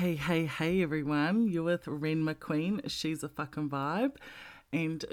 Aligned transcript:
Hey, 0.00 0.16
hey, 0.16 0.46
hey, 0.46 0.82
everyone. 0.82 1.46
You're 1.48 1.64
with 1.64 1.86
Ren 1.86 2.24
McQueen. 2.24 2.90
She's 2.90 3.22
a 3.22 3.28
fucking 3.28 3.68
vibe. 3.68 4.12
And 4.72 5.04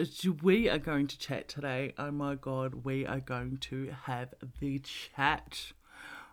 we 0.41 0.69
are 0.69 0.77
going 0.77 1.07
to 1.07 1.19
chat 1.19 1.49
today. 1.49 1.93
Oh 1.97 2.09
my 2.09 2.35
God, 2.35 2.85
we 2.85 3.05
are 3.05 3.19
going 3.19 3.57
to 3.63 3.93
have 4.03 4.33
the 4.61 4.79
chat 4.79 5.73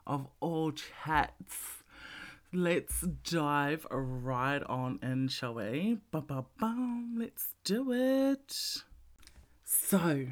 of 0.07 0.29
all 0.39 0.71
chats. 0.71 1.83
Let's 2.53 3.01
dive 3.01 3.89
right 3.91 4.63
on 4.63 5.01
in, 5.03 5.27
shall 5.27 5.55
we? 5.55 5.99
Ba-ba-bum, 6.13 7.17
let's 7.19 7.55
do 7.65 7.91
it. 7.91 8.85
So, 9.65 10.27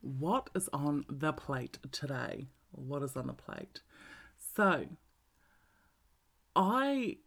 what 0.00 0.50
is 0.52 0.68
on 0.72 1.04
the 1.08 1.32
plate 1.32 1.78
today? 1.92 2.48
What 2.72 3.04
is 3.04 3.16
on 3.16 3.28
the 3.28 3.34
plate? 3.34 3.82
So, 4.56 4.86
I 6.56 7.18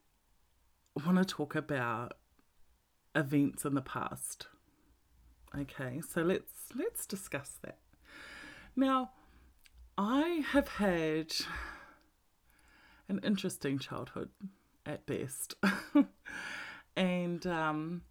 want 0.96 1.18
to 1.18 1.26
talk 1.26 1.56
about 1.56 2.14
events 3.16 3.66
in 3.66 3.74
the 3.74 3.82
past. 3.82 4.48
Okay, 5.58 6.02
so 6.02 6.22
let's 6.22 6.52
let's 6.76 7.06
discuss 7.06 7.58
that. 7.64 7.78
Now, 8.76 9.12
I 9.98 10.44
have 10.52 10.68
had 10.68 11.34
an 13.10 13.20
interesting 13.24 13.80
childhood 13.80 14.30
at 14.86 15.06
best, 15.06 15.56
and 16.96 17.46
um, 17.46 18.04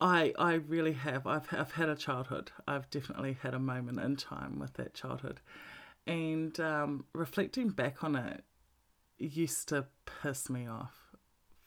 I 0.00 0.32
I 0.38 0.54
really 0.54 0.94
have. 0.94 1.26
I've 1.26 1.52
I've 1.52 1.72
had 1.72 1.90
a 1.90 1.96
childhood. 1.96 2.50
I've 2.66 2.88
definitely 2.88 3.36
had 3.42 3.52
a 3.54 3.58
moment 3.58 4.00
in 4.00 4.16
time 4.16 4.58
with 4.58 4.72
that 4.74 4.94
childhood, 4.94 5.40
and 6.06 6.58
um, 6.60 7.04
reflecting 7.12 7.68
back 7.68 8.02
on 8.02 8.16
it, 8.16 8.44
used 9.22 9.68
to 9.68 9.86
piss 10.22 10.50
me 10.50 10.66
off. 10.66 11.14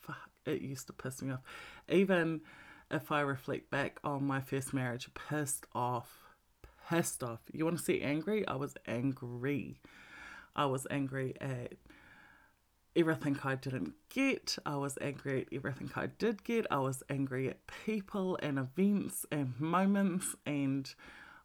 Fuck, 0.02 0.30
it 0.46 0.62
used 0.62 0.88
to 0.88 0.94
piss 0.94 1.22
me 1.22 1.32
off. 1.34 1.41
Even 1.90 2.41
if 2.91 3.12
I 3.12 3.21
reflect 3.21 3.71
back 3.71 3.99
on 4.04 4.26
my 4.26 4.41
first 4.41 4.74
marriage, 4.74 5.10
pissed 5.13 5.65
off. 5.74 6.24
Pissed 6.90 7.24
off. 7.24 7.40
You 7.52 7.65
want 7.65 7.77
to 7.77 7.84
see 7.84 8.02
angry? 8.02 8.48
I 8.48 8.55
was 8.55 8.76
angry. 8.88 9.80
I 10.55 10.65
was 10.65 10.85
angry 10.91 11.35
at 11.41 11.74
everything 12.96 13.38
I 13.43 13.55
didn't 13.55 13.93
get. 14.10 14.58
I 14.65 14.76
was 14.77 14.98
angry 15.02 15.41
at 15.41 15.48
everything 15.52 15.91
I 15.96 16.08
did 16.08 16.43
get. 16.43 16.65
I 16.70 16.77
was 16.77 17.04
angry 17.10 17.49
at 17.49 17.60
people 17.85 18.37
and 18.41 18.60
events 18.60 19.26
and 19.32 19.60
moments. 19.60 20.35
And 20.46 20.93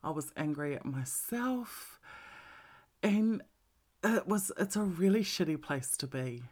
I 0.04 0.10
was 0.10 0.32
angry 0.36 0.76
at 0.76 0.84
myself. 0.84 1.98
And 3.02 3.42
it 4.02 4.26
was 4.26 4.50
it's 4.58 4.76
a 4.76 4.82
really 4.82 5.22
shitty 5.22 5.60
place 5.60 5.96
to 5.98 6.06
be 6.06 6.42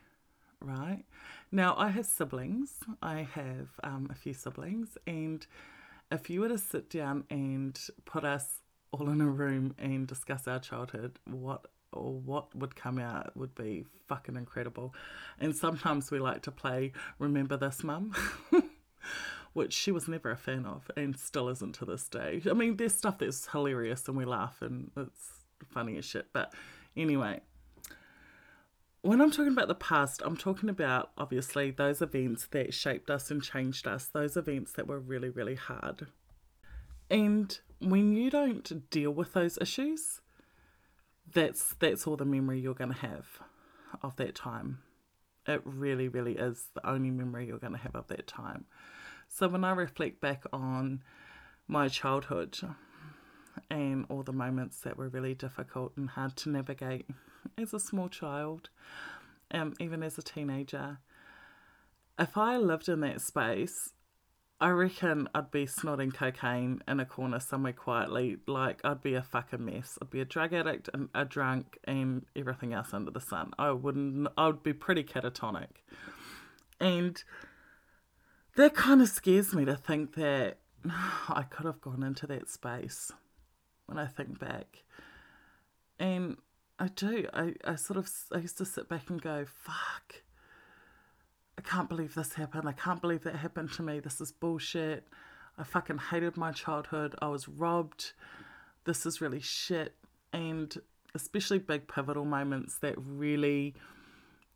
right? 0.60 1.04
Now 1.52 1.74
i 1.78 1.88
have 1.88 2.06
siblings. 2.06 2.72
I 3.00 3.26
have 3.32 3.68
um, 3.82 4.08
a 4.10 4.14
few 4.14 4.34
siblings 4.34 4.98
and 5.06 5.46
if 6.10 6.30
you 6.30 6.40
were 6.40 6.48
to 6.48 6.58
sit 6.58 6.90
down 6.90 7.24
and 7.30 7.78
put 8.04 8.24
us 8.24 8.60
all 8.90 9.08
in 9.10 9.20
a 9.20 9.28
room 9.28 9.74
and 9.78 10.06
discuss 10.06 10.48
our 10.48 10.58
childhood 10.58 11.18
what 11.26 11.66
or 11.92 12.12
what 12.12 12.54
would 12.54 12.76
come 12.76 12.98
out 12.98 13.34
would 13.36 13.54
be 13.54 13.84
fucking 14.08 14.36
incredible. 14.36 14.94
And 15.40 15.56
sometimes 15.56 16.10
we 16.10 16.18
like 16.18 16.42
to 16.42 16.50
play 16.50 16.92
remember 17.18 17.56
this 17.56 17.82
mum 17.82 18.14
which 19.54 19.72
she 19.72 19.90
was 19.90 20.06
never 20.06 20.30
a 20.30 20.36
fan 20.36 20.66
of 20.66 20.90
and 20.96 21.18
still 21.18 21.48
isn't 21.48 21.74
to 21.76 21.84
this 21.84 22.08
day. 22.08 22.42
I 22.48 22.52
mean 22.52 22.76
there's 22.76 22.96
stuff 22.96 23.18
that's 23.18 23.46
hilarious 23.48 24.06
and 24.08 24.16
we 24.16 24.24
laugh 24.24 24.60
and 24.60 24.90
it's 24.96 25.30
funny 25.66 25.96
as 25.98 26.04
shit 26.04 26.26
but 26.32 26.52
Anyway, 26.96 27.40
when 29.02 29.20
I'm 29.20 29.30
talking 29.30 29.52
about 29.52 29.68
the 29.68 29.74
past, 29.74 30.22
I'm 30.24 30.36
talking 30.36 30.68
about 30.68 31.10
obviously 31.16 31.70
those 31.70 32.02
events 32.02 32.46
that 32.50 32.74
shaped 32.74 33.10
us 33.10 33.30
and 33.30 33.42
changed 33.42 33.86
us, 33.86 34.06
those 34.06 34.36
events 34.36 34.72
that 34.72 34.86
were 34.86 34.98
really, 34.98 35.28
really 35.28 35.54
hard. 35.54 36.08
And 37.10 37.58
when 37.80 38.12
you 38.12 38.30
don't 38.30 38.90
deal 38.90 39.10
with 39.10 39.32
those 39.32 39.58
issues, 39.60 40.20
that's 41.32 41.74
that's 41.78 42.06
all 42.06 42.16
the 42.16 42.24
memory 42.24 42.60
you're 42.60 42.74
going 42.74 42.92
to 42.92 43.06
have 43.06 43.26
of 44.02 44.16
that 44.16 44.34
time. 44.34 44.78
It 45.46 45.62
really, 45.64 46.08
really 46.08 46.36
is 46.36 46.68
the 46.74 46.86
only 46.86 47.10
memory 47.10 47.46
you're 47.46 47.58
going 47.58 47.72
to 47.72 47.78
have 47.78 47.94
of 47.94 48.08
that 48.08 48.26
time. 48.26 48.66
So 49.28 49.48
when 49.48 49.64
I 49.64 49.72
reflect 49.72 50.20
back 50.20 50.44
on 50.52 51.02
my 51.66 51.88
childhood, 51.88 52.58
and 53.70 54.06
all 54.08 54.22
the 54.22 54.32
moments 54.32 54.80
that 54.80 54.96
were 54.96 55.08
really 55.08 55.34
difficult 55.34 55.92
and 55.96 56.10
hard 56.10 56.36
to 56.36 56.50
navigate 56.50 57.06
as 57.56 57.74
a 57.74 57.80
small 57.80 58.08
child, 58.08 58.70
um, 59.50 59.74
even 59.80 60.02
as 60.02 60.18
a 60.18 60.22
teenager. 60.22 60.98
If 62.18 62.36
I 62.36 62.56
lived 62.56 62.88
in 62.88 63.00
that 63.00 63.20
space, 63.20 63.92
I 64.60 64.70
reckon 64.70 65.28
I'd 65.34 65.52
be 65.52 65.66
snorting 65.66 66.10
cocaine 66.10 66.82
in 66.88 66.98
a 66.98 67.04
corner 67.04 67.38
somewhere 67.38 67.72
quietly. 67.72 68.38
Like 68.46 68.80
I'd 68.84 69.02
be 69.02 69.14
a 69.14 69.22
fucking 69.22 69.64
mess. 69.64 69.98
I'd 70.02 70.10
be 70.10 70.20
a 70.20 70.24
drug 70.24 70.52
addict 70.52 70.90
and 70.92 71.08
a 71.14 71.24
drunk 71.24 71.78
and 71.84 72.26
everything 72.34 72.72
else 72.72 72.92
under 72.92 73.12
the 73.12 73.20
sun. 73.20 73.52
I 73.58 73.70
wouldn't. 73.70 74.26
I 74.36 74.46
would 74.46 74.64
be 74.64 74.72
pretty 74.72 75.04
catatonic, 75.04 75.84
and 76.80 77.22
that 78.56 78.74
kind 78.74 79.00
of 79.00 79.08
scares 79.08 79.54
me 79.54 79.64
to 79.64 79.76
think 79.76 80.14
that 80.16 80.58
I 80.84 81.44
could 81.48 81.66
have 81.66 81.80
gone 81.80 82.02
into 82.02 82.26
that 82.26 82.50
space 82.50 83.12
when 83.88 83.98
I 83.98 84.06
think 84.06 84.38
back. 84.38 84.84
And 85.98 86.36
I 86.78 86.88
do. 86.88 87.26
I, 87.32 87.54
I 87.64 87.74
sort 87.74 87.96
of 87.96 88.08
I 88.32 88.38
used 88.38 88.58
to 88.58 88.64
sit 88.64 88.88
back 88.88 89.10
and 89.10 89.20
go, 89.20 89.44
fuck. 89.46 90.22
I 91.56 91.62
can't 91.62 91.88
believe 91.88 92.14
this 92.14 92.34
happened. 92.34 92.68
I 92.68 92.72
can't 92.72 93.00
believe 93.00 93.24
that 93.24 93.34
happened 93.34 93.72
to 93.72 93.82
me. 93.82 93.98
This 93.98 94.20
is 94.20 94.30
bullshit. 94.30 95.08
I 95.56 95.64
fucking 95.64 95.98
hated 95.98 96.36
my 96.36 96.52
childhood. 96.52 97.16
I 97.20 97.28
was 97.28 97.48
robbed. 97.48 98.12
This 98.84 99.04
is 99.06 99.20
really 99.20 99.40
shit. 99.40 99.96
And 100.32 100.76
especially 101.14 101.58
big 101.58 101.88
pivotal 101.88 102.24
moments 102.24 102.78
that 102.78 102.94
really 102.96 103.74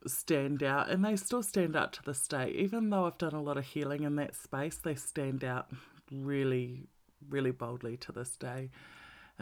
stand 0.07 0.63
out 0.63 0.91
and 0.91 1.05
they 1.05 1.17
still 1.17 1.43
stand 1.43 1.75
out 1.75 1.93
to 1.95 2.03
this 2.05 2.29
day. 2.29 2.55
Even 2.57 2.91
though 2.91 3.07
I've 3.07 3.19
done 3.19 3.35
a 3.35 3.43
lot 3.43 3.57
of 3.57 3.65
healing 3.65 4.05
in 4.05 4.15
that 4.17 4.37
space, 4.37 4.77
they 4.77 4.95
stand 4.95 5.43
out 5.43 5.73
really, 6.13 6.87
really 7.29 7.51
boldly 7.51 7.97
to 7.97 8.13
this 8.13 8.37
day 8.37 8.71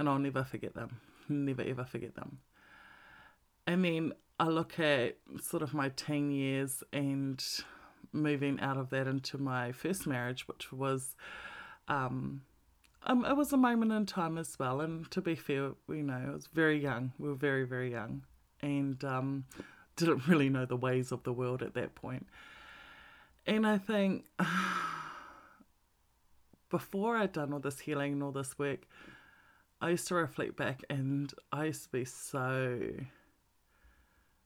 and 0.00 0.08
I'll 0.08 0.18
never 0.18 0.42
forget 0.42 0.74
them. 0.74 0.98
Never 1.28 1.62
ever 1.62 1.84
forget 1.84 2.14
them. 2.14 2.38
And 3.66 3.84
then 3.84 4.12
I 4.40 4.48
look 4.48 4.80
at 4.80 5.18
sort 5.42 5.62
of 5.62 5.74
my 5.74 5.90
teen 5.90 6.30
years 6.30 6.82
and 6.90 7.44
moving 8.10 8.58
out 8.60 8.78
of 8.78 8.88
that 8.90 9.06
into 9.06 9.36
my 9.36 9.72
first 9.72 10.06
marriage, 10.06 10.48
which 10.48 10.72
was, 10.72 11.16
um, 11.86 12.40
um, 13.02 13.26
it 13.26 13.36
was 13.36 13.52
a 13.52 13.58
moment 13.58 13.92
in 13.92 14.06
time 14.06 14.38
as 14.38 14.58
well. 14.58 14.80
And 14.80 15.08
to 15.10 15.20
be 15.20 15.34
fair, 15.34 15.72
you 15.88 16.02
know, 16.02 16.28
I 16.28 16.32
was 16.32 16.46
very 16.46 16.80
young. 16.80 17.12
We 17.18 17.28
were 17.28 17.34
very, 17.34 17.64
very 17.64 17.90
young, 17.90 18.22
and 18.62 19.04
um, 19.04 19.44
didn't 19.96 20.26
really 20.26 20.48
know 20.48 20.64
the 20.64 20.76
ways 20.76 21.12
of 21.12 21.24
the 21.24 21.32
world 21.32 21.62
at 21.62 21.74
that 21.74 21.94
point. 21.94 22.26
And 23.46 23.66
I 23.66 23.76
think 23.76 24.24
before 26.70 27.18
I'd 27.18 27.32
done 27.32 27.52
all 27.52 27.60
this 27.60 27.80
healing 27.80 28.14
and 28.14 28.22
all 28.22 28.32
this 28.32 28.58
work, 28.58 28.86
I 29.80 29.90
used 29.90 30.08
to 30.08 30.14
reflect 30.14 30.56
back 30.56 30.82
and 30.90 31.32
I 31.52 31.66
used 31.66 31.84
to 31.84 31.88
be 31.90 32.04
so, 32.04 32.80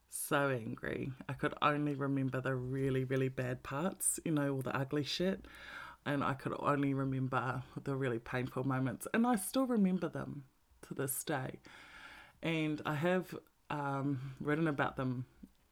so 0.09 0.49
angry. 0.49 1.11
I 1.27 1.33
could 1.33 1.53
only 1.61 1.93
remember 1.93 2.39
the 2.39 2.55
really, 2.55 3.03
really 3.03 3.27
bad 3.27 3.61
parts, 3.61 4.19
you 4.23 4.31
know, 4.31 4.53
all 4.53 4.61
the 4.61 4.75
ugly 4.75 5.03
shit. 5.03 5.45
And 6.05 6.23
I 6.23 6.35
could 6.35 6.53
only 6.59 6.93
remember 6.93 7.63
the 7.83 7.95
really 7.95 8.19
painful 8.19 8.63
moments. 8.63 9.07
And 9.13 9.27
I 9.27 9.35
still 9.35 9.65
remember 9.65 10.07
them 10.07 10.43
to 10.87 10.93
this 10.93 11.23
day. 11.23 11.59
And 12.41 12.81
I 12.85 12.95
have 12.95 13.35
um, 13.69 14.35
written 14.39 14.67
about 14.67 14.95
them 14.95 15.25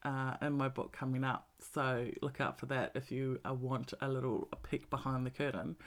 uh, 0.04 0.34
in 0.42 0.54
my 0.54 0.68
book 0.68 0.92
coming 0.92 1.24
up. 1.24 1.48
So 1.74 2.10
look 2.22 2.42
out 2.42 2.60
for 2.60 2.66
that 2.66 2.92
if 2.96 3.12
you 3.12 3.40
uh, 3.48 3.54
want 3.54 3.94
a 4.02 4.10
little 4.10 4.50
peek 4.70 4.90
behind 4.90 5.26
the 5.26 5.30
curtain. 5.30 5.78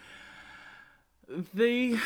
The 1.52 1.98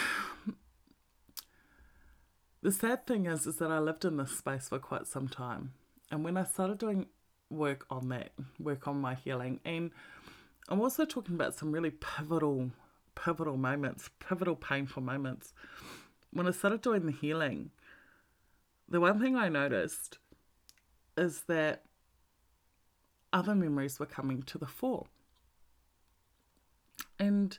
the 2.62 2.72
sad 2.72 3.06
thing 3.06 3.26
is, 3.26 3.46
is 3.46 3.56
that 3.56 3.70
I 3.70 3.78
lived 3.78 4.04
in 4.04 4.16
this 4.16 4.36
space 4.36 4.68
for 4.68 4.78
quite 4.78 5.06
some 5.06 5.28
time, 5.28 5.72
and 6.10 6.24
when 6.24 6.36
I 6.36 6.44
started 6.44 6.78
doing 6.78 7.06
work 7.48 7.86
on 7.90 8.08
that, 8.10 8.32
work 8.58 8.86
on 8.86 9.00
my 9.00 9.14
healing, 9.14 9.60
and 9.64 9.90
I'm 10.68 10.80
also 10.80 11.04
talking 11.04 11.34
about 11.34 11.54
some 11.54 11.72
really 11.72 11.90
pivotal, 11.90 12.70
pivotal 13.14 13.56
moments, 13.56 14.10
pivotal 14.20 14.56
painful 14.56 15.02
moments. 15.02 15.52
When 16.32 16.46
I 16.46 16.52
started 16.52 16.80
doing 16.80 17.06
the 17.06 17.12
healing, 17.12 17.70
the 18.88 19.00
one 19.00 19.20
thing 19.20 19.36
I 19.36 19.48
noticed 19.48 20.18
is 21.16 21.42
that 21.48 21.84
other 23.32 23.54
memories 23.54 23.98
were 23.98 24.06
coming 24.06 24.42
to 24.42 24.58
the 24.58 24.66
fore. 24.66 25.06
And 27.18 27.58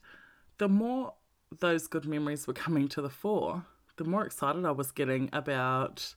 the 0.57 0.67
more 0.67 1.13
those 1.59 1.87
good 1.87 2.05
memories 2.05 2.47
were 2.47 2.53
coming 2.53 2.87
to 2.89 3.01
the 3.01 3.09
fore, 3.09 3.65
the 4.03 4.09
more 4.09 4.25
excited 4.25 4.65
I 4.65 4.71
was 4.71 4.91
getting 4.91 5.29
about 5.31 6.15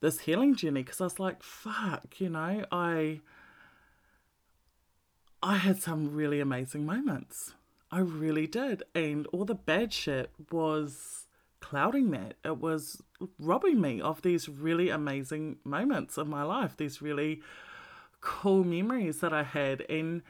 this 0.00 0.20
healing 0.20 0.54
journey 0.54 0.82
because 0.82 1.02
I 1.02 1.04
was 1.04 1.20
like, 1.20 1.42
fuck, 1.42 2.18
you 2.18 2.30
know, 2.30 2.64
I 2.72 3.20
I 5.42 5.56
had 5.56 5.82
some 5.82 6.14
really 6.14 6.40
amazing 6.40 6.86
moments. 6.86 7.54
I 7.90 7.98
really 8.00 8.46
did. 8.46 8.82
And 8.94 9.26
all 9.28 9.44
the 9.44 9.54
bad 9.54 9.92
shit 9.92 10.30
was 10.50 11.26
clouding 11.60 12.10
that. 12.12 12.34
It 12.42 12.58
was 12.58 13.02
robbing 13.38 13.80
me 13.82 14.00
of 14.00 14.22
these 14.22 14.48
really 14.48 14.88
amazing 14.88 15.58
moments 15.64 16.16
of 16.16 16.26
my 16.26 16.42
life, 16.42 16.76
these 16.76 17.02
really 17.02 17.42
cool 18.22 18.64
memories 18.64 19.20
that 19.20 19.34
I 19.34 19.42
had. 19.42 19.82
And 19.90 20.22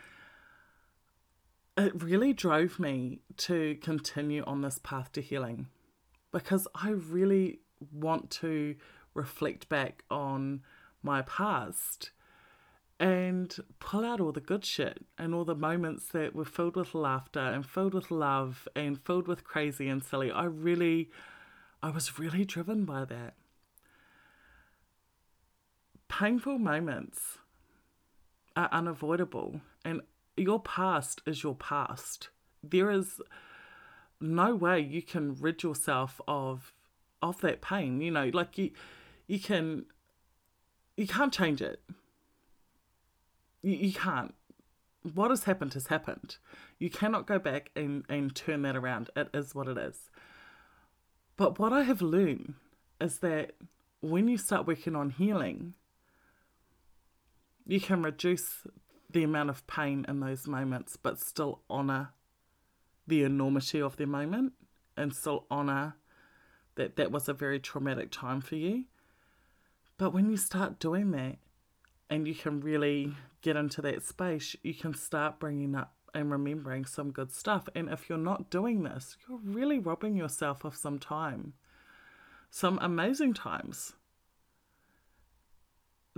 it 1.76 2.02
really 2.02 2.32
drove 2.32 2.80
me 2.80 3.20
to 3.36 3.76
continue 3.76 4.42
on 4.44 4.62
this 4.62 4.80
path 4.82 5.12
to 5.12 5.20
healing 5.22 5.68
because 6.32 6.66
I 6.74 6.90
really 6.90 7.60
want 7.92 8.30
to 8.30 8.76
reflect 9.14 9.68
back 9.68 10.04
on 10.10 10.62
my 11.02 11.22
past 11.22 12.10
and 13.00 13.56
pull 13.78 14.04
out 14.04 14.20
all 14.20 14.32
the 14.32 14.40
good 14.40 14.64
shit 14.64 15.04
and 15.16 15.34
all 15.34 15.44
the 15.44 15.54
moments 15.54 16.08
that 16.08 16.34
were 16.34 16.44
filled 16.44 16.76
with 16.76 16.94
laughter 16.94 17.38
and 17.40 17.64
filled 17.64 17.94
with 17.94 18.10
love 18.10 18.66
and 18.74 19.00
filled 19.04 19.28
with 19.28 19.44
crazy 19.44 19.88
and 19.88 20.02
silly. 20.02 20.32
I 20.32 20.44
really, 20.44 21.10
I 21.82 21.90
was 21.90 22.18
really 22.18 22.44
driven 22.44 22.84
by 22.84 23.04
that. 23.04 23.34
Painful 26.08 26.58
moments 26.58 27.38
are 28.56 28.68
unavoidable, 28.72 29.60
and 29.84 30.00
your 30.36 30.60
past 30.60 31.22
is 31.26 31.44
your 31.44 31.54
past. 31.54 32.30
There 32.62 32.90
is 32.90 33.20
no 34.20 34.54
way 34.54 34.80
you 34.80 35.02
can 35.02 35.34
rid 35.34 35.62
yourself 35.62 36.20
of 36.26 36.72
of 37.22 37.40
that 37.40 37.60
pain. 37.60 38.00
You 38.00 38.10
know, 38.10 38.30
like 38.32 38.58
you 38.58 38.70
you 39.26 39.38
can 39.38 39.86
you 40.96 41.06
can't 41.06 41.32
change 41.32 41.62
it 41.62 41.80
you, 43.62 43.72
you 43.72 43.92
can't. 43.92 44.34
What 45.14 45.30
has 45.30 45.44
happened 45.44 45.74
has 45.74 45.86
happened. 45.86 46.36
You 46.78 46.90
cannot 46.90 47.26
go 47.26 47.38
back 47.38 47.70
and, 47.76 48.04
and 48.08 48.34
turn 48.34 48.62
that 48.62 48.76
around. 48.76 49.10
It 49.16 49.28
is 49.32 49.54
what 49.54 49.68
it 49.68 49.78
is. 49.78 50.10
But 51.36 51.58
what 51.58 51.72
I 51.72 51.82
have 51.82 52.02
learned 52.02 52.54
is 53.00 53.18
that 53.20 53.52
when 54.00 54.28
you 54.28 54.36
start 54.36 54.66
working 54.66 54.96
on 54.96 55.10
healing, 55.10 55.74
you 57.64 57.80
can 57.80 58.02
reduce 58.02 58.66
the 59.10 59.22
amount 59.22 59.50
of 59.50 59.66
pain 59.66 60.04
in 60.08 60.20
those 60.20 60.46
moments, 60.46 60.96
but 60.96 61.20
still 61.20 61.60
honor 61.70 62.10
the 63.08 63.24
enormity 63.24 63.80
of 63.80 63.96
the 63.96 64.06
moment 64.06 64.52
and 64.96 65.14
still 65.14 65.46
honor 65.50 65.96
that 66.76 66.96
that 66.96 67.10
was 67.10 67.28
a 67.28 67.34
very 67.34 67.58
traumatic 67.58 68.10
time 68.10 68.40
for 68.40 68.54
you. 68.54 68.84
But 69.96 70.12
when 70.12 70.30
you 70.30 70.36
start 70.36 70.78
doing 70.78 71.10
that 71.12 71.36
and 72.08 72.28
you 72.28 72.34
can 72.34 72.60
really 72.60 73.14
get 73.42 73.56
into 73.56 73.82
that 73.82 74.04
space, 74.04 74.54
you 74.62 74.74
can 74.74 74.94
start 74.94 75.40
bringing 75.40 75.74
up 75.74 75.94
and 76.14 76.30
remembering 76.30 76.84
some 76.84 77.10
good 77.10 77.32
stuff. 77.32 77.68
And 77.74 77.88
if 77.88 78.08
you're 78.08 78.18
not 78.18 78.50
doing 78.50 78.84
this, 78.84 79.16
you're 79.28 79.40
really 79.42 79.78
robbing 79.78 80.16
yourself 80.16 80.64
of 80.64 80.76
some 80.76 80.98
time, 80.98 81.54
some 82.50 82.78
amazing 82.80 83.34
times 83.34 83.94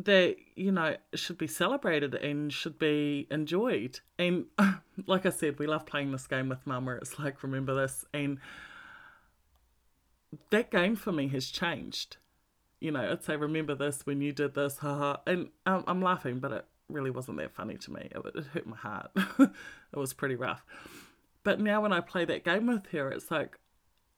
that, 0.04 0.36
you 0.54 0.72
know, 0.72 0.96
should 1.14 1.38
be 1.38 1.46
celebrated 1.46 2.14
and 2.14 2.52
should 2.52 2.78
be 2.78 3.26
enjoyed. 3.30 4.00
And 4.18 4.46
like 5.06 5.26
I 5.26 5.30
said, 5.30 5.58
we 5.58 5.66
love 5.66 5.86
playing 5.86 6.12
this 6.12 6.26
game 6.26 6.48
with 6.48 6.66
mum 6.66 6.86
where 6.86 6.96
it's 6.96 7.18
like, 7.18 7.42
remember 7.42 7.74
this. 7.74 8.04
And 8.12 8.38
that 10.50 10.70
game 10.70 10.96
for 10.96 11.12
me 11.12 11.28
has 11.28 11.46
changed. 11.46 12.16
You 12.80 12.92
know, 12.92 13.10
I'd 13.10 13.24
say, 13.24 13.36
remember 13.36 13.74
this 13.74 14.06
when 14.06 14.20
you 14.20 14.32
did 14.32 14.54
this, 14.54 14.78
haha. 14.78 15.16
And 15.26 15.48
um, 15.66 15.84
I'm 15.86 16.02
laughing, 16.02 16.38
but 16.38 16.52
it 16.52 16.64
really 16.88 17.10
wasn't 17.10 17.38
that 17.38 17.52
funny 17.54 17.76
to 17.76 17.92
me. 17.92 18.08
It, 18.10 18.22
it 18.34 18.46
hurt 18.46 18.66
my 18.66 18.76
heart. 18.76 19.10
it 19.38 19.50
was 19.96 20.14
pretty 20.14 20.34
rough. 20.34 20.64
But 21.42 21.60
now 21.60 21.82
when 21.82 21.92
I 21.92 22.00
play 22.00 22.24
that 22.26 22.44
game 22.44 22.66
with 22.66 22.86
her, 22.88 23.10
it's 23.10 23.30
like 23.30 23.58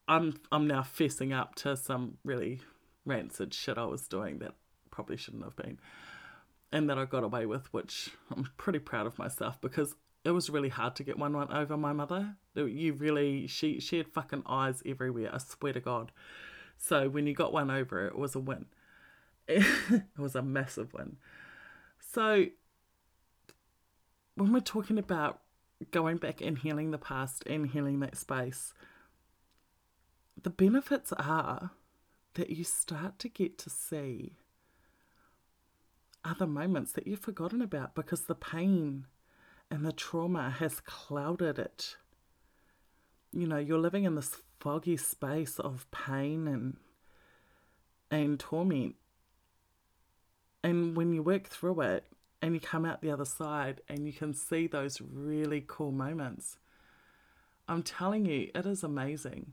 I'm 0.08 0.34
I'm 0.50 0.67
now 0.67 0.82
fessing 0.82 1.37
up 1.37 1.55
to 1.56 1.76
some 1.76 2.19
really 2.25 2.61
rancid 3.05 3.55
shit 3.55 3.79
I 3.79 3.84
was 3.84 4.08
doing 4.08 4.38
that 4.40 4.55
probably 4.92 5.16
shouldn't 5.16 5.42
have 5.42 5.56
been. 5.56 5.80
And 6.70 6.88
that 6.88 6.98
I 6.98 7.04
got 7.04 7.24
away 7.24 7.46
with, 7.46 7.72
which 7.72 8.10
I'm 8.30 8.48
pretty 8.56 8.78
proud 8.78 9.06
of 9.06 9.18
myself 9.18 9.60
because 9.60 9.96
it 10.24 10.30
was 10.30 10.48
really 10.48 10.68
hard 10.68 10.94
to 10.96 11.04
get 11.04 11.18
one 11.18 11.32
one 11.32 11.52
over 11.52 11.76
my 11.76 11.92
mother. 11.92 12.36
You 12.54 12.92
really 12.92 13.48
she 13.48 13.80
she 13.80 13.98
had 13.98 14.06
fucking 14.06 14.44
eyes 14.46 14.82
everywhere, 14.86 15.30
I 15.34 15.38
swear 15.38 15.72
to 15.72 15.80
God. 15.80 16.12
So 16.78 17.08
when 17.08 17.26
you 17.26 17.34
got 17.34 17.52
one 17.52 17.70
over 17.70 18.06
it 18.06 18.16
was 18.16 18.36
a 18.36 18.40
win. 18.40 18.66
it 19.48 20.04
was 20.16 20.36
a 20.36 20.42
massive 20.42 20.94
win. 20.94 21.16
So 21.98 22.46
when 24.36 24.52
we're 24.52 24.60
talking 24.60 24.98
about 24.98 25.40
going 25.90 26.18
back 26.18 26.40
and 26.40 26.58
healing 26.58 26.90
the 26.90 26.98
past 26.98 27.42
and 27.46 27.68
healing 27.68 28.00
that 28.00 28.16
space, 28.16 28.72
the 30.40 30.50
benefits 30.50 31.12
are 31.12 31.72
that 32.34 32.50
you 32.50 32.64
start 32.64 33.18
to 33.18 33.28
get 33.28 33.58
to 33.58 33.70
see 33.70 34.34
other 36.24 36.46
moments 36.46 36.92
that 36.92 37.06
you've 37.06 37.20
forgotten 37.20 37.62
about 37.62 37.94
because 37.94 38.22
the 38.22 38.34
pain 38.34 39.06
and 39.70 39.84
the 39.84 39.92
trauma 39.92 40.50
has 40.50 40.80
clouded 40.80 41.58
it. 41.58 41.96
You 43.32 43.46
know, 43.46 43.58
you're 43.58 43.78
living 43.78 44.04
in 44.04 44.14
this 44.14 44.36
foggy 44.60 44.96
space 44.96 45.58
of 45.58 45.90
pain 45.90 46.46
and 46.46 46.76
and 48.10 48.38
torment. 48.38 48.94
And 50.62 50.96
when 50.96 51.12
you 51.12 51.22
work 51.22 51.48
through 51.48 51.80
it, 51.80 52.04
and 52.42 52.54
you 52.54 52.60
come 52.60 52.84
out 52.84 53.00
the 53.00 53.10
other 53.10 53.24
side 53.24 53.80
and 53.88 54.04
you 54.04 54.12
can 54.12 54.34
see 54.34 54.66
those 54.66 55.00
really 55.00 55.64
cool 55.66 55.92
moments. 55.92 56.58
I'm 57.69 57.84
telling 57.84 58.26
you, 58.26 58.50
it 58.52 58.66
is 58.66 58.82
amazing. 58.82 59.52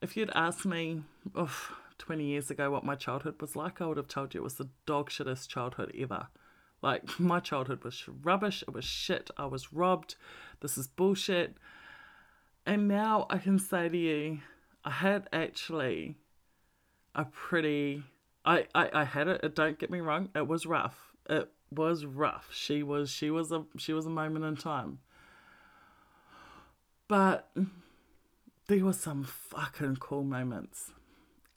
If 0.00 0.16
you'd 0.16 0.30
asked 0.34 0.64
me 0.64 1.02
oh, 1.34 1.70
20 1.98 2.24
years 2.24 2.50
ago 2.50 2.70
what 2.70 2.84
my 2.84 2.94
childhood 2.94 3.40
was 3.40 3.56
like, 3.56 3.80
I 3.80 3.86
would 3.86 3.96
have 3.96 4.08
told 4.08 4.34
you 4.34 4.40
it 4.40 4.44
was 4.44 4.54
the 4.54 4.68
dog 4.84 5.10
shittest 5.10 5.48
childhood 5.48 5.92
ever. 5.98 6.28
Like, 6.82 7.02
my 7.20 7.40
childhood 7.40 7.84
was 7.84 8.02
rubbish, 8.08 8.62
it 8.62 8.74
was 8.74 8.84
shit, 8.84 9.30
I 9.36 9.46
was 9.46 9.72
robbed, 9.72 10.16
this 10.60 10.76
is 10.78 10.86
bullshit. 10.86 11.56
And 12.64 12.88
now 12.88 13.26
I 13.30 13.38
can 13.38 13.58
say 13.58 13.88
to 13.88 13.96
you, 13.96 14.40
I 14.84 14.90
had 14.90 15.28
actually 15.32 16.16
a 17.14 17.24
pretty. 17.24 18.02
I, 18.44 18.66
I, 18.74 18.90
I 18.92 19.04
had 19.04 19.28
it, 19.28 19.54
don't 19.54 19.78
get 19.78 19.90
me 19.90 20.00
wrong, 20.00 20.28
it 20.34 20.46
was 20.46 20.66
rough. 20.66 21.12
It 21.28 21.50
was 21.70 22.04
rough. 22.04 22.48
She 22.52 22.82
was 22.82 23.10
she 23.10 23.30
was 23.30 23.50
a 23.50 23.64
she 23.76 23.92
was 23.92 24.06
a 24.06 24.10
moment 24.10 24.44
in 24.44 24.56
time. 24.56 24.98
But 27.08 27.50
there 28.66 28.84
were 28.84 28.92
some 28.92 29.24
fucking 29.24 29.96
cool 29.96 30.24
moments. 30.24 30.92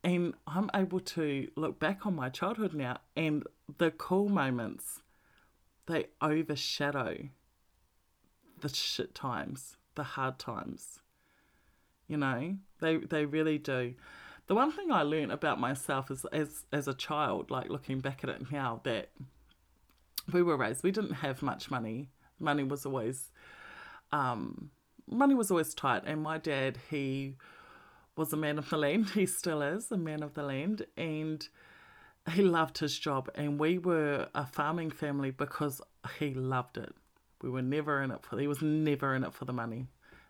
And 0.03 0.33
I'm 0.47 0.69
able 0.73 1.01
to 1.01 1.49
look 1.55 1.79
back 1.79 2.05
on 2.05 2.15
my 2.15 2.29
childhood 2.29 2.73
now 2.73 2.99
and 3.17 3.43
the 3.77 3.91
cool 3.91 4.29
moments 4.29 5.01
they 5.87 6.05
overshadow 6.21 7.29
the 8.61 8.69
shit 8.69 9.15
times, 9.15 9.75
the 9.95 10.03
hard 10.03 10.37
times. 10.37 10.99
You 12.07 12.17
know, 12.17 12.57
they 12.79 12.97
they 12.97 13.25
really 13.25 13.57
do. 13.57 13.95
The 14.47 14.55
one 14.55 14.71
thing 14.71 14.91
I 14.91 15.03
learned 15.03 15.31
about 15.31 15.59
myself 15.59 16.09
is 16.09 16.25
as 16.31 16.65
as 16.71 16.87
a 16.87 16.93
child, 16.93 17.51
like 17.51 17.69
looking 17.69 17.99
back 17.99 18.23
at 18.23 18.29
it 18.29 18.51
now, 18.51 18.81
that 18.83 19.09
we 20.31 20.41
were 20.41 20.57
raised, 20.57 20.83
we 20.83 20.91
didn't 20.91 21.13
have 21.13 21.41
much 21.41 21.69
money. 21.71 22.09
Money 22.39 22.63
was 22.63 22.85
always, 22.85 23.31
um, 24.11 24.71
money 25.09 25.35
was 25.35 25.51
always 25.51 25.73
tight. 25.73 26.03
And 26.05 26.21
my 26.21 26.37
dad, 26.37 26.77
he 26.89 27.35
was 28.19 28.33
a 28.33 28.37
man 28.37 28.59
of 28.59 28.69
the 28.69 28.77
land. 28.77 29.09
He 29.15 29.25
still 29.25 29.61
is 29.61 29.91
a 29.91 29.97
man 29.97 30.21
of 30.21 30.33
the 30.35 30.43
land. 30.43 30.85
And 30.97 31.47
he 32.31 32.43
loved 32.43 32.77
his 32.77 32.99
job. 32.99 33.29
And 33.33 33.59
we 33.59 33.77
were 33.77 34.27
a 34.35 34.45
farming 34.45 34.91
family 34.91 35.31
because 35.31 35.81
he 36.19 36.33
loved 36.33 36.77
it. 36.77 36.93
We 37.41 37.49
were 37.49 37.61
never 37.61 38.03
in 38.03 38.11
it 38.11 38.21
for, 38.21 38.37
he 38.37 38.47
was 38.47 38.61
never 38.61 39.15
in 39.15 39.23
it 39.23 39.33
for 39.33 39.45
the 39.45 39.53
money. 39.53 39.87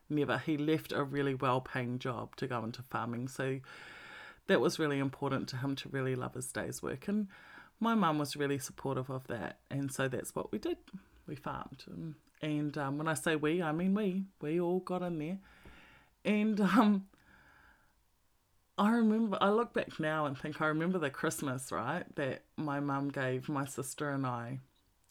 Never. 0.10 0.38
He 0.38 0.58
left 0.58 0.92
a 0.92 1.04
really 1.04 1.34
well 1.34 1.62
paying 1.62 2.00
job 2.00 2.36
to 2.38 2.48
go 2.48 2.64
into 2.64 2.84
farming. 2.84 3.28
So 3.28 3.60
that 4.48 4.62
was 4.62 4.80
really 4.80 5.00
important 5.00 5.48
to 5.50 5.58
him 5.58 5.76
to 5.78 5.90
really 5.90 6.16
love 6.16 6.36
his 6.36 6.52
day's 6.52 6.82
work. 6.82 7.08
And 7.08 7.28
my 7.80 7.96
mum 7.96 8.20
was 8.20 8.36
really 8.36 8.60
supportive 8.60 9.10
of 9.10 9.28
that, 9.28 9.60
and 9.72 9.92
so 9.92 10.08
that's 10.08 10.36
what 10.36 10.52
we 10.52 10.58
did. 10.58 10.78
We 11.28 11.36
farmed, 11.36 11.86
and, 11.88 12.16
and 12.42 12.78
um, 12.78 12.98
when 12.98 13.08
I 13.08 13.14
say 13.14 13.36
we, 13.36 13.62
I 13.62 13.72
mean 13.72 13.94
we. 13.94 14.26
We 14.42 14.60
all 14.60 14.80
got 14.80 15.02
in 15.02 15.20
there, 15.20 15.38
and 16.26 16.60
um, 16.78 17.06
I 18.80 18.92
remember. 18.92 19.38
I 19.42 19.50
look 19.50 19.74
back 19.74 20.00
now 20.00 20.26
and 20.26 20.38
think 20.38 20.62
I 20.62 20.68
remember 20.68 21.00
the 21.00 21.10
Christmas 21.10 21.70
right 21.70 22.06
that 22.16 22.44
my 22.56 22.80
mum 22.80 23.10
gave 23.10 23.50
my 23.50 23.66
sister 23.66 24.10
and 24.10 24.26
I 24.26 24.60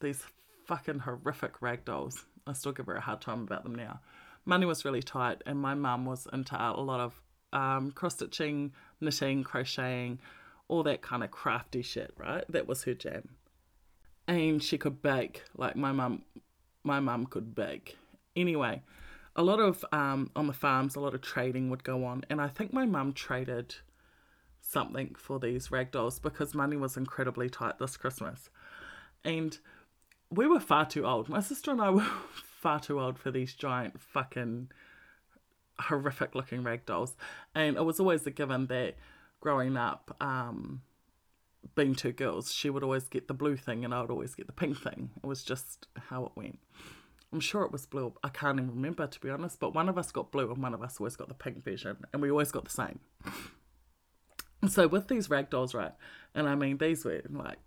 these 0.00 0.22
fucking 0.66 1.00
horrific 1.00 1.60
rag 1.60 1.84
dolls. 1.84 2.25
I 2.46 2.54
still 2.54 2.72
give 2.72 2.87
her 2.87 2.94
a 2.94 3.00
hard 3.00 3.20
time 3.20 3.42
about 3.42 3.64
them 3.64 3.75
now. 3.75 4.00
Money 4.46 4.64
was 4.64 4.87
really 4.87 5.02
tight, 5.02 5.42
and 5.44 5.60
my 5.60 5.75
mum 5.75 6.06
was 6.06 6.26
into 6.32 6.56
a 6.56 6.80
lot 6.80 7.00
of 7.00 7.20
um, 7.52 7.90
cross 7.90 8.14
stitching, 8.14 8.72
knitting, 9.02 9.44
crocheting 9.44 10.18
all 10.68 10.82
that 10.82 11.02
kind 11.02 11.25
of 11.25 11.30
crafty 11.30 11.82
shit, 11.82 12.12
right? 12.16 12.44
That 12.48 12.66
was 12.66 12.84
her 12.84 12.94
jam. 12.94 13.28
And 14.26 14.62
she 14.62 14.78
could 14.78 15.02
bake. 15.02 15.42
Like 15.56 15.76
my 15.76 15.92
mum 15.92 16.22
my 16.84 17.00
mum 17.00 17.26
could 17.26 17.54
bake. 17.54 17.98
Anyway, 18.37 18.82
a 19.38 19.42
lot 19.42 19.61
of 19.61 19.85
um, 19.92 20.30
on 20.35 20.49
the 20.49 20.52
farms, 20.52 20.97
a 20.97 21.00
lot 21.00 21.14
of 21.14 21.23
trading 21.23 21.71
would 21.71 21.85
go 21.85 22.04
on, 22.04 22.25
and 22.28 22.40
I 22.40 22.49
think 22.49 22.73
my 22.73 22.85
mum 22.85 23.12
traded 23.12 23.76
something 24.61 25.14
for 25.16 25.38
these 25.38 25.71
rag 25.71 25.92
dolls 25.92 26.18
because 26.18 26.54
money 26.54 26.76
was 26.76 26.97
incredibly 26.97 27.49
tight 27.49 27.78
this 27.78 27.97
Christmas, 27.97 28.50
and 29.25 29.57
we 30.28 30.49
were 30.49 30.59
far 30.59 30.85
too 30.85 31.07
old. 31.07 31.28
My 31.28 31.40
sister 31.40 31.71
and 31.71 31.80
I 31.80 31.90
were 31.90 32.07
far 32.61 32.80
too 32.80 33.00
old 33.00 33.16
for 33.16 33.30
these 33.30 33.54
giant 33.54 34.00
fucking 34.00 34.73
horrific 35.78 36.35
looking 36.35 36.64
rag 36.64 36.85
dolls, 36.85 37.16
and 37.54 37.76
it 37.76 37.85
was 37.85 38.00
always 38.00 38.26
a 38.26 38.33
given 38.33 38.66
that 38.66 38.97
growing 39.40 39.76
up. 39.76 40.16
Um, 40.21 40.83
being 41.75 41.95
two 41.95 42.12
girls, 42.12 42.52
she 42.52 42.71
would 42.71 42.83
always 42.83 43.09
get 43.09 43.28
the 43.28 43.35
blue 43.35 43.57
thing 43.57 43.85
and 43.85 43.92
I 43.92 44.00
would 44.00 44.11
always 44.11 44.35
get 44.35 44.47
the 44.47 44.52
pink 44.52 44.80
thing. 44.80 45.11
It 45.23 45.26
was 45.26 45.42
just 45.45 45.87
how 46.09 46.25
it 46.25 46.33
went. 46.35 46.59
I'm 47.32 47.40
sure 47.40 47.62
it 47.62 47.73
was 47.73 47.87
blue. 47.87 48.14
I 48.23 48.28
can't 48.28 48.58
even 48.58 48.70
remember 48.70 49.06
to 49.06 49.20
be 49.20 49.30
honest, 49.30 49.61
but 49.61 49.75
one 49.75 49.88
of 49.88 49.99
us 49.99 50.11
got 50.12 50.32
blue 50.32 50.50
and 50.50 50.62
one 50.62 50.75
of 50.75 50.82
us 50.82 50.97
always 50.99 51.16
got 51.16 51.28
the 51.28 51.35
pink 51.35 51.64
version, 51.64 51.99
and 52.12 52.23
we 52.23 52.30
always 52.30 52.50
got 52.52 52.64
the 52.64 52.70
same. 52.70 53.00
So 54.68 54.88
with 54.88 55.06
these 55.06 55.30
rag 55.30 55.50
dolls, 55.50 55.73
right, 55.73 55.92
and 56.35 56.49
I 56.49 56.56
mean 56.56 56.78
these 56.78 57.04
were 57.04 57.23
like 57.30 57.58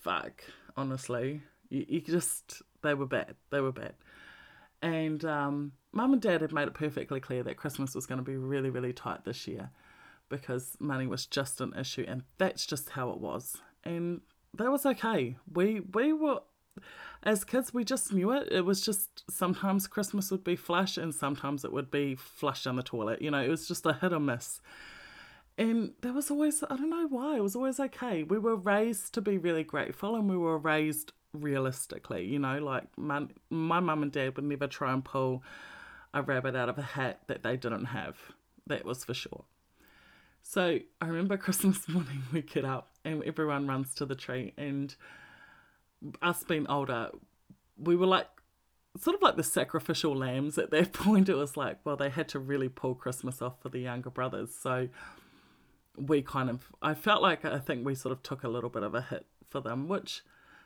fuck, 0.00 0.42
honestly, 0.76 1.42
you, 1.68 1.86
you 1.88 2.00
just 2.00 2.62
they 2.82 2.92
were 2.92 3.06
bad, 3.06 3.36
they 3.50 3.60
were 3.60 3.70
bad, 3.70 3.94
and 4.82 5.24
um, 5.24 5.72
mum 5.92 6.12
and 6.12 6.20
dad 6.20 6.40
had 6.40 6.52
made 6.52 6.66
it 6.66 6.74
perfectly 6.74 7.20
clear 7.20 7.44
that 7.44 7.56
Christmas 7.56 7.94
was 7.94 8.04
going 8.04 8.18
to 8.18 8.24
be 8.24 8.36
really 8.36 8.68
really 8.68 8.92
tight 8.92 9.24
this 9.24 9.46
year, 9.46 9.70
because 10.28 10.76
money 10.80 11.06
was 11.06 11.24
just 11.24 11.60
an 11.60 11.72
issue, 11.78 12.04
and 12.08 12.24
that's 12.38 12.66
just 12.66 12.90
how 12.90 13.10
it 13.10 13.20
was, 13.20 13.56
and 13.84 14.20
that 14.54 14.72
was 14.72 14.84
okay. 14.84 15.36
We 15.52 15.82
we 15.94 16.12
were 16.12 16.40
as 17.22 17.44
kids, 17.44 17.74
we 17.74 17.84
just 17.84 18.12
knew 18.12 18.32
it. 18.32 18.48
It 18.50 18.64
was 18.64 18.80
just 18.80 19.30
sometimes 19.30 19.86
Christmas 19.86 20.30
would 20.30 20.44
be 20.44 20.56
flush 20.56 20.96
and 20.96 21.14
sometimes 21.14 21.64
it 21.64 21.72
would 21.72 21.90
be 21.90 22.14
flush 22.14 22.64
down 22.64 22.76
the 22.76 22.82
toilet. 22.82 23.20
You 23.20 23.30
know, 23.30 23.42
it 23.42 23.48
was 23.48 23.68
just 23.68 23.84
a 23.86 23.92
hit 23.92 24.12
or 24.12 24.20
miss. 24.20 24.60
And 25.58 25.92
there 26.00 26.14
was 26.14 26.30
always, 26.30 26.62
I 26.62 26.76
don't 26.76 26.88
know 26.88 27.08
why, 27.08 27.36
it 27.36 27.42
was 27.42 27.54
always 27.54 27.78
okay. 27.78 28.22
We 28.22 28.38
were 28.38 28.56
raised 28.56 29.12
to 29.14 29.20
be 29.20 29.36
really 29.36 29.64
grateful 29.64 30.16
and 30.16 30.30
we 30.30 30.36
were 30.38 30.56
raised 30.56 31.12
realistically. 31.34 32.24
You 32.24 32.38
know, 32.38 32.58
like 32.58 32.86
my, 32.96 33.26
my 33.50 33.80
mum 33.80 34.02
and 34.02 34.10
dad 34.10 34.36
would 34.36 34.44
never 34.46 34.66
try 34.66 34.92
and 34.92 35.04
pull 35.04 35.42
a 36.14 36.22
rabbit 36.22 36.56
out 36.56 36.70
of 36.70 36.78
a 36.78 36.82
hat 36.82 37.20
that 37.26 37.42
they 37.42 37.58
didn't 37.58 37.86
have. 37.86 38.16
That 38.66 38.86
was 38.86 39.04
for 39.04 39.12
sure. 39.12 39.44
So 40.42 40.78
I 41.02 41.06
remember 41.06 41.36
Christmas 41.38 41.86
morning 41.86 42.22
we 42.32 42.40
get 42.40 42.64
up 42.64 42.88
and 43.04 43.22
everyone 43.24 43.66
runs 43.66 43.94
to 43.96 44.06
the 44.06 44.14
tree 44.14 44.54
and 44.56 44.94
us 46.22 46.44
being 46.44 46.66
older, 46.68 47.10
we 47.78 47.96
were 47.96 48.06
like 48.06 48.28
sort 48.98 49.14
of 49.14 49.22
like 49.22 49.36
the 49.36 49.42
sacrificial 49.42 50.16
lambs 50.16 50.58
at 50.58 50.70
that 50.70 50.92
point. 50.94 51.28
It 51.28 51.34
was 51.34 51.56
like, 51.56 51.78
well, 51.84 51.96
they 51.96 52.10
had 52.10 52.28
to 52.30 52.38
really 52.38 52.68
pull 52.68 52.94
Christmas 52.94 53.40
off 53.40 53.60
for 53.60 53.68
the 53.68 53.80
younger 53.80 54.10
brothers. 54.10 54.54
So 54.54 54.88
we 55.96 56.22
kind 56.22 56.50
of, 56.50 56.72
I 56.82 56.94
felt 56.94 57.22
like 57.22 57.44
I 57.44 57.58
think 57.58 57.84
we 57.84 57.94
sort 57.94 58.12
of 58.12 58.22
took 58.22 58.42
a 58.42 58.48
little 58.48 58.70
bit 58.70 58.82
of 58.82 58.94
a 58.94 59.02
hit 59.02 59.26
for 59.48 59.60
them, 59.60 59.88
which 59.88 60.22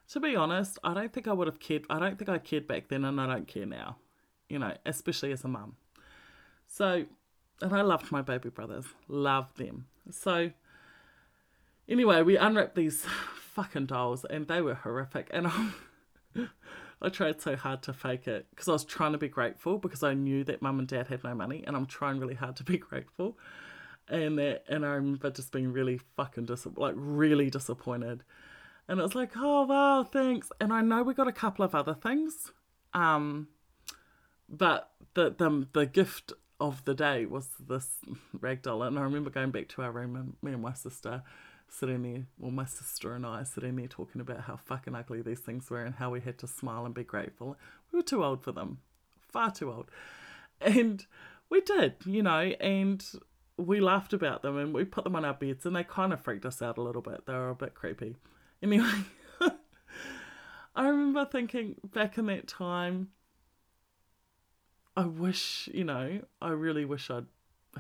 to 0.09 0.21
be 0.21 0.37
honest, 0.37 0.79
I 0.85 0.95
don't 0.95 1.13
think 1.13 1.27
I 1.27 1.33
would 1.33 1.47
have 1.47 1.61
cared. 1.61 1.85
I 1.89 1.99
don't 1.99 2.19
think 2.19 2.29
I 2.29 2.39
cared 2.39 2.67
back 2.67 2.89
then 2.89 3.05
and 3.05 3.21
I 3.21 3.27
don't 3.27 3.49
care 3.49 3.67
now, 3.67 3.97
you 4.49 4.59
know, 4.59 4.75
especially 4.85 5.33
as 5.33 5.45
a 5.45 5.49
mum. 5.49 5.77
So, 6.67 7.05
and 7.63 7.73
I 7.75 7.83
loved 7.83 8.13
my 8.13 8.23
baby 8.23 8.51
brothers, 8.51 8.85
loved 9.09 9.57
them. 9.59 9.87
So, 10.11 10.51
anyway, 11.89 12.23
we 12.23 12.37
unwrapped 12.37 12.75
these 12.75 13.07
fucking 13.55 13.87
dolls, 13.87 14.25
and 14.29 14.47
they 14.49 14.61
were 14.61 14.75
horrific. 14.75 15.29
And 15.31 15.47
I, 16.37 16.49
I 17.01 17.09
tried 17.09 17.41
so 17.41 17.57
hard 17.57 17.83
to 17.85 17.93
fake 17.93 18.27
it 18.27 18.47
because 18.51 18.69
I 18.69 18.73
was 18.73 18.85
trying 18.85 19.13
to 19.13 19.19
be 19.19 19.29
grateful 19.29 19.79
because 19.79 20.03
I 20.03 20.15
knew 20.15 20.45
that 20.45 20.61
mum 20.61 20.79
and 20.79 20.89
dad 20.89 21.07
had 21.07 21.25
no 21.25 21.35
money, 21.35 21.65
and 21.67 21.77
I'm 21.77 21.87
trying 21.87 22.19
really 22.19 22.35
hard 22.35 22.57
to 22.57 22.65
be 22.65 22.79
grateful. 22.91 23.39
And 24.09 24.39
that, 24.39 24.65
and 24.69 24.85
I 24.85 24.91
remember 24.91 25.31
just 25.31 25.51
being 25.51 25.73
really 25.73 25.99
fucking 26.17 26.45
dis- 26.45 26.67
like 26.77 26.95
really 26.97 27.49
disappointed. 27.49 28.23
And 28.87 29.01
it 29.01 29.03
was 29.03 29.15
like, 29.15 29.31
oh 29.37 29.65
wow, 29.65 30.05
thanks. 30.05 30.53
And 30.61 30.73
I 30.73 30.83
know 30.83 31.03
we 31.03 31.15
got 31.15 31.29
a 31.29 31.33
couple 31.33 31.65
of 31.65 31.75
other 31.75 31.95
things, 31.95 32.53
um, 32.93 33.49
but 34.49 34.91
the 35.15 35.31
the 35.31 35.67
the 35.73 35.87
gift 35.87 36.35
of 36.61 36.85
the 36.85 36.95
day 36.95 37.25
was 37.25 37.49
this 37.67 37.99
rag 38.39 38.63
doll. 38.63 38.83
And 38.83 38.99
I 38.99 39.03
remember 39.03 39.31
going 39.31 39.51
back 39.51 39.69
to 39.69 39.83
our 39.83 39.91
room 39.91 40.17
and 40.17 40.35
me 40.43 40.53
and 40.53 40.63
my 40.63 40.75
sister 40.75 41.23
sitting 41.69 42.03
there, 42.03 42.27
well, 42.39 42.51
my 42.51 42.65
sister 42.65 43.15
and 43.15 43.27
I 43.27 43.43
sitting 43.43 43.77
there 43.77 43.87
talking 43.87 44.21
about 44.21 44.43
how 44.43 44.57
fucking 44.57 44.95
ugly 44.95 45.23
these 45.23 45.41
things 45.41 45.71
were 45.71 45.85
and 45.85 45.95
how 45.95 46.11
we 46.11 46.21
had 46.21 46.39
to 46.39 46.47
smile 46.47 46.87
and 46.87 46.95
be 46.95 47.05
grateful. 47.05 47.57
We 47.93 47.99
were 47.99 48.03
too 48.05 48.25
old 48.25 48.43
for 48.43 48.53
them, 48.53 48.79
far 49.21 49.51
too 49.51 49.73
old. 49.73 49.91
And 50.61 51.05
we 51.51 51.61
did, 51.61 51.95
you 52.05 52.23
know, 52.23 52.53
and 52.61 53.05
we 53.57 53.81
laughed 53.81 54.13
about 54.13 54.43
them 54.43 54.57
and 54.57 54.75
we 54.75 54.85
put 54.85 55.05
them 55.05 55.17
on 55.17 55.25
our 55.25 55.35
beds 55.35 55.67
and 55.67 55.77
they 55.77 55.85
kind 55.85 56.13
of 56.13 56.21
freaked 56.21 56.47
us 56.47 56.63
out 56.63 56.79
a 56.79 56.83
little 56.83 57.03
bit. 57.03 57.27
They 57.27 57.33
were 57.33 57.51
a 57.51 57.55
bit 57.55 57.75
creepy. 57.75 58.17
Anyway, 58.63 58.91
I 60.77 60.89
remember 60.89 61.25
thinking 61.25 61.77
back 61.93 62.19
in 62.19 62.27
that 62.27 62.49
time, 62.49 63.09
I 64.97 65.07
wish, 65.07 65.69
you 65.73 65.85
know, 65.85 66.21
I 66.41 66.51
really 66.51 66.85
wish 66.85 67.11
I'd 67.11 67.27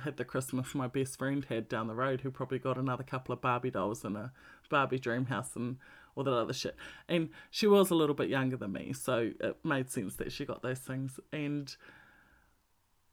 had 0.02 0.16
the 0.16 0.24
Christmas 0.24 0.74
my 0.74 0.86
best 0.86 1.18
friend 1.18 1.44
had 1.48 1.68
down 1.68 1.86
the 1.86 1.94
road, 1.94 2.20
who 2.20 2.30
probably 2.30 2.58
got 2.58 2.78
another 2.78 3.04
couple 3.04 3.32
of 3.32 3.40
Barbie 3.40 3.70
dolls 3.70 4.04
and 4.04 4.16
a 4.16 4.32
Barbie 4.68 4.98
dream 4.98 5.26
house 5.26 5.56
and 5.56 5.76
all 6.16 6.24
that 6.24 6.32
other 6.32 6.52
shit. 6.52 6.76
And 7.08 7.30
she 7.50 7.66
was 7.66 7.90
a 7.90 7.94
little 7.94 8.14
bit 8.14 8.28
younger 8.28 8.56
than 8.56 8.72
me, 8.72 8.92
so 8.92 9.32
it 9.40 9.58
made 9.64 9.90
sense 9.90 10.16
that 10.16 10.32
she 10.32 10.44
got 10.44 10.62
those 10.62 10.78
things. 10.78 11.18
And 11.32 11.74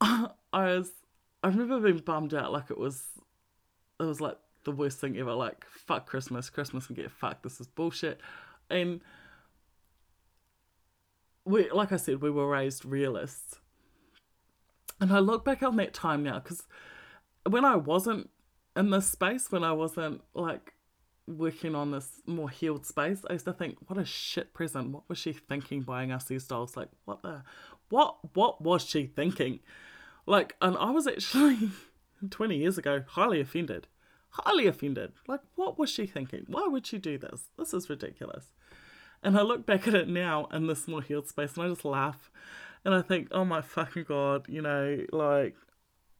I 0.00 0.30
was, 0.52 0.90
I 1.42 1.48
remember 1.48 1.80
being 1.80 1.98
bummed 1.98 2.34
out, 2.34 2.52
like 2.52 2.70
it 2.70 2.78
was, 2.78 3.02
it 4.00 4.04
was 4.04 4.20
like 4.20 4.38
the 4.64 4.72
worst 4.72 4.98
thing 4.98 5.16
ever. 5.16 5.34
Like 5.34 5.64
fuck 5.68 6.06
Christmas, 6.06 6.50
Christmas 6.50 6.86
can 6.86 6.96
get 6.96 7.10
fucked. 7.10 7.42
This 7.42 7.60
is 7.60 7.66
bullshit. 7.66 8.20
And 8.70 9.00
we, 11.44 11.70
like 11.70 11.92
I 11.92 11.96
said, 11.96 12.22
we 12.22 12.30
were 12.30 12.48
raised 12.48 12.84
realists 12.84 13.58
and 15.00 15.12
I 15.12 15.18
look 15.18 15.44
back 15.44 15.62
on 15.62 15.76
that 15.76 15.94
time 15.94 16.22
now 16.22 16.38
because 16.38 16.62
when 17.48 17.64
I 17.64 17.76
wasn't 17.76 18.30
in 18.76 18.90
this 18.90 19.06
space, 19.06 19.50
when 19.50 19.64
I 19.64 19.72
wasn't 19.72 20.22
like 20.34 20.74
working 21.26 21.74
on 21.74 21.90
this 21.90 22.20
more 22.26 22.50
healed 22.50 22.86
space, 22.86 23.22
I 23.28 23.34
used 23.34 23.44
to 23.44 23.52
think, 23.52 23.78
what 23.86 23.98
a 23.98 24.04
shit 24.04 24.54
present. 24.54 24.90
What 24.90 25.08
was 25.08 25.18
she 25.18 25.32
thinking 25.32 25.82
buying 25.82 26.12
us 26.12 26.24
these 26.24 26.46
dolls? 26.46 26.76
Like, 26.76 26.88
what 27.04 27.22
the, 27.22 27.42
what, 27.88 28.34
what 28.34 28.60
was 28.60 28.84
she 28.84 29.06
thinking? 29.06 29.60
Like, 30.26 30.56
and 30.60 30.76
I 30.76 30.90
was 30.90 31.06
actually 31.06 31.70
20 32.30 32.56
years 32.56 32.78
ago 32.78 33.04
highly 33.06 33.40
offended. 33.40 33.86
Highly 34.30 34.66
offended. 34.66 35.12
Like, 35.28 35.40
what 35.56 35.78
was 35.78 35.90
she 35.90 36.06
thinking? 36.06 36.44
Why 36.48 36.66
would 36.66 36.86
she 36.86 36.98
do 36.98 37.18
this? 37.18 37.50
This 37.58 37.74
is 37.74 37.90
ridiculous. 37.90 38.46
And 39.22 39.38
I 39.38 39.42
look 39.42 39.66
back 39.66 39.86
at 39.86 39.94
it 39.94 40.08
now 40.08 40.46
in 40.52 40.66
this 40.66 40.88
more 40.88 41.02
healed 41.02 41.28
space 41.28 41.54
and 41.54 41.64
I 41.64 41.68
just 41.68 41.84
laugh 41.84 42.30
and 42.84 42.94
I 42.94 43.02
think, 43.02 43.28
oh 43.32 43.44
my 43.44 43.60
fucking 43.60 44.04
god, 44.08 44.46
you 44.48 44.62
know, 44.62 45.04
like 45.12 45.56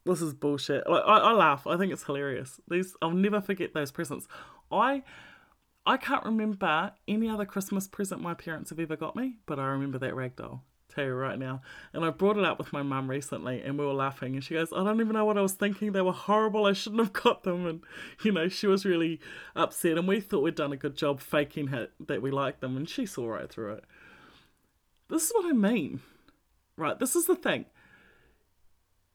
this 0.04 0.21
is 0.21 0.35
bullshit. 0.35 0.88
Like 0.88 1.02
I, 1.07 1.19
I 1.19 1.33
laugh. 1.33 1.66
I 1.66 1.76
think 1.76 1.92
it's 1.92 2.04
hilarious. 2.04 2.61
These 2.69 2.97
I'll 3.02 3.11
never 3.11 3.40
forget 3.40 3.75
those 3.75 3.90
presents. 3.90 4.26
I 4.71 5.02
I 5.85 5.97
can't 5.97 6.25
remember 6.25 6.92
any 7.09 7.28
other 7.28 7.45
Christmas 7.45 7.88
present 7.88 8.21
my 8.21 8.35
parents 8.35 8.71
have 8.71 8.78
ever 8.81 8.97
got 8.97 9.16
me, 9.16 9.37
but 9.47 9.59
I 9.59 9.66
remember 9.66 9.99
that 9.99 10.14
rag 10.14 10.37
doll. 10.37 10.64
Tell 10.88 11.04
you 11.04 11.14
right 11.14 11.38
now. 11.38 11.62
And 11.95 12.04
I 12.04 12.11
brought 12.11 12.37
it 12.37 12.45
up 12.45 12.59
with 12.59 12.73
my 12.73 12.83
mum 12.83 13.09
recently 13.09 13.62
and 13.62 13.78
we 13.78 13.87
were 13.87 13.95
laughing 13.95 14.35
and 14.35 14.45
she 14.45 14.54
goes, 14.54 14.73
I 14.73 14.85
don't 14.85 15.00
even 15.00 15.14
know 15.14 15.25
what 15.25 15.38
I 15.38 15.40
was 15.40 15.54
thinking. 15.54 15.92
They 15.92 16.02
were 16.02 16.12
horrible. 16.12 16.66
I 16.66 16.75
shouldn't 16.75 17.00
have 17.00 17.12
got 17.14 17.45
them. 17.45 17.66
And, 17.66 17.81
you 18.23 18.31
know, 18.31 18.49
she 18.49 18.66
was 18.66 18.85
really 18.85 19.19
upset 19.57 19.97
and 19.97 20.07
we 20.07 20.21
thought 20.21 20.42
we'd 20.42 20.54
done 20.54 20.73
a 20.73 20.76
good 20.76 20.97
job 20.97 21.21
faking 21.21 21.73
it, 21.73 21.92
that 22.07 22.21
we 22.21 22.31
liked 22.31 22.61
them 22.61 22.76
and 22.76 22.88
she 22.88 23.07
saw 23.07 23.26
right 23.26 23.50
through 23.50 23.73
it. 23.73 23.85
This 25.09 25.25
is 25.25 25.33
what 25.33 25.47
I 25.47 25.52
mean. 25.52 26.00
Right, 26.76 26.99
this 26.99 27.14
is 27.14 27.26
the 27.26 27.37
thing. 27.37 27.67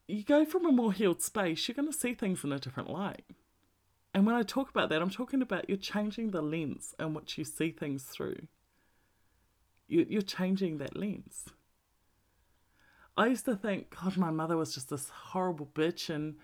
You 0.08 0.24
go 0.24 0.46
from 0.46 0.66
a 0.66 0.72
more 0.72 0.94
healed 0.94 1.22
space, 1.22 1.68
you're 1.68 1.76
going 1.76 1.92
to 1.92 1.98
see 1.98 2.14
things 2.14 2.44
in 2.44 2.52
a 2.52 2.60
different 2.60 2.90
light. 2.90 3.26
And 4.14 4.26
when 4.26 4.36
I 4.36 4.44
talk 4.44 4.70
about 4.70 4.90
that, 4.90 5.02
I'm 5.02 5.10
talking 5.10 5.42
about 5.42 5.68
you're 5.68 5.78
changing 5.78 6.32
the 6.32 6.42
lens 6.42 6.96
in 7.00 7.14
which 7.14 7.38
you 7.38 7.44
see 7.44 7.72
things 7.72 8.04
through. 8.04 8.48
You're 9.88 10.22
changing 10.22 10.78
that 10.80 10.98
lens. 10.98 11.46
I 13.16 13.28
used 13.28 13.46
to 13.46 13.56
think, 13.56 13.96
God, 14.02 14.18
my 14.18 14.32
mother 14.32 14.58
was 14.58 14.74
just 14.74 14.90
this 14.90 15.10
horrible 15.10 15.70
bitch 15.74 16.14
and 16.14 16.36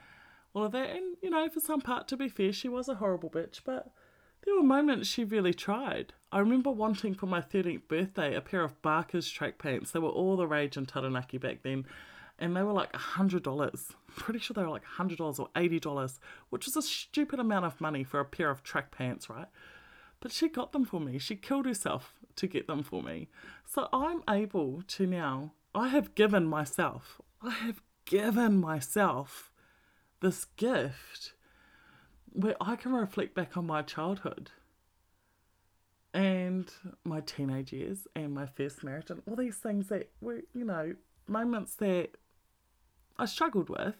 all 0.53 0.65
of 0.65 0.71
that. 0.71 0.89
And, 0.89 1.17
you 1.21 1.29
know, 1.29 1.49
for 1.49 1.59
some 1.59 1.81
part, 1.81 2.07
to 2.09 2.17
be 2.17 2.29
fair, 2.29 2.53
she 2.53 2.69
was 2.69 2.87
a 2.89 2.95
horrible 2.95 3.29
bitch, 3.29 3.61
but 3.65 3.91
there 4.45 4.55
were 4.55 4.63
moments 4.63 5.07
she 5.07 5.23
really 5.23 5.53
tried. 5.53 6.13
I 6.31 6.39
remember 6.39 6.71
wanting 6.71 7.13
for 7.13 7.25
my 7.27 7.41
13th 7.41 7.87
birthday 7.87 8.35
a 8.35 8.41
pair 8.41 8.63
of 8.63 8.81
Barker's 8.81 9.29
track 9.29 9.57
pants. 9.57 9.91
They 9.91 9.99
were 9.99 10.09
all 10.09 10.35
the 10.35 10.47
rage 10.47 10.77
in 10.77 10.85
Taranaki 10.85 11.37
back 11.37 11.63
then. 11.63 11.85
And 12.39 12.55
they 12.55 12.63
were 12.63 12.73
like 12.73 12.91
$100. 12.93 13.45
I'm 13.45 14.15
pretty 14.15 14.39
sure 14.39 14.55
they 14.55 14.63
were 14.63 14.69
like 14.69 14.85
$100 14.97 15.39
or 15.39 15.49
$80, 15.55 16.19
which 16.49 16.65
was 16.65 16.75
a 16.75 16.81
stupid 16.81 17.39
amount 17.39 17.65
of 17.65 17.79
money 17.79 18.03
for 18.03 18.19
a 18.19 18.25
pair 18.25 18.49
of 18.49 18.63
track 18.63 18.91
pants, 18.91 19.29
right? 19.29 19.47
but 20.23 20.31
she 20.31 20.47
got 20.47 20.71
them 20.71 20.85
for 20.85 21.01
me. 21.01 21.19
She 21.19 21.35
killed 21.35 21.65
herself 21.65 22.13
to 22.37 22.47
get 22.47 22.65
them 22.65 22.81
for 22.81 23.03
me. 23.03 23.27
So 23.65 23.89
I'm 23.91 24.23
able 24.29 24.81
to 24.87 25.05
now, 25.05 25.51
I 25.75 25.89
have 25.89 26.15
given 26.15 26.45
myself, 26.45 27.19
I 27.41 27.49
have 27.49 27.81
given 28.05 28.61
myself 28.61 29.51
this 30.21 30.45
gift 30.55 31.33
where 32.33 32.55
I 32.59 32.75
can 32.75 32.93
reflect 32.93 33.35
back 33.35 33.55
on 33.57 33.65
my 33.67 33.81
childhood 33.81 34.51
and 36.13 36.71
my 37.03 37.21
teenage 37.21 37.71
years 37.73 38.07
and 38.15 38.33
my 38.33 38.45
first 38.45 38.83
marriage 38.83 39.09
and 39.09 39.21
all 39.27 39.35
these 39.35 39.57
things 39.57 39.87
that 39.87 40.09
were, 40.21 40.41
you 40.53 40.65
know, 40.65 40.95
moments 41.27 41.75
that 41.75 42.09
I 43.17 43.25
struggled 43.25 43.69
with 43.69 43.95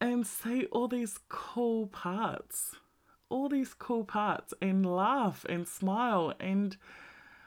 and 0.00 0.26
see 0.26 0.66
all 0.66 0.88
these 0.88 1.18
cool 1.28 1.86
parts, 1.86 2.76
all 3.28 3.48
these 3.48 3.74
cool 3.74 4.04
parts 4.04 4.54
and 4.60 4.84
laugh 4.84 5.44
and 5.48 5.66
smile 5.66 6.34
and 6.40 6.76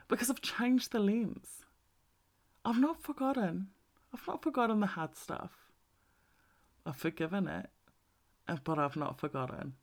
because 0.08 0.30
I've 0.30 0.42
changed 0.42 0.92
the 0.92 1.00
lens. 1.00 1.66
I've 2.66 2.80
not 2.80 3.02
forgotten. 3.02 3.68
I've 4.14 4.28
not 4.28 4.44
forgotten 4.44 4.80
the 4.80 4.88
hard 4.88 5.16
stuff. 5.16 5.52
I've 6.86 6.98
forgiven 6.98 7.48
it, 7.48 7.70
but 8.64 8.80
I've 8.80 8.96
not 8.96 9.20
forgotten. 9.20 9.74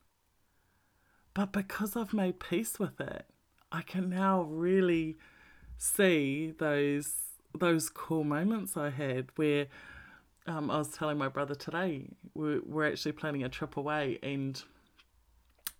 But 1.35 1.53
because 1.53 1.97
I've 1.97 2.13
made 2.13 2.41
peace 2.41 2.79
with 2.79 3.01
it, 3.01 3.27
I 3.73 3.83
can 3.83 4.11
now 4.11 4.43
really 4.43 5.17
see 5.79 6.53
those 6.59 7.15
those 7.59 7.89
cool 7.89 8.23
moments 8.23 8.77
I 8.77 8.91
had 8.91 9.29
where 9.37 9.67
um, 10.47 10.71
I 10.71 10.79
was 10.79 10.91
telling 10.91 11.19
my 11.19 11.29
brother 11.29 11.55
today 11.55 12.07
we're, 12.35 12.61
we're 12.65 12.87
actually 12.87 13.13
planning 13.13 13.43
a 13.43 13.49
trip 13.49 13.77
away 13.77 14.19
and 14.23 14.63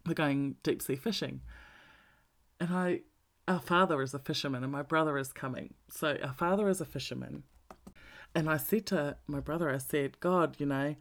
we're 0.07 0.15
going 0.15 0.57
deep 0.63 0.83
sea 0.83 0.97
fishing. 0.97 1.41
And 2.59 2.71
I, 2.71 3.01
our 3.47 3.61
father 3.61 4.03
is 4.03 4.15
a 4.15 4.19
fisherman 4.19 4.65
and 4.65 4.73
my 4.73 4.83
brother 4.83 5.17
is 5.17 5.33
coming. 5.33 5.75
So 5.89 6.19
our 6.23 6.35
father 6.35 6.69
is 6.69 6.81
a 6.81 6.85
fisherman. 6.85 7.45
And 8.35 8.49
I 8.49 8.57
said 8.57 8.87
to 8.87 9.17
my 9.27 9.41
brother, 9.41 9.71
I 9.71 9.79
said, 9.79 10.21
God, 10.21 10.57
you 10.59 10.67
know, 10.67 10.95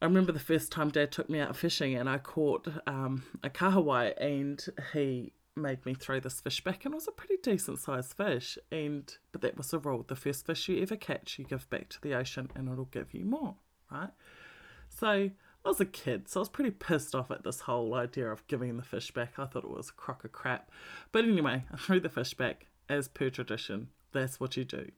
I 0.00 0.04
remember 0.04 0.30
the 0.30 0.38
first 0.38 0.70
time 0.70 0.90
Dad 0.90 1.10
took 1.10 1.28
me 1.28 1.40
out 1.40 1.56
fishing 1.56 1.94
and 1.94 2.08
I 2.08 2.18
caught 2.18 2.68
um, 2.86 3.24
a 3.42 3.50
kahawai 3.50 4.14
and 4.20 4.64
he 4.92 5.32
made 5.56 5.84
me 5.84 5.92
throw 5.92 6.20
this 6.20 6.40
fish 6.40 6.62
back 6.62 6.84
and 6.84 6.94
it 6.94 6.96
was 6.96 7.08
a 7.08 7.12
pretty 7.12 7.36
decent 7.42 7.80
sized 7.80 8.16
fish 8.16 8.56
and 8.70 9.16
but 9.32 9.40
that 9.40 9.56
was 9.56 9.70
the 9.72 9.78
rule. 9.78 10.04
The 10.06 10.14
first 10.14 10.46
fish 10.46 10.68
you 10.68 10.80
ever 10.80 10.94
catch 10.94 11.38
you 11.38 11.44
give 11.44 11.68
back 11.68 11.88
to 11.90 12.00
the 12.00 12.14
ocean 12.14 12.48
and 12.54 12.68
it'll 12.68 12.84
give 12.84 13.12
you 13.12 13.24
more 13.24 13.56
right? 13.90 14.10
So 14.88 15.08
I 15.08 15.68
was 15.68 15.80
a 15.80 15.84
kid 15.84 16.28
so 16.28 16.38
I 16.38 16.42
was 16.42 16.48
pretty 16.48 16.70
pissed 16.70 17.16
off 17.16 17.32
at 17.32 17.42
this 17.42 17.60
whole 17.60 17.94
idea 17.94 18.30
of 18.30 18.46
giving 18.46 18.76
the 18.76 18.84
fish 18.84 19.10
back. 19.10 19.32
I 19.36 19.46
thought 19.46 19.64
it 19.64 19.70
was 19.70 19.90
a 19.90 19.94
crock 19.94 20.24
of 20.24 20.30
crap. 20.30 20.70
But 21.10 21.24
anyway 21.24 21.64
I 21.72 21.76
threw 21.76 21.98
the 21.98 22.08
fish 22.08 22.34
back 22.34 22.66
as 22.88 23.08
per 23.08 23.30
tradition 23.30 23.88
that's 24.12 24.38
what 24.38 24.56
you 24.56 24.64
do. 24.64 24.92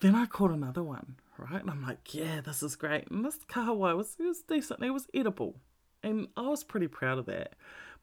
Then 0.00 0.14
I 0.14 0.24
caught 0.24 0.50
another 0.50 0.82
one 0.82 1.16
right? 1.38 1.60
And 1.60 1.70
I'm 1.70 1.82
like, 1.82 2.14
yeah, 2.14 2.40
this 2.40 2.62
is 2.62 2.76
great. 2.76 3.10
And 3.10 3.24
this 3.24 3.38
kahawai 3.48 3.96
was 3.96 4.16
it 4.18 4.24
was 4.24 4.42
decent. 4.42 4.82
It 4.82 4.90
was 4.90 5.06
edible, 5.14 5.56
and 6.02 6.28
I 6.36 6.48
was 6.48 6.64
pretty 6.64 6.88
proud 6.88 7.18
of 7.18 7.26
that. 7.26 7.54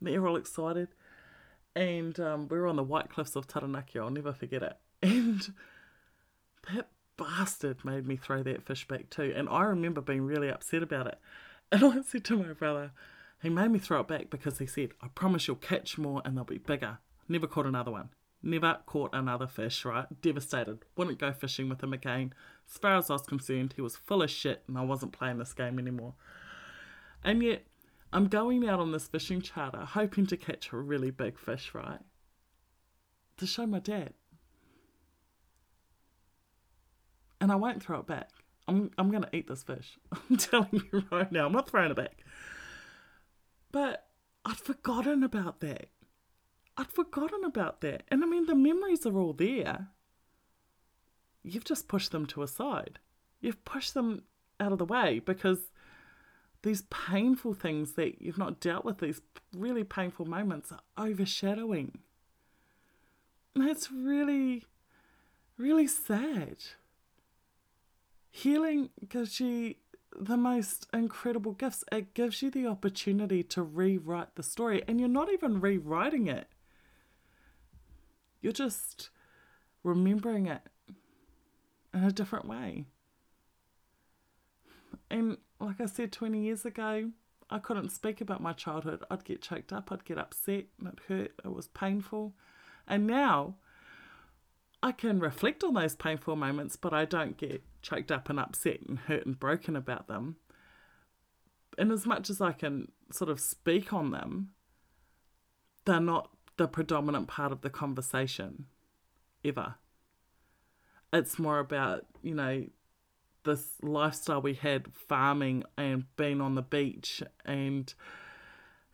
they 0.02 0.18
were 0.18 0.28
all 0.28 0.36
excited, 0.36 0.90
and 1.76 2.20
um, 2.20 2.48
we 2.48 2.58
were 2.58 2.68
on 2.68 2.76
the 2.76 2.84
White 2.84 3.10
Cliffs 3.10 3.36
of 3.36 3.48
Taranaki. 3.48 4.00
I'll 4.00 4.10
never 4.10 4.34
forget 4.34 4.64
it. 4.64 4.78
And 6.68 6.74
that 6.74 6.88
bastard 7.18 7.86
made 7.86 8.08
me 8.08 8.16
throw 8.16 8.42
that 8.44 8.64
fish 8.64 8.88
back 8.88 9.10
too. 9.10 9.34
And 9.36 9.48
I 9.50 9.64
remember 9.64 10.02
being 10.02 10.24
really 10.24 10.50
upset 10.50 10.84
about 10.84 11.08
it. 11.08 11.20
And 11.72 11.84
I 11.84 12.02
said 12.02 12.24
to 12.26 12.38
my 12.38 12.54
brother, 12.54 12.92
he 13.42 13.50
made 13.50 13.72
me 13.72 13.80
throw 13.80 14.02
it 14.02 14.08
back 14.08 14.30
because 14.30 14.60
he 14.60 14.68
said, 14.68 14.92
I 15.02 15.08
promise 15.08 15.48
you'll 15.48 15.58
catch 15.58 15.98
more 15.98 16.22
and 16.24 16.38
they'll 16.38 16.44
be 16.44 16.60
bigger. 16.60 17.00
Never 17.28 17.48
caught 17.48 17.66
another 17.66 17.92
one. 17.92 18.10
Never 18.46 18.78
caught 18.86 19.10
another 19.12 19.48
fish, 19.48 19.84
right? 19.86 20.06
Devastated. 20.22 20.86
Wouldn't 20.96 21.18
go 21.18 21.34
fishing 21.34 21.68
with 21.68 21.82
him 21.82 21.94
again. 21.94 22.32
As 22.70 22.78
far 22.78 22.96
as 22.96 23.10
I 23.10 23.14
was 23.14 23.24
concerned, 23.24 23.74
he 23.76 23.82
was 23.82 23.96
full 23.96 24.22
of 24.22 24.30
shit 24.30 24.64
and 24.68 24.78
I 24.78 24.84
wasn't 24.84 25.14
playing 25.14 25.40
this 25.40 25.52
game 25.52 25.80
anymore. 25.80 26.14
And 27.24 27.42
yet, 27.42 27.64
I'm 28.14 28.28
going 28.28 28.70
out 28.70 28.80
on 28.80 28.92
this 28.92 29.08
fishing 29.08 29.42
charter 29.42 29.80
hoping 29.84 30.28
to 30.28 30.38
catch 30.38 30.72
a 30.72 30.78
really 30.78 31.10
big 31.10 31.40
fish, 31.40 31.74
right? 31.74 32.02
To 33.38 33.48
show 33.48 33.66
my 33.66 33.80
dad. 33.80 34.14
And 37.42 37.52
I 37.52 37.56
won't 37.56 37.82
throw 37.82 38.02
it 38.02 38.08
back. 38.08 38.30
I'm, 38.68 38.92
I'm 39.00 39.10
going 39.10 39.24
to 39.24 39.36
eat 39.36 39.48
this 39.48 39.64
fish. 39.64 39.98
I'm 40.30 40.38
telling 40.38 40.84
you 40.94 41.04
right 41.12 41.32
now, 41.32 41.48
I'm 41.48 41.52
not 41.52 41.68
throwing 41.68 41.90
it 41.90 41.98
back. 41.98 42.24
But 43.72 44.06
I'd 44.46 44.58
forgotten 44.58 45.24
about 45.24 45.62
that. 45.62 45.88
I'd 46.78 46.92
forgotten 46.92 47.44
about 47.44 47.82
that. 47.82 48.04
And 48.10 48.24
I 48.24 48.28
mean, 48.28 48.46
the 48.46 48.56
memories 48.56 49.06
are 49.06 49.18
all 49.18 49.34
there. 49.34 49.88
You've 51.44 51.64
just 51.64 51.88
pushed 51.88 52.12
them 52.12 52.26
to 52.28 52.44
a 52.44 52.48
side. 52.48 53.00
You've 53.40 53.64
pushed 53.66 53.94
them 53.94 54.24
out 54.60 54.72
of 54.72 54.80
the 54.80 54.86
way 54.86 55.20
because 55.20 55.72
these 56.64 56.84
painful 56.84 57.54
things 57.54 57.94
that 57.94 58.22
you've 58.22 58.38
not 58.38 58.60
dealt 58.60 58.84
with, 58.84 58.98
these 58.98 59.22
really 59.56 59.84
painful 59.84 60.26
moments, 60.26 60.72
are 60.72 61.08
overshadowing. 61.08 62.00
And 63.54 63.68
that's 63.68 63.92
really, 63.92 64.66
really 65.58 65.88
sad. 65.88 66.58
Healing 68.32 68.90
gives 69.08 69.40
you 69.40 69.76
the 70.20 70.38
most 70.38 70.88
incredible 70.94 71.54
gifts. 71.54 71.84
It 71.92 72.14
gives 72.14 72.42
you 72.42 72.50
the 72.50 72.68
opportunity 72.68 73.44
to 73.44 73.62
rewrite 73.62 74.36
the 74.36 74.44
story, 74.44 74.84
and 74.88 75.00
you're 75.00 75.08
not 75.08 75.32
even 75.32 75.62
rewriting 75.62 76.28
it. 76.28 76.48
You're 78.46 78.54
just 78.54 79.10
remembering 79.84 80.46
it 80.46 80.62
in 81.96 82.04
a 82.04 82.12
different 82.12 82.48
way. 82.48 82.86
And 85.10 85.38
like 85.60 85.82
I 85.82 85.88
said 85.88 86.12
20 86.12 86.44
years 86.44 86.64
ago, 86.64 87.10
I 87.50 87.58
couldn't 87.58 87.90
speak 87.90 88.22
about 88.22 88.44
my 88.44 88.54
childhood. 88.54 89.04
I'd 89.10 89.26
get 89.26 89.42
choked 89.42 89.74
up, 89.74 89.92
I'd 89.92 90.06
get 90.06 90.20
upset, 90.20 90.66
and 90.78 90.90
it 90.90 91.00
hurt, 91.08 91.32
it 91.44 91.56
was 91.56 91.70
painful. 91.70 92.36
And 92.88 93.08
now 93.08 93.56
I 94.84 94.92
can 94.92 95.20
reflect 95.20 95.64
on 95.64 95.74
those 95.74 95.96
painful 95.96 96.36
moments, 96.36 96.76
but 96.76 96.94
I 96.94 97.06
don't 97.06 97.38
get 97.38 97.64
choked 97.82 98.12
up 98.12 98.30
and 98.30 98.40
upset 98.40 98.82
and 98.88 99.00
hurt 99.00 99.26
and 99.26 99.40
broken 99.40 99.76
about 99.76 100.08
them. 100.08 100.36
And 101.80 101.92
as 101.92 102.06
much 102.06 102.30
as 102.30 102.42
I 102.42 102.52
can 102.52 102.92
sort 103.12 103.32
of 103.32 103.40
speak 103.40 103.92
on 103.92 104.12
them, 104.12 104.52
they're 105.86 106.00
not 106.00 106.30
the 106.58 106.68
predominant 106.68 107.28
part 107.28 107.52
of 107.52 107.62
the 107.62 107.70
conversation 107.70 108.66
ever. 109.44 109.76
It's 111.12 111.38
more 111.40 111.60
about, 111.60 112.06
you 112.22 112.34
know, 112.34 112.66
this 113.44 113.74
lifestyle 113.82 114.42
we 114.42 114.54
had 114.54 114.94
farming 114.94 115.64
and 115.78 116.06
being 116.18 116.42
on 116.42 116.56
the 116.56 116.62
beach 116.62 117.22
and 117.46 117.94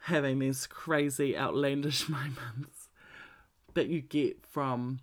having 0.05 0.39
these 0.39 0.67
crazy 0.67 1.37
outlandish 1.37 2.07
moments 2.09 2.89
that 3.73 3.87
you 3.87 4.01
get 4.01 4.45
from 4.45 4.99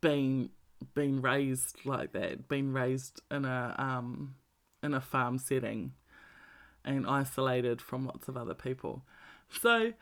being 0.00 0.50
being 0.94 1.20
raised 1.20 1.84
like 1.84 2.12
that, 2.12 2.48
being 2.48 2.72
raised 2.72 3.20
in 3.30 3.44
a 3.44 3.74
um 3.78 4.34
in 4.82 4.94
a 4.94 5.00
farm 5.00 5.38
setting 5.38 5.92
and 6.84 7.06
isolated 7.06 7.80
from 7.80 8.06
lots 8.06 8.28
of 8.28 8.36
other 8.36 8.54
people. 8.54 9.04
So 9.50 9.92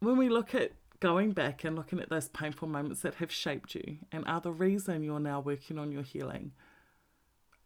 when 0.00 0.16
we 0.16 0.28
look 0.28 0.54
at 0.54 0.72
going 1.00 1.32
back 1.32 1.64
and 1.64 1.76
looking 1.76 2.00
at 2.00 2.08
those 2.08 2.28
painful 2.28 2.68
moments 2.68 3.02
that 3.02 3.16
have 3.16 3.30
shaped 3.30 3.74
you 3.74 3.98
and 4.10 4.24
are 4.26 4.40
the 4.40 4.52
reason 4.52 5.02
you're 5.02 5.20
now 5.20 5.40
working 5.40 5.78
on 5.78 5.92
your 5.92 6.02
healing, 6.02 6.52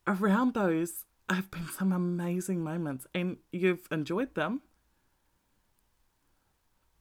around 0.07 0.55
those 0.55 1.05
have 1.31 1.51
been 1.51 1.69
some 1.69 1.93
amazing 1.93 2.63
moments 2.65 3.07
and 3.15 3.37
you've 3.53 3.87
enjoyed 3.91 4.35
them. 4.35 4.63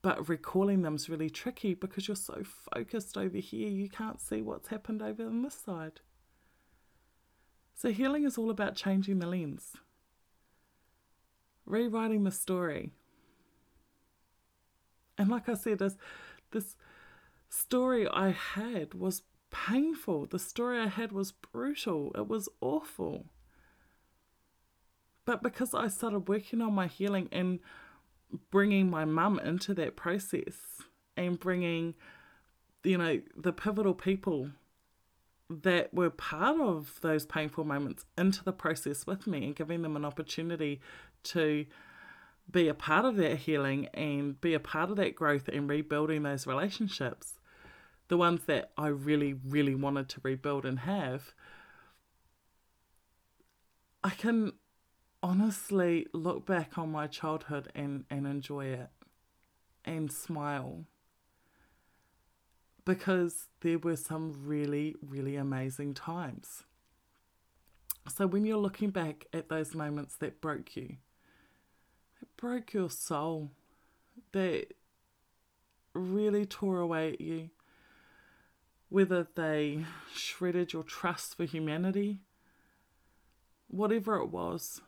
But 0.00 0.28
recalling 0.28 0.82
them 0.82 0.94
is 0.94 1.08
really 1.08 1.28
tricky 1.30 1.74
because 1.74 2.06
you're 2.06 2.14
so 2.14 2.42
focused 2.44 3.18
over 3.18 3.38
here, 3.38 3.68
you 3.68 3.88
can't 3.88 4.20
see 4.20 4.42
what's 4.42 4.68
happened 4.68 5.02
over 5.02 5.26
on 5.26 5.42
this 5.42 5.54
side. 5.54 6.00
So, 7.74 7.90
healing 7.90 8.24
is 8.24 8.38
all 8.38 8.50
about 8.50 8.74
changing 8.74 9.18
the 9.18 9.26
lens, 9.26 9.76
rewriting 11.66 12.24
the 12.24 12.30
story, 12.30 12.92
and 15.18 15.28
like 15.28 15.48
I 15.48 15.54
said, 15.54 15.78
this, 15.80 15.96
this 16.52 16.76
story 17.48 18.08
I 18.08 18.30
had 18.30 18.94
was 18.94 19.22
painful. 19.50 20.26
The 20.26 20.38
story 20.38 20.78
I 20.78 20.88
had 20.88 21.12
was 21.12 21.32
brutal. 21.32 22.12
It 22.14 22.28
was 22.28 22.48
awful. 22.60 23.26
But 25.24 25.42
because 25.42 25.74
I 25.74 25.88
started 25.88 26.28
working 26.28 26.62
on 26.62 26.72
my 26.72 26.86
healing 26.86 27.28
and 27.32 27.60
bringing 28.50 28.90
my 28.90 29.04
mum 29.04 29.38
into 29.38 29.74
that 29.74 29.96
process 29.96 30.82
and 31.16 31.38
bringing, 31.38 31.94
you 32.84 32.96
know, 32.96 33.20
the 33.36 33.52
pivotal 33.52 33.94
people 33.94 34.50
that 35.50 35.92
were 35.94 36.10
part 36.10 36.60
of 36.60 36.98
those 37.00 37.24
painful 37.24 37.64
moments 37.64 38.04
into 38.16 38.44
the 38.44 38.52
process 38.52 39.06
with 39.06 39.26
me 39.26 39.44
and 39.44 39.56
giving 39.56 39.82
them 39.82 39.96
an 39.96 40.04
opportunity 40.04 40.80
to 41.22 41.64
be 42.50 42.68
a 42.68 42.74
part 42.74 43.04
of 43.04 43.16
that 43.16 43.38
healing 43.38 43.86
and 43.94 44.40
be 44.40 44.54
a 44.54 44.60
part 44.60 44.90
of 44.90 44.96
that 44.96 45.14
growth 45.14 45.48
and 45.48 45.68
rebuilding 45.68 46.22
those 46.22 46.46
relationships, 46.46 47.34
the 48.08 48.16
ones 48.16 48.44
that 48.46 48.72
I 48.76 48.88
really, 48.88 49.34
really 49.34 49.74
wanted 49.74 50.08
to 50.10 50.20
rebuild 50.22 50.64
and 50.64 50.80
have, 50.80 51.34
I 54.02 54.10
can 54.10 54.52
honestly 55.22 56.06
look 56.14 56.46
back 56.46 56.78
on 56.78 56.90
my 56.90 57.06
childhood 57.06 57.70
and, 57.74 58.04
and 58.08 58.26
enjoy 58.26 58.66
it 58.66 58.88
and 59.84 60.10
smile 60.10 60.84
because 62.84 63.48
there 63.60 63.78
were 63.78 63.96
some 63.96 64.32
really, 64.46 64.94
really 65.02 65.36
amazing 65.36 65.92
times. 65.92 66.64
So 68.08 68.26
when 68.26 68.46
you're 68.46 68.56
looking 68.56 68.88
back 68.90 69.26
at 69.34 69.50
those 69.50 69.74
moments 69.74 70.16
that 70.16 70.40
broke 70.40 70.74
you, 70.76 70.96
that 72.20 72.36
broke 72.36 72.72
your 72.72 72.90
soul, 72.90 73.50
that 74.32 74.74
really 75.94 76.46
tore 76.46 76.80
away 76.80 77.12
at 77.12 77.20
you, 77.20 77.50
whether 78.88 79.26
they 79.34 79.84
shredded 80.14 80.72
your 80.72 80.82
trust 80.82 81.36
for 81.36 81.44
humanity, 81.44 82.20
whatever 83.68 84.16
it 84.16 84.28
was, 84.28 84.80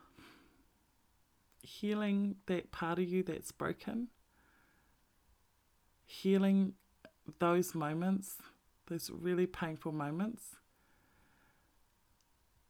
healing 1.63 2.37
that 2.47 2.73
part 2.73 2.99
of 2.99 3.09
you 3.09 3.23
that's 3.23 3.53
broken, 3.53 4.09
healing 6.07 6.73
those 7.39 7.75
moments, 7.75 8.37
those 8.87 9.11
really 9.11 9.47
painful 9.47 9.93
moments, 9.93 10.57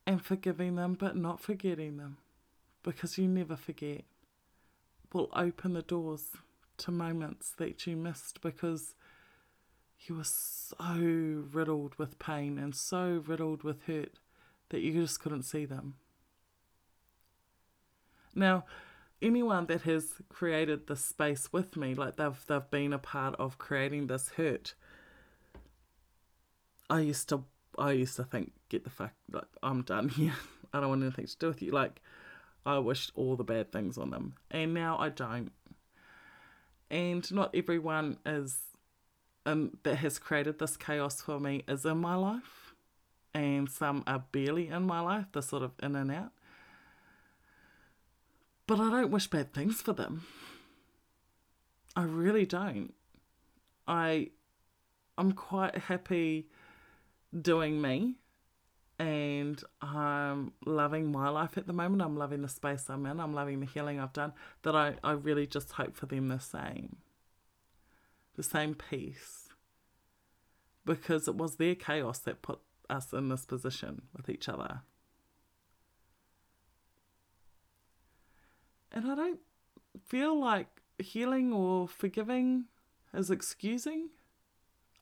and 0.06 0.22
forgiving 0.22 0.74
them 0.74 0.94
but 0.94 1.16
not 1.16 1.40
forgetting 1.40 1.96
them 1.96 2.16
because 2.82 3.16
you 3.16 3.28
never 3.28 3.56
forget 3.56 4.02
will 5.12 5.28
open 5.34 5.72
the 5.72 5.82
doors 5.82 6.28
to 6.78 6.90
moments 6.90 7.52
that 7.58 7.86
you 7.86 7.96
missed 7.96 8.40
because 8.40 8.94
you 10.00 10.16
were 10.16 10.24
so 10.24 11.44
riddled 11.52 11.94
with 11.98 12.18
pain 12.18 12.58
and 12.58 12.74
so 12.74 13.22
riddled 13.26 13.62
with 13.62 13.82
hurt 13.86 14.18
that 14.70 14.80
you 14.80 14.92
just 14.92 15.20
couldn't 15.20 15.42
see 15.42 15.64
them. 15.64 15.94
Now, 18.34 18.64
anyone 19.20 19.66
that 19.66 19.82
has 19.82 20.14
created 20.28 20.86
this 20.86 21.04
space 21.04 21.52
with 21.52 21.76
me, 21.76 21.94
like 21.94 22.16
they've 22.16 22.46
they've 22.46 22.70
been 22.70 22.92
a 22.92 22.98
part 22.98 23.34
of 23.38 23.58
creating 23.58 24.06
this 24.06 24.30
hurt. 24.30 24.74
I 26.88 27.00
used 27.00 27.28
to 27.30 27.44
I 27.78 27.92
used 27.92 28.16
to 28.16 28.24
think, 28.24 28.52
get 28.68 28.84
the 28.84 28.90
fuck 28.90 29.12
like 29.30 29.48
I'm 29.62 29.82
done 29.82 30.08
here. 30.10 30.34
I 30.72 30.80
don't 30.80 30.88
want 30.88 31.02
anything 31.02 31.26
to 31.26 31.38
do 31.38 31.48
with 31.48 31.62
you. 31.62 31.72
Like 31.72 32.00
I 32.64 32.78
wished 32.78 33.12
all 33.14 33.36
the 33.36 33.44
bad 33.44 33.72
things 33.72 33.96
on 33.96 34.10
them. 34.10 34.34
And 34.50 34.74
now 34.74 34.98
I 34.98 35.08
don't. 35.08 35.52
And 36.90 37.30
not 37.32 37.54
everyone 37.54 38.18
is 38.26 38.58
um 39.46 39.78
that 39.84 39.96
has 39.96 40.18
created 40.18 40.58
this 40.58 40.76
chaos 40.76 41.20
for 41.20 41.40
me 41.40 41.64
is 41.68 41.84
in 41.84 41.98
my 41.98 42.14
life. 42.14 42.74
And 43.32 43.70
some 43.70 44.02
are 44.06 44.24
barely 44.32 44.68
in 44.68 44.82
my 44.82 45.00
life, 45.00 45.26
they're 45.32 45.42
sort 45.42 45.62
of 45.62 45.72
in 45.82 45.94
and 45.94 46.10
out. 46.10 46.32
But 48.66 48.80
I 48.80 48.90
don't 48.90 49.10
wish 49.10 49.28
bad 49.28 49.52
things 49.52 49.80
for 49.80 49.92
them. 49.92 50.26
I 51.96 52.04
really 52.04 52.46
don't. 52.46 52.94
I 53.86 54.30
I'm 55.18 55.32
quite 55.32 55.76
happy 55.76 56.46
doing 57.38 57.80
me 57.80 58.16
and 59.00 59.64
I'm 59.80 60.52
loving 60.66 61.10
my 61.10 61.30
life 61.30 61.56
at 61.56 61.66
the 61.66 61.72
moment. 61.72 62.02
I'm 62.02 62.18
loving 62.18 62.42
the 62.42 62.50
space 62.50 62.90
I'm 62.90 63.06
in. 63.06 63.18
I'm 63.18 63.32
loving 63.32 63.60
the 63.60 63.66
healing 63.66 63.98
I've 63.98 64.12
done. 64.12 64.34
That 64.62 64.76
I, 64.76 64.96
I 65.02 65.12
really 65.12 65.46
just 65.46 65.72
hope 65.72 65.96
for 65.96 66.04
them 66.04 66.28
the 66.28 66.38
same. 66.38 66.96
The 68.36 68.42
same 68.42 68.74
peace. 68.74 69.48
Because 70.84 71.28
it 71.28 71.34
was 71.34 71.56
their 71.56 71.74
chaos 71.74 72.18
that 72.20 72.42
put 72.42 72.60
us 72.90 73.14
in 73.14 73.30
this 73.30 73.46
position 73.46 74.02
with 74.14 74.28
each 74.28 74.50
other. 74.50 74.82
And 78.92 79.10
I 79.10 79.14
don't 79.14 79.40
feel 80.04 80.38
like 80.38 80.82
healing 80.98 81.54
or 81.54 81.88
forgiving 81.88 82.64
is 83.14 83.30
excusing. 83.30 84.10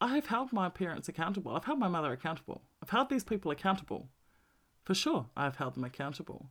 I 0.01 0.15
have 0.15 0.27
held 0.27 0.53
my 0.53 0.69
parents 0.69 1.09
accountable. 1.09 1.57
I've 1.57 1.65
held 1.65 1.81
my 1.81 1.89
mother 1.89 2.13
accountable. 2.13 2.63
I've 2.89 2.93
held 2.93 3.11
these 3.11 3.25
people 3.25 3.51
accountable. 3.51 4.09
For 4.83 4.95
sure, 4.95 5.27
I've 5.37 5.57
held 5.57 5.75
them 5.75 5.85
accountable. 5.85 6.49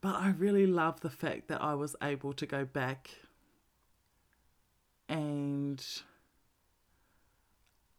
But 0.00 0.14
I 0.14 0.30
really 0.30 0.66
love 0.66 1.00
the 1.00 1.10
fact 1.10 1.48
that 1.48 1.60
I 1.60 1.74
was 1.74 1.94
able 2.02 2.32
to 2.32 2.46
go 2.46 2.64
back 2.64 3.10
and 5.10 5.84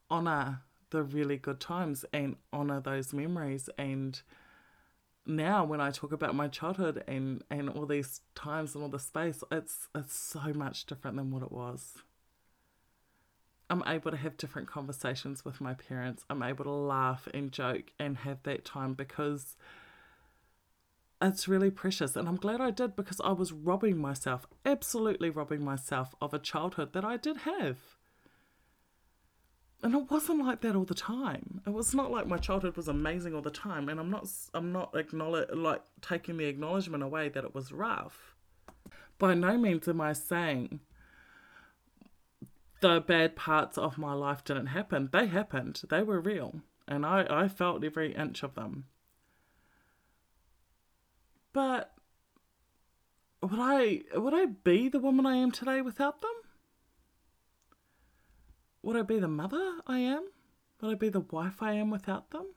honor 0.09 0.61
the 0.89 1.03
really 1.03 1.37
good 1.37 1.59
times 1.59 2.05
and 2.11 2.37
honor 2.51 2.79
those 2.79 3.13
memories 3.13 3.69
and 3.77 4.19
now 5.27 5.63
when 5.63 5.79
I 5.79 5.91
talk 5.91 6.11
about 6.11 6.33
my 6.33 6.47
childhood 6.47 7.03
and, 7.07 7.43
and 7.51 7.69
all 7.69 7.85
these 7.85 8.21
times 8.33 8.75
and 8.75 8.83
all 8.83 8.89
the 8.89 8.99
space, 8.99 9.43
it's 9.51 9.87
it's 9.95 10.15
so 10.15 10.53
much 10.53 10.85
different 10.85 11.17
than 11.17 11.31
what 11.31 11.41
it 11.41 11.51
was. 11.51 11.95
I'm 13.69 13.83
able 13.87 14.11
to 14.11 14.17
have 14.17 14.37
different 14.37 14.67
conversations 14.67 15.43
with 15.43 15.59
my 15.59 15.73
parents. 15.73 16.23
I'm 16.29 16.43
able 16.43 16.65
to 16.65 16.71
laugh 16.71 17.27
and 17.33 17.51
joke 17.51 17.91
and 17.99 18.17
have 18.17 18.43
that 18.43 18.63
time 18.65 18.93
because 18.93 19.57
it's 21.21 21.47
really 21.47 21.71
precious. 21.71 22.15
And 22.15 22.27
I'm 22.27 22.35
glad 22.35 22.61
I 22.61 22.71
did 22.71 22.95
because 22.95 23.19
I 23.21 23.31
was 23.31 23.51
robbing 23.51 23.97
myself, 23.97 24.45
absolutely 24.65 25.29
robbing 25.29 25.63
myself 25.63 26.13
of 26.21 26.33
a 26.33 26.39
childhood 26.39 26.93
that 26.93 27.03
I 27.03 27.17
did 27.17 27.37
have 27.37 27.77
and 29.85 29.93
it 29.93 30.09
wasn't 30.09 30.43
like 30.43 30.61
that 30.61 30.75
all 30.75 30.83
the 30.83 30.95
time. 30.95 31.61
It 31.67 31.69
was 31.69 31.93
not 31.93 32.09
like 32.09 32.25
my 32.25 32.37
childhood 32.37 32.75
was 32.75 32.87
amazing 32.87 33.35
all 33.35 33.41
the 33.43 33.51
time, 33.51 33.87
and 33.87 33.99
I'm 33.99 34.09
not 34.09 34.27
I'm 34.55 34.71
not 34.71 34.95
acknowledge 34.95 35.49
like 35.53 35.83
taking 36.01 36.37
the 36.37 36.45
acknowledgement 36.45 37.03
away 37.03 37.29
that 37.29 37.43
it 37.43 37.53
was 37.53 37.71
rough. 37.71 38.33
By 39.19 39.35
no 39.35 39.59
means 39.59 39.87
am 39.87 40.01
I 40.01 40.13
saying 40.13 40.79
the 42.85 43.01
bad 43.01 43.35
parts 43.35 43.79
of 43.79 43.97
my 43.97 44.13
life 44.13 44.43
didn't 44.43 44.67
happen. 44.67 45.09
They 45.11 45.25
happened. 45.25 45.81
They 45.89 46.03
were 46.03 46.21
real, 46.21 46.61
and 46.87 47.03
I 47.03 47.25
I 47.27 47.47
felt 47.47 47.83
every 47.83 48.13
inch 48.13 48.43
of 48.43 48.53
them. 48.53 48.85
But 51.51 51.95
would 53.41 53.59
I 53.59 54.01
would 54.13 54.35
I 54.35 54.45
be 54.45 54.87
the 54.87 54.99
woman 54.99 55.25
I 55.25 55.35
am 55.37 55.51
today 55.51 55.81
without 55.81 56.21
them? 56.21 56.35
Would 58.83 58.97
I 58.97 59.01
be 59.01 59.17
the 59.17 59.27
mother 59.27 59.77
I 59.87 59.97
am? 59.97 60.27
Would 60.79 60.91
I 60.91 60.95
be 60.95 61.09
the 61.09 61.21
wife 61.21 61.63
I 61.63 61.73
am 61.73 61.89
without 61.89 62.29
them? 62.29 62.53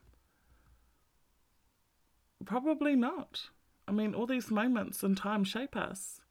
Probably 2.45 2.95
not. 2.95 3.49
I 3.87 3.93
mean, 3.93 4.13
all 4.13 4.27
these 4.27 4.51
moments 4.51 5.01
in 5.01 5.15
time 5.15 5.43
shape 5.43 5.75
us. 5.75 6.21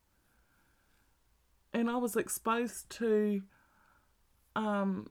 And 1.75 1.91
I 1.91 1.97
was 1.97 2.15
exposed 2.15 2.91
to 2.91 3.43
um, 4.59 5.07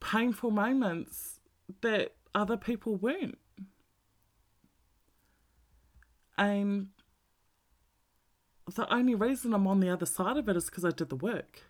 painful 0.00 0.50
moments 0.50 1.40
that 1.80 2.12
other 2.34 2.58
people 2.58 2.96
weren't. 2.96 3.38
And 6.36 6.88
the 8.74 8.92
only 8.92 9.14
reason 9.14 9.54
I'm 9.54 9.66
on 9.66 9.80
the 9.80 9.88
other 9.88 10.06
side 10.06 10.36
of 10.36 10.48
it 10.48 10.56
is 10.56 10.66
because 10.66 10.84
I 10.84 10.90
did 10.90 11.08
the 11.08 11.16
work. 11.16 11.62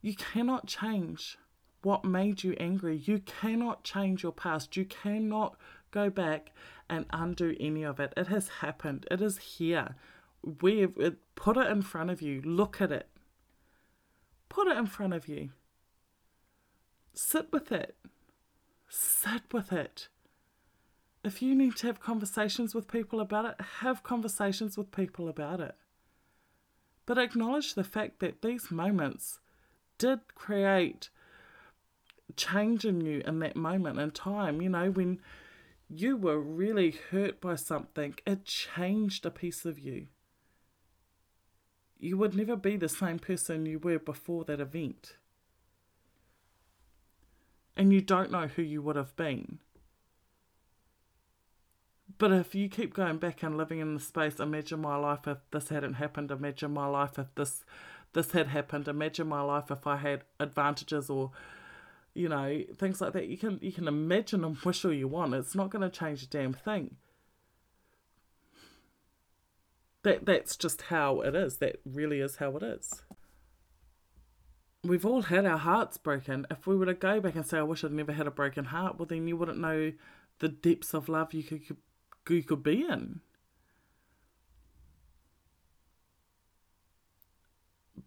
You 0.00 0.14
cannot 0.14 0.66
change 0.66 1.36
what 1.82 2.04
made 2.04 2.44
you 2.44 2.54
angry. 2.60 3.02
You 3.04 3.18
cannot 3.18 3.82
change 3.82 4.22
your 4.22 4.32
past. 4.32 4.76
You 4.76 4.84
cannot 4.84 5.56
go 5.90 6.08
back 6.08 6.52
and 6.88 7.06
undo 7.10 7.56
any 7.58 7.82
of 7.82 7.98
it. 7.98 8.12
It 8.16 8.28
has 8.28 8.48
happened. 8.48 9.06
It 9.10 9.20
is 9.20 9.38
here. 9.38 9.96
We've 10.62 11.16
put 11.34 11.56
it 11.56 11.70
in 11.70 11.82
front 11.82 12.10
of 12.10 12.22
you. 12.22 12.40
Look 12.42 12.80
at 12.80 12.92
it. 12.92 13.08
Put 14.48 14.68
it 14.68 14.76
in 14.76 14.86
front 14.86 15.12
of 15.12 15.26
you. 15.26 15.50
Sit 17.12 17.52
with 17.52 17.72
it. 17.72 17.96
Sit 18.88 19.42
with 19.52 19.72
it. 19.72 20.08
If 21.24 21.42
you 21.42 21.56
need 21.56 21.74
to 21.76 21.88
have 21.88 21.98
conversations 21.98 22.74
with 22.74 22.86
people 22.86 23.20
about 23.20 23.44
it, 23.44 23.60
have 23.80 24.04
conversations 24.04 24.78
with 24.78 24.92
people 24.92 25.28
about 25.28 25.60
it. 25.60 25.74
But 27.04 27.18
acknowledge 27.18 27.74
the 27.74 27.82
fact 27.82 28.20
that 28.20 28.42
these 28.42 28.70
moments 28.70 29.40
did 29.98 30.20
create 30.34 31.10
change 32.36 32.84
in 32.84 33.00
you 33.00 33.22
in 33.26 33.40
that 33.40 33.56
moment 33.56 33.98
in 33.98 34.10
time. 34.12 34.60
You 34.62 34.68
know, 34.68 34.90
when 34.90 35.20
you 35.88 36.16
were 36.16 36.38
really 36.38 36.96
hurt 37.10 37.40
by 37.40 37.56
something, 37.56 38.14
it 38.26 38.44
changed 38.44 39.26
a 39.26 39.30
piece 39.30 39.64
of 39.64 39.78
you. 39.78 40.06
You 41.98 42.16
would 42.18 42.34
never 42.34 42.56
be 42.56 42.76
the 42.76 42.88
same 42.88 43.18
person 43.18 43.66
you 43.66 43.78
were 43.78 43.98
before 43.98 44.44
that 44.44 44.60
event. 44.60 45.16
And 47.76 47.92
you 47.92 48.00
don't 48.00 48.30
know 48.30 48.46
who 48.46 48.62
you 48.62 48.82
would 48.82 48.96
have 48.96 49.16
been. 49.16 49.58
But 52.18 52.32
if 52.32 52.54
you 52.54 52.68
keep 52.68 52.94
going 52.94 53.18
back 53.18 53.42
and 53.42 53.56
living 53.56 53.80
in 53.80 53.94
the 53.94 54.00
space, 54.00 54.40
imagine 54.40 54.80
my 54.80 54.96
life 54.96 55.26
if 55.26 55.38
this 55.50 55.68
hadn't 55.68 55.94
happened. 55.94 56.30
Imagine 56.30 56.72
my 56.72 56.86
life 56.86 57.18
if 57.18 57.26
this 57.34 57.64
this 58.12 58.32
had 58.32 58.48
happened. 58.48 58.88
Imagine 58.88 59.26
my 59.26 59.42
life 59.42 59.70
if 59.70 59.86
I 59.86 59.96
had 59.96 60.24
advantages 60.40 61.10
or 61.10 61.32
you 62.14 62.28
know 62.28 62.62
things 62.74 63.00
like 63.00 63.12
that. 63.12 63.28
You 63.28 63.36
can 63.36 63.58
you 63.60 63.72
can 63.72 63.86
imagine 63.88 64.44
and 64.44 64.56
wish 64.64 64.84
all 64.84 64.92
you 64.92 65.08
want. 65.08 65.34
It's 65.34 65.54
not 65.54 65.70
going 65.70 65.82
to 65.82 65.90
change 65.90 66.22
a 66.22 66.26
damn 66.26 66.54
thing. 66.54 66.96
That 70.06 70.24
that's 70.24 70.56
just 70.56 70.82
how 70.82 71.20
it 71.22 71.34
is. 71.34 71.56
That 71.56 71.80
really 71.84 72.20
is 72.20 72.36
how 72.36 72.56
it 72.56 72.62
is. 72.62 73.02
We've 74.84 75.04
all 75.04 75.22
had 75.22 75.44
our 75.44 75.58
hearts 75.58 75.96
broken. 75.96 76.46
If 76.48 76.64
we 76.64 76.76
were 76.76 76.86
to 76.86 76.94
go 76.94 77.20
back 77.20 77.34
and 77.34 77.44
say, 77.44 77.58
"I 77.58 77.62
wish 77.62 77.82
I'd 77.82 77.90
never 77.90 78.12
had 78.12 78.28
a 78.28 78.30
broken 78.30 78.66
heart," 78.66 78.98
well, 78.98 79.06
then 79.06 79.26
you 79.26 79.36
wouldn't 79.36 79.58
know 79.58 79.94
the 80.38 80.48
depths 80.48 80.94
of 80.94 81.08
love 81.08 81.34
you 81.34 81.42
could 81.42 81.76
you 82.28 82.44
could 82.44 82.62
be 82.62 82.86
in. 82.86 83.20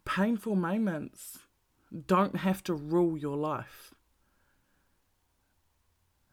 Painful 0.05 0.55
moments 0.55 1.39
don't 2.07 2.38
have 2.38 2.63
to 2.63 2.73
rule 2.73 3.17
your 3.17 3.35
life. 3.35 3.93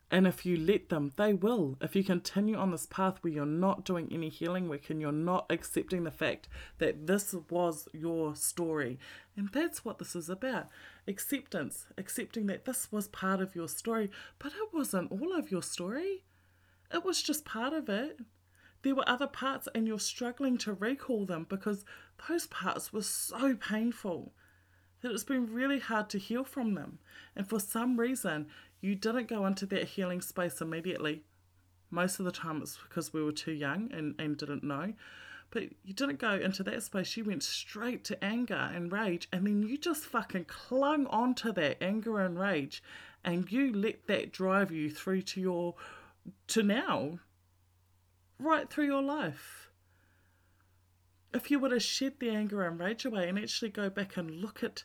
And 0.09 0.27
if 0.27 0.47
you 0.47 0.57
let 0.57 0.88
them, 0.88 1.12
they 1.16 1.33
will. 1.33 1.77
If 1.81 1.97
you 1.97 2.05
continue 2.05 2.57
on 2.57 2.71
this 2.71 2.87
path 2.87 3.19
where 3.21 3.33
you're 3.33 3.45
not 3.45 3.85
doing 3.85 4.09
any 4.12 4.29
healing 4.29 4.69
work 4.69 4.88
and 4.88 5.01
you're 5.01 5.11
not 5.11 5.47
accepting 5.51 6.05
the 6.05 6.12
fact 6.12 6.49
that 6.79 7.09
this 7.09 7.35
was 7.51 7.88
your 7.92 8.37
story. 8.37 9.01
And 9.37 9.49
that's 9.49 9.85
what 9.85 9.99
this 9.99 10.14
is 10.14 10.29
about 10.29 10.69
acceptance, 11.09 11.87
accepting 11.99 12.47
that 12.47 12.66
this 12.66 12.90
was 12.92 13.09
part 13.09 13.40
of 13.40 13.57
your 13.57 13.69
story, 13.69 14.11
but 14.38 14.53
it 14.53 14.73
wasn't 14.73 15.11
all 15.11 15.37
of 15.37 15.51
your 15.51 15.62
story. 15.62 16.23
It 16.92 17.05
was 17.05 17.21
just 17.21 17.45
part 17.45 17.73
of 17.73 17.88
it. 17.88 18.21
There 18.83 18.95
were 18.95 19.09
other 19.09 19.27
parts, 19.27 19.66
and 19.75 19.88
you're 19.88 19.99
struggling 19.99 20.59
to 20.59 20.73
recall 20.73 21.27
them 21.27 21.47
because 21.49 21.85
those 22.29 22.47
parts 22.47 22.92
were 22.92 23.03
so 23.03 23.57
painful 23.57 24.33
that 25.02 25.12
it's 25.12 25.24
been 25.24 25.52
really 25.52 25.78
hard 25.78 26.09
to 26.11 26.18
heal 26.18 26.44
from 26.44 26.74
them. 26.74 26.98
And 27.35 27.48
for 27.48 27.61
some 27.61 27.98
reason, 27.98 28.46
you 28.80 28.94
didn't 28.94 29.28
go 29.28 29.46
into 29.46 29.66
that 29.66 29.85
healing 29.85 30.20
space 30.20 30.61
immediately. 30.61 31.22
Most 31.90 32.18
of 32.18 32.24
the 32.24 32.32
time, 32.32 32.61
it's 32.62 32.78
because 32.88 33.12
we 33.12 33.22
were 33.22 33.32
too 33.32 33.52
young 33.52 33.90
and, 33.92 34.14
and 34.18 34.37
didn't 34.37 34.64
know. 34.64 34.94
But 35.50 35.64
you 35.85 35.94
didn't 35.94 36.18
go 36.18 36.32
into 36.32 36.62
that 36.64 36.82
space. 36.82 37.16
You 37.16 37.24
went 37.24 37.42
straight 37.42 38.04
to 38.04 38.24
anger 38.24 38.70
and 38.74 38.90
rage, 38.90 39.28
and 39.32 39.46
then 39.46 39.62
you 39.62 39.78
just 39.78 40.04
fucking 40.04 40.46
clung 40.46 41.06
onto 41.06 41.52
that 41.52 41.82
anger 41.82 42.20
and 42.20 42.38
rage, 42.38 42.82
and 43.24 43.50
you 43.50 43.72
let 43.72 44.06
that 44.09 44.32
drive 44.32 44.72
you 44.72 44.90
through 44.90 45.22
to 45.22 45.40
your 45.40 45.74
to 46.48 46.62
now, 46.62 47.20
right 48.40 48.68
through 48.68 48.87
your 48.87 49.02
life. 49.02 49.65
If 51.37 51.51
you 51.51 51.59
were 51.59 51.68
to 51.68 51.79
shed 51.79 52.14
the 52.18 52.31
anger 52.31 52.62
and 52.62 52.81
rage 52.81 53.05
away 53.05 53.29
and 53.29 53.38
actually 53.38 53.68
go 53.68 53.90
back 53.90 54.16
and 54.16 54.31
look 54.31 54.62
at 54.62 54.85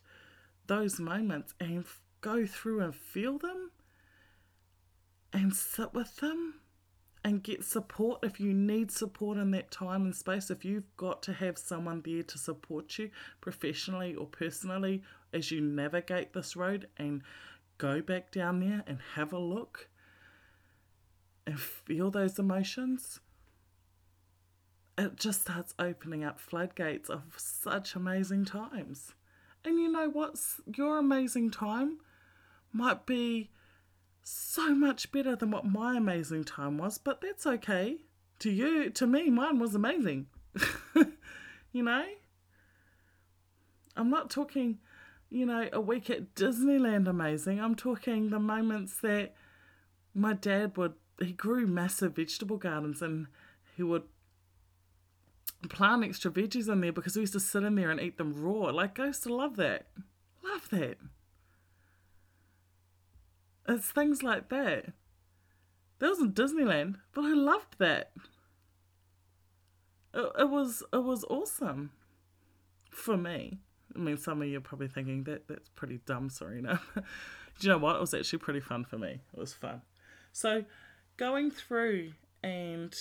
those 0.68 1.00
moments 1.00 1.54
and 1.62 1.86
go 2.20 2.46
through 2.46 2.82
and 2.82 2.94
feel 2.94 3.38
them 3.38 3.72
and 5.32 5.56
sit 5.56 5.94
with 5.94 6.18
them 6.18 6.56
and 7.24 7.42
get 7.42 7.64
support 7.64 8.20
if 8.24 8.42
you 8.42 8.54
need 8.54 8.92
support 8.92 9.38
in 9.38 9.52
that 9.52 9.72
time 9.72 10.02
and 10.02 10.14
space. 10.14 10.52
If 10.52 10.66
you've 10.66 10.94
got 10.98 11.24
to 11.24 11.32
have 11.32 11.58
someone 11.58 12.02
there 12.04 12.24
to 12.24 12.38
support 12.38 13.00
you 13.00 13.12
professionally 13.40 14.14
or 14.14 14.26
personally 14.26 15.04
as 15.32 15.52
you 15.52 15.62
navigate 15.62 16.34
this 16.34 16.58
road 16.58 16.90
and 16.98 17.24
go 17.78 18.02
back 18.02 18.30
down 18.30 18.60
there 18.60 18.84
and 18.86 19.00
have 19.16 19.32
a 19.32 19.40
look 19.40 19.88
and 21.48 21.58
feel 21.58 22.12
those 22.12 22.38
emotions, 22.38 23.22
it 25.02 25.16
just 25.16 25.42
starts 25.42 25.74
opening 25.80 26.24
up 26.24 26.40
floodgates 26.40 27.10
of 27.10 27.24
such 27.38 27.96
amazing 27.96 28.46
times. 28.46 29.14
And 29.64 29.80
you 29.80 29.92
know 29.92 30.10
what's 30.10 30.62
your 30.66 30.98
amazing 30.98 31.52
time 31.52 32.00
might 32.74 33.06
be 33.06 33.50
so 34.24 34.74
much 34.74 35.12
better 35.12 35.36
than 35.36 35.52
what 35.52 35.66
my 35.66 35.98
amazing 35.98 36.44
time 36.44 36.78
was, 36.78 36.98
but 36.98 37.22
that's 37.22 37.46
okay. 37.46 37.98
To 38.40 38.50
you, 38.50 38.90
to 38.92 39.08
me, 39.08 39.30
mine 39.30 39.60
was 39.60 39.76
amazing. 39.76 40.28
you 41.72 41.84
know? 41.84 42.06
I'm 43.96 44.10
not 44.10 44.30
talking, 44.30 44.80
you 45.30 45.46
know, 45.46 45.68
a 45.74 45.82
week 45.82 46.10
at 46.10 46.34
Disneyland 46.34 47.08
amazing. 47.08 47.60
I'm 47.60 47.76
talking 47.76 48.30
the 48.30 48.40
moments 48.40 49.00
that 49.02 49.34
my 50.14 50.34
dad 50.34 50.78
would 50.78 50.94
he 51.20 51.34
grew 51.34 51.68
massive 51.68 52.16
vegetable 52.16 52.58
gardens 52.58 53.02
and 53.02 53.28
he 53.76 53.84
would 53.84 54.04
plant 55.70 56.04
extra 56.04 56.32
veggies 56.32 56.72
in 56.72 56.82
there 56.82 56.92
because 56.92 57.16
we 57.16 57.22
used 57.22 57.34
to 57.34 57.40
sit 57.40 57.64
in 57.64 57.76
there 57.76 57.92
and 57.92 58.00
eat 58.00 58.18
them 58.18 58.34
raw. 58.34 58.70
Like 58.70 59.00
I 59.00 59.08
used 59.08 59.24
to 59.24 59.34
love 59.34 59.56
that. 59.58 59.88
Love 60.44 60.70
that. 60.70 60.98
It's 63.68 63.92
things 63.92 64.24
like 64.24 64.50
that. 64.50 64.88
That 66.00 66.10
was 66.10 66.20
in 66.20 66.34
Disneyland, 66.34 66.96
but 67.14 67.26
I 67.26 67.34
loved 67.34 67.78
that. 67.78 68.12
It, 70.14 70.32
it 70.40 70.50
was 70.50 70.84
it 70.92 71.04
was 71.04 71.24
awesome 71.26 71.92
for 72.90 73.16
me. 73.16 73.60
I 73.96 74.00
mean, 74.00 74.18
some 74.18 74.42
of 74.42 74.48
you 74.48 74.58
are 74.58 74.62
probably 74.62 74.88
thinking 74.88 75.24
that 75.26 75.48
that's 75.48 75.70
pretty 75.70 76.00
dumb, 76.06 76.30
Serena. 76.30 76.82
Do 76.96 77.02
you 77.60 77.70
know 77.70 77.78
what? 77.78 77.98
It 77.98 78.02
was 78.02 78.14
actually 78.14 78.40
pretty 78.40 78.62
fun 78.62 78.86
for 78.86 78.98
me. 78.98 79.22
It 79.34 79.40
was 79.40 79.54
fun. 79.54 79.82
So 80.32 80.66
going 81.18 81.52
through 81.52 82.14
and 82.44 82.96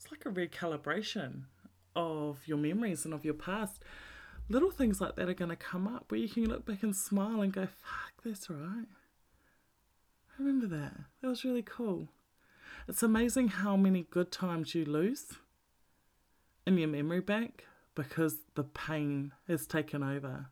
it's 0.00 0.10
like 0.10 0.24
a 0.24 0.30
recalibration 0.30 1.42
of 1.94 2.38
your 2.46 2.56
memories 2.56 3.04
and 3.04 3.12
of 3.12 3.24
your 3.24 3.34
past. 3.34 3.82
Little 4.48 4.70
things 4.70 5.00
like 5.00 5.16
that 5.16 5.28
are 5.28 5.34
going 5.34 5.50
to 5.50 5.56
come 5.56 5.86
up 5.86 6.06
where 6.08 6.20
you 6.20 6.28
can 6.28 6.48
look 6.48 6.64
back 6.64 6.82
and 6.82 6.96
smile 6.96 7.42
and 7.42 7.52
go, 7.52 7.66
fuck, 7.66 8.12
that's 8.24 8.48
right. 8.48 8.86
I 10.38 10.42
remember 10.42 10.66
that. 10.74 10.94
That 11.20 11.28
was 11.28 11.44
really 11.44 11.62
cool. 11.62 12.08
It's 12.88 13.02
amazing 13.02 13.48
how 13.48 13.76
many 13.76 14.06
good 14.10 14.32
times 14.32 14.74
you 14.74 14.86
lose 14.86 15.26
in 16.66 16.78
your 16.78 16.88
memory 16.88 17.20
bank 17.20 17.66
because 17.94 18.38
the 18.54 18.64
pain 18.64 19.32
has 19.48 19.66
taken 19.66 20.02
over 20.02 20.46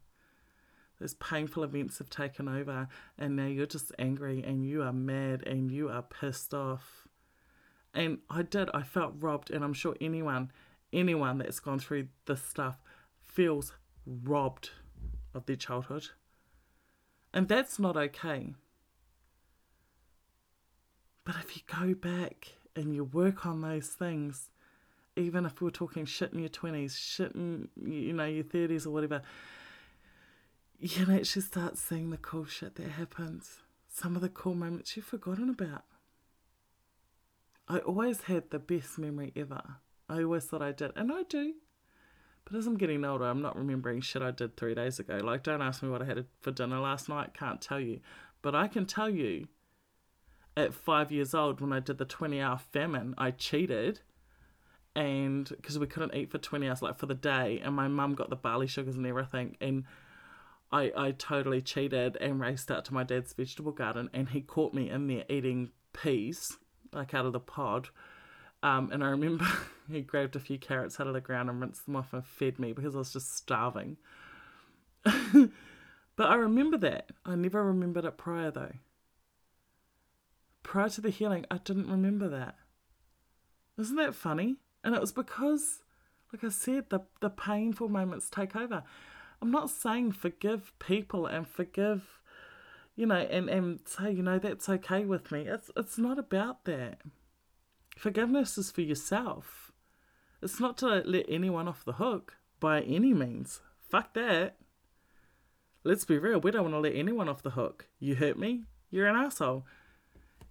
those 1.01 1.15
painful 1.15 1.63
events 1.63 1.99
have 1.99 2.11
taken 2.11 2.49
over 2.49 2.89
and 3.17 3.37
now 3.37 3.47
you're 3.47 3.67
just 3.67 3.93
angry 4.01 4.43
and 4.43 4.67
you 4.67 4.83
are 4.83 4.93
mad 4.93 5.47
and 5.47 5.71
you 5.71 5.89
are 5.89 6.03
pissed 6.03 6.53
off 6.53 7.08
and 7.99 8.19
i 8.31 8.43
did 8.43 8.69
i 8.73 8.83
felt 8.83 9.13
robbed 9.19 9.51
and 9.51 9.65
i'm 9.65 9.75
sure 9.75 9.97
anyone 10.01 10.51
anyone 10.93 11.39
that's 11.39 11.61
gone 11.61 11.79
through 11.79 12.07
this 12.27 12.43
stuff 12.43 12.77
feels 13.21 13.73
robbed 14.07 14.71
of 15.35 15.45
their 15.47 15.57
childhood 15.57 16.09
and 17.35 17.49
that's 17.49 17.79
not 17.79 17.97
okay 17.97 18.55
but 21.25 21.35
if 21.37 21.57
you 21.57 21.63
go 21.67 21.95
back 21.95 22.55
and 22.75 22.95
you 22.95 23.05
work 23.05 23.45
on 23.45 23.61
those 23.61 23.89
things 23.89 24.51
even 25.17 25.45
if 25.45 25.61
we're 25.61 25.71
talking 25.71 26.07
shit 26.07 26.33
in 26.33 26.39
your 26.39 26.49
20s 26.49 26.97
shit 26.97 27.33
in 27.33 27.69
you 27.85 28.13
know 28.13 28.25
your 28.25 28.45
30s 28.45 28.87
or 28.87 28.91
whatever 28.91 29.21
you 30.81 30.89
can 30.89 31.11
actually 31.13 31.43
start 31.43 31.77
seeing 31.77 32.11
the 32.11 32.17
cool 32.17 32.45
shit 32.45 32.77
that 32.77 32.91
happens. 32.91 33.63
Some 33.89 34.15
of 34.15 34.23
the 34.23 34.29
cool 34.29 34.55
moments 34.55 34.97
you've 34.97 35.07
forgotten 35.07 35.51
about. 35.51 35.83
I 37.68 37.78
always 37.78 38.22
had 38.22 38.50
the 38.50 38.59
best 38.59 38.98
memory 38.98 39.33
ever. 39.37 39.62
I 40.09 40.22
always 40.22 40.44
thought 40.44 40.62
I 40.62 40.72
did, 40.72 40.92
and 40.96 41.12
I 41.12 41.22
do. 41.24 41.54
But 42.44 42.57
as 42.57 42.66
I'm 42.66 42.78
getting 42.78 43.04
older, 43.04 43.26
I'm 43.26 43.42
not 43.42 43.57
remembering 43.57 44.00
shit 44.00 44.22
I 44.22 44.31
did 44.31 44.57
three 44.57 44.74
days 44.74 44.98
ago. 44.98 45.18
Like, 45.18 45.42
don't 45.42 45.61
ask 45.61 45.83
me 45.83 45.90
what 45.90 46.00
I 46.00 46.07
had 46.07 46.24
for 46.40 46.50
dinner 46.50 46.81
last 46.81 47.09
night, 47.09 47.35
can't 47.35 47.61
tell 47.61 47.78
you. 47.78 48.00
But 48.40 48.54
I 48.54 48.68
can 48.68 48.87
tell 48.87 49.11
you 49.11 49.48
at 50.57 50.72
five 50.72 51.12
years 51.12 51.35
old, 51.35 51.61
when 51.61 51.72
I 51.72 51.81
did 51.81 51.98
the 51.98 52.04
20 52.07 52.40
hour 52.40 52.59
famine, 52.59 53.14
I 53.18 53.33
cheated. 53.33 54.00
And 54.96 55.46
because 55.48 55.78
we 55.78 55.87
couldn't 55.87 56.14
eat 56.14 56.31
for 56.31 56.38
20 56.38 56.66
hours, 56.66 56.83
like 56.83 56.98
for 56.98 57.07
the 57.07 57.14
day, 57.14 57.61
and 57.62 57.76
my 57.76 57.87
mum 57.87 58.14
got 58.14 58.31
the 58.31 58.37
barley 58.37 58.66
sugars 58.66 58.96
and 58.96 59.07
everything. 59.07 59.57
And 59.61 59.85
I, 60.72 60.92
I 60.96 61.11
totally 61.12 61.61
cheated 61.61 62.16
and 62.16 62.40
raced 62.40 62.70
out 62.70 62.85
to 62.87 62.94
my 62.94 63.04
dad's 63.04 63.33
vegetable 63.33 63.72
garden 63.72 64.11
and 64.12 64.31
he 64.31 64.40
caught 64.40 64.74
me 64.74 64.90
in 64.90 65.07
there 65.07 65.24
eating 65.28 65.70
peas, 65.92 66.59
like 66.92 67.14
out 67.14 67.27
of 67.27 67.33
the 67.33 67.40
pod. 67.40 67.88
Um, 68.62 68.90
and 68.92 69.05
I 69.05 69.09
remember 69.09 69.46
he 69.90 70.01
grabbed 70.01 70.37
a 70.37 70.40
few 70.40 70.59
carrots 70.59 70.98
out 71.01 71.07
of 71.07 71.14
the 71.14 71.20
ground 71.20 71.48
and 71.48 71.61
rinsed 71.61 71.87
them 71.87 71.96
off 71.96 72.12
and 72.12 72.24
fed 72.24 72.59
me 72.59 72.72
because 72.72 72.94
I 72.94 72.98
was 72.98 73.12
just 73.12 73.37
starving. 73.37 73.96
but 75.05 75.51
I 76.18 76.35
remember 76.35 76.77
that. 76.79 77.11
I 77.24 77.35
never 77.35 77.64
remembered 77.64 78.05
it 78.05 78.18
prior 78.18 78.51
though. 78.51 78.72
Prior 80.62 80.88
to 80.90 81.01
the 81.01 81.11
healing, 81.11 81.46
I 81.51 81.59
didn't 81.59 81.90
remember 81.90 82.29
that. 82.29 82.57
Isn't 83.79 83.96
that 83.96 84.14
funny? 84.14 84.57
And 84.85 84.94
it 84.94 85.01
was 85.01 85.12
because, 85.12 85.81
like 86.33 86.44
I 86.44 86.48
said, 86.48 86.90
the, 86.90 87.01
the 87.20 87.31
painful 87.31 87.88
moments 87.88 88.29
take 88.29 88.57
over. 88.57 88.83
I'm 89.40 89.51
not 89.51 89.70
saying 89.70 90.12
forgive 90.12 90.72
people 90.79 91.27
and 91.27 91.46
forgive, 91.46 92.17
you 92.99 93.07
know, 93.07 93.15
and, 93.15 93.49
and 93.49 93.79
say, 93.87 94.11
you 94.11 94.25
know, 94.25 94.41
that's 94.41 94.69
okay 94.69 95.05
with 95.05 95.31
me. 95.31 95.43
It's 95.43 95.71
it's 95.77 95.99
not 95.99 96.19
about 96.19 96.65
that. 96.65 96.99
Forgiveness 97.97 98.59
is 98.59 98.73
for 98.73 98.81
yourself. 98.81 99.71
It's 100.43 100.59
not 100.59 100.77
to 100.79 101.05
let 101.07 101.27
anyone 101.29 101.69
off 101.69 101.85
the 101.85 101.93
hook 101.93 102.39
by 102.59 102.81
any 102.81 103.15
means. 103.15 103.61
Fuck 103.89 104.15
that. 104.15 104.57
Let's 105.85 106.05
be 106.05 106.19
real, 106.19 106.41
we 106.41 106.51
don't 106.51 106.65
want 106.65 106.75
to 106.75 106.81
let 106.81 106.97
anyone 106.97 107.29
off 107.29 107.41
the 107.41 107.51
hook. 107.51 107.87
You 108.01 108.17
hurt 108.17 108.37
me, 108.37 108.65
you're 108.91 109.07
an 109.07 109.15
asshole. 109.15 109.65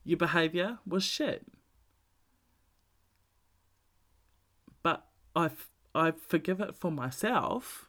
Your 0.06 0.18
behaviour 0.18 0.80
was 0.88 1.04
shit. 1.04 1.46
But 4.84 5.06
I, 5.36 5.50
I 5.94 6.12
forgive 6.12 6.62
it 6.62 6.76
for 6.76 6.92
myself. 6.92 7.87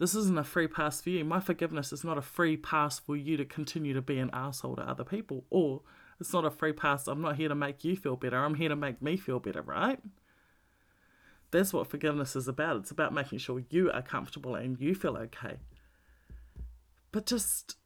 This 0.00 0.14
isn't 0.14 0.38
a 0.38 0.44
free 0.44 0.66
pass 0.66 1.02
for 1.02 1.10
you. 1.10 1.22
My 1.26 1.40
forgiveness 1.40 1.92
is 1.92 2.04
not 2.04 2.16
a 2.16 2.22
free 2.22 2.56
pass 2.56 2.98
for 2.98 3.18
you 3.18 3.36
to 3.36 3.44
continue 3.44 3.92
to 3.92 4.00
be 4.00 4.18
an 4.18 4.30
asshole 4.32 4.76
to 4.76 4.82
other 4.82 5.04
people. 5.04 5.44
Or 5.50 5.82
it's 6.18 6.32
not 6.32 6.46
a 6.46 6.50
free 6.50 6.72
pass. 6.72 7.06
I'm 7.06 7.20
not 7.20 7.36
here 7.36 7.50
to 7.50 7.54
make 7.54 7.84
you 7.84 7.96
feel 7.96 8.16
better. 8.16 8.38
I'm 8.38 8.54
here 8.54 8.70
to 8.70 8.76
make 8.76 9.02
me 9.02 9.18
feel 9.18 9.40
better, 9.40 9.60
right? 9.60 9.98
That's 11.50 11.74
what 11.74 11.90
forgiveness 11.90 12.34
is 12.34 12.48
about. 12.48 12.78
It's 12.78 12.90
about 12.90 13.12
making 13.12 13.40
sure 13.40 13.62
you 13.68 13.92
are 13.92 14.00
comfortable 14.00 14.54
and 14.54 14.80
you 14.80 14.94
feel 14.94 15.18
okay. 15.18 15.58
But 17.12 17.26
just, 17.26 17.76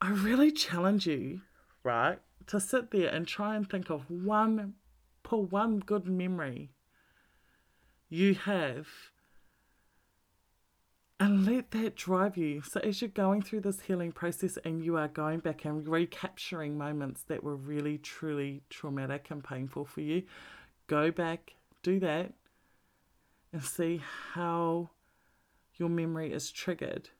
I 0.00 0.10
really 0.10 0.52
challenge 0.52 1.08
you, 1.08 1.40
right, 1.82 2.20
to 2.46 2.60
sit 2.60 2.92
there 2.92 3.08
and 3.08 3.26
try 3.26 3.56
and 3.56 3.68
think 3.68 3.90
of 3.90 4.08
one, 4.08 4.74
pull 5.24 5.44
one 5.44 5.80
good 5.80 6.06
memory 6.06 6.70
you 8.08 8.34
have 8.34 8.86
and 11.20 11.44
let 11.44 11.72
that 11.72 11.96
drive 11.96 12.36
you. 12.36 12.62
So, 12.62 12.80
as 12.80 13.02
you're 13.02 13.08
going 13.08 13.42
through 13.42 13.62
this 13.62 13.80
healing 13.80 14.12
process 14.12 14.56
and 14.64 14.84
you 14.84 14.96
are 14.96 15.08
going 15.08 15.40
back 15.40 15.64
and 15.64 15.86
recapturing 15.86 16.78
moments 16.78 17.22
that 17.24 17.42
were 17.42 17.56
really, 17.56 17.98
truly 17.98 18.62
traumatic 18.70 19.26
and 19.30 19.42
painful 19.42 19.84
for 19.84 20.00
you, 20.00 20.22
go 20.86 21.10
back, 21.10 21.54
do 21.82 21.98
that, 22.00 22.34
and 23.52 23.64
see 23.64 24.02
how 24.32 24.90
your 25.76 25.88
memory 25.88 26.32
is 26.32 26.50
triggered. 26.50 27.10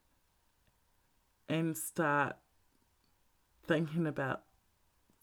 And 1.48 1.76
start 1.76 2.36
thinking 3.66 4.06
about 4.06 4.42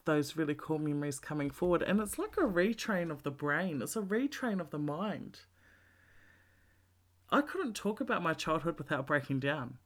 those 0.06 0.36
really 0.36 0.56
cool 0.58 0.80
memories 0.80 1.20
coming 1.20 1.50
forward. 1.50 1.82
And 1.82 2.00
it's 2.00 2.18
like 2.18 2.38
a 2.38 2.42
retrain 2.42 3.12
of 3.12 3.24
the 3.24 3.32
brain, 3.32 3.82
it's 3.82 3.96
a 3.96 4.02
retrain 4.02 4.60
of 4.60 4.72
the 4.72 4.80
mind. 4.80 5.40
I 7.36 7.42
couldn't 7.42 7.74
talk 7.74 8.00
about 8.00 8.24
my 8.24 8.34
childhood 8.34 8.78
without 8.78 9.06
breaking 9.06 9.42
down. 9.42 9.78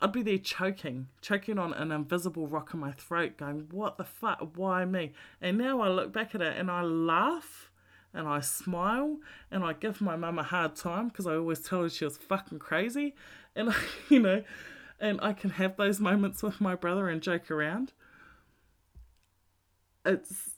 I'd 0.00 0.10
be 0.10 0.22
there 0.22 0.38
choking, 0.38 1.08
choking 1.20 1.58
on 1.58 1.74
an 1.74 1.92
invisible 1.92 2.46
rock 2.46 2.70
in 2.72 2.80
my 2.80 2.92
throat, 2.92 3.36
going, 3.36 3.68
What 3.70 3.98
the 3.98 4.04
fuck? 4.04 4.52
Why 4.54 4.86
me? 4.86 5.12
And 5.42 5.58
now 5.58 5.82
I 5.82 5.88
look 5.90 6.14
back 6.14 6.34
at 6.34 6.40
it 6.40 6.56
and 6.56 6.70
I 6.70 6.80
laugh 6.80 7.70
and 8.14 8.26
I 8.26 8.40
smile 8.40 9.18
and 9.50 9.62
I 9.62 9.74
give 9.74 10.00
my 10.00 10.16
mum 10.16 10.38
a 10.38 10.42
hard 10.42 10.76
time 10.76 11.08
because 11.08 11.26
I 11.26 11.34
always 11.34 11.60
tell 11.60 11.82
her 11.82 11.90
she 11.90 12.06
was 12.06 12.16
fucking 12.16 12.58
crazy. 12.58 13.14
And 13.54 13.68
I, 13.68 13.76
you 14.08 14.20
know, 14.20 14.42
and 14.98 15.20
I 15.20 15.34
can 15.34 15.50
have 15.50 15.76
those 15.76 16.00
moments 16.00 16.42
with 16.42 16.58
my 16.58 16.74
brother 16.74 17.10
and 17.10 17.20
joke 17.20 17.50
around. 17.50 17.92
It's 20.06 20.52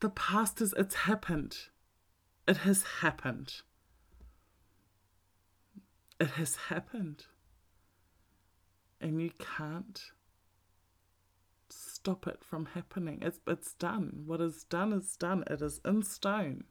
the 0.00 0.08
past 0.08 0.62
is, 0.62 0.72
it's 0.78 0.94
happened. 0.94 1.58
It 2.46 2.56
has 2.58 2.84
happened 3.02 3.60
it 6.20 6.30
has 6.30 6.56
happened. 6.56 7.26
And 9.00 9.20
you 9.22 9.30
can't 9.38 10.02
stop 11.70 12.26
it 12.26 12.42
from 12.42 12.66
happening. 12.66 13.18
It's, 13.22 13.38
it's 13.46 13.74
done. 13.74 14.22
What 14.26 14.40
is 14.40 14.64
done 14.64 14.92
is 14.92 15.16
done. 15.16 15.44
It 15.48 15.62
is 15.62 15.80
in 15.84 16.02
stone. 16.02 16.64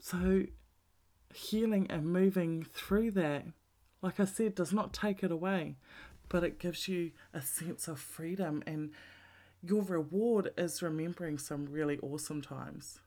So, 0.00 0.44
healing 1.34 1.86
and 1.90 2.06
moving 2.06 2.66
through 2.72 3.12
that, 3.12 3.44
like 4.02 4.18
I 4.18 4.24
said, 4.24 4.54
does 4.54 4.72
not 4.72 4.92
take 4.92 5.22
it 5.22 5.30
away, 5.30 5.76
but 6.28 6.42
it 6.42 6.58
gives 6.58 6.88
you 6.88 7.12
a 7.32 7.40
sense 7.40 7.86
of 7.86 8.00
freedom. 8.00 8.62
And 8.66 8.90
your 9.62 9.82
reward 9.82 10.52
is 10.56 10.82
remembering 10.82 11.38
some 11.38 11.66
really 11.66 11.98
awesome 11.98 12.40
times. 12.40 13.00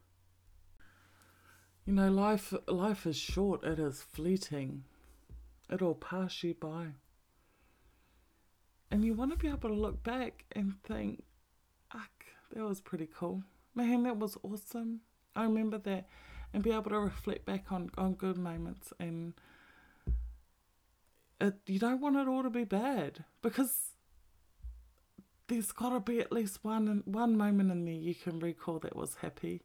You 1.85 1.93
know, 1.93 2.09
life 2.09 2.53
life 2.67 3.05
is 3.05 3.17
short, 3.17 3.63
it 3.63 3.79
is 3.79 4.01
fleeting. 4.01 4.83
It'll 5.69 5.95
pass 5.95 6.43
you 6.43 6.53
by. 6.53 6.87
And 8.89 9.03
you 9.03 9.13
want 9.13 9.31
to 9.31 9.37
be 9.37 9.47
able 9.47 9.69
to 9.69 9.75
look 9.75 10.03
back 10.03 10.45
and 10.51 10.75
think, 10.83 11.23
Ugh, 11.93 12.01
that 12.53 12.63
was 12.63 12.79
pretty 12.79 13.09
cool. 13.13 13.43
Man, 13.75 14.03
that 14.03 14.17
was 14.17 14.37
awesome. 14.43 15.01
I 15.35 15.43
remember 15.43 15.77
that. 15.79 16.07
And 16.53 16.61
be 16.61 16.71
able 16.71 16.91
to 16.91 16.99
reflect 16.99 17.45
back 17.45 17.71
on, 17.71 17.89
on 17.97 18.13
good 18.13 18.37
moments 18.37 18.93
and 18.99 19.33
it, 21.41 21.55
you 21.65 21.79
don't 21.79 21.99
want 21.99 22.15
it 22.15 22.27
all 22.27 22.43
to 22.43 22.49
be 22.49 22.63
bad 22.63 23.23
because 23.41 23.93
there's 25.47 25.71
got 25.71 25.89
to 25.89 25.99
be 25.99 26.19
at 26.19 26.31
least 26.31 26.63
one 26.63 27.01
one 27.05 27.35
moment 27.35 27.71
in 27.71 27.85
there 27.85 27.93
you 27.93 28.15
can 28.15 28.39
recall 28.39 28.79
that 28.79 28.95
was 28.95 29.15
happy 29.15 29.61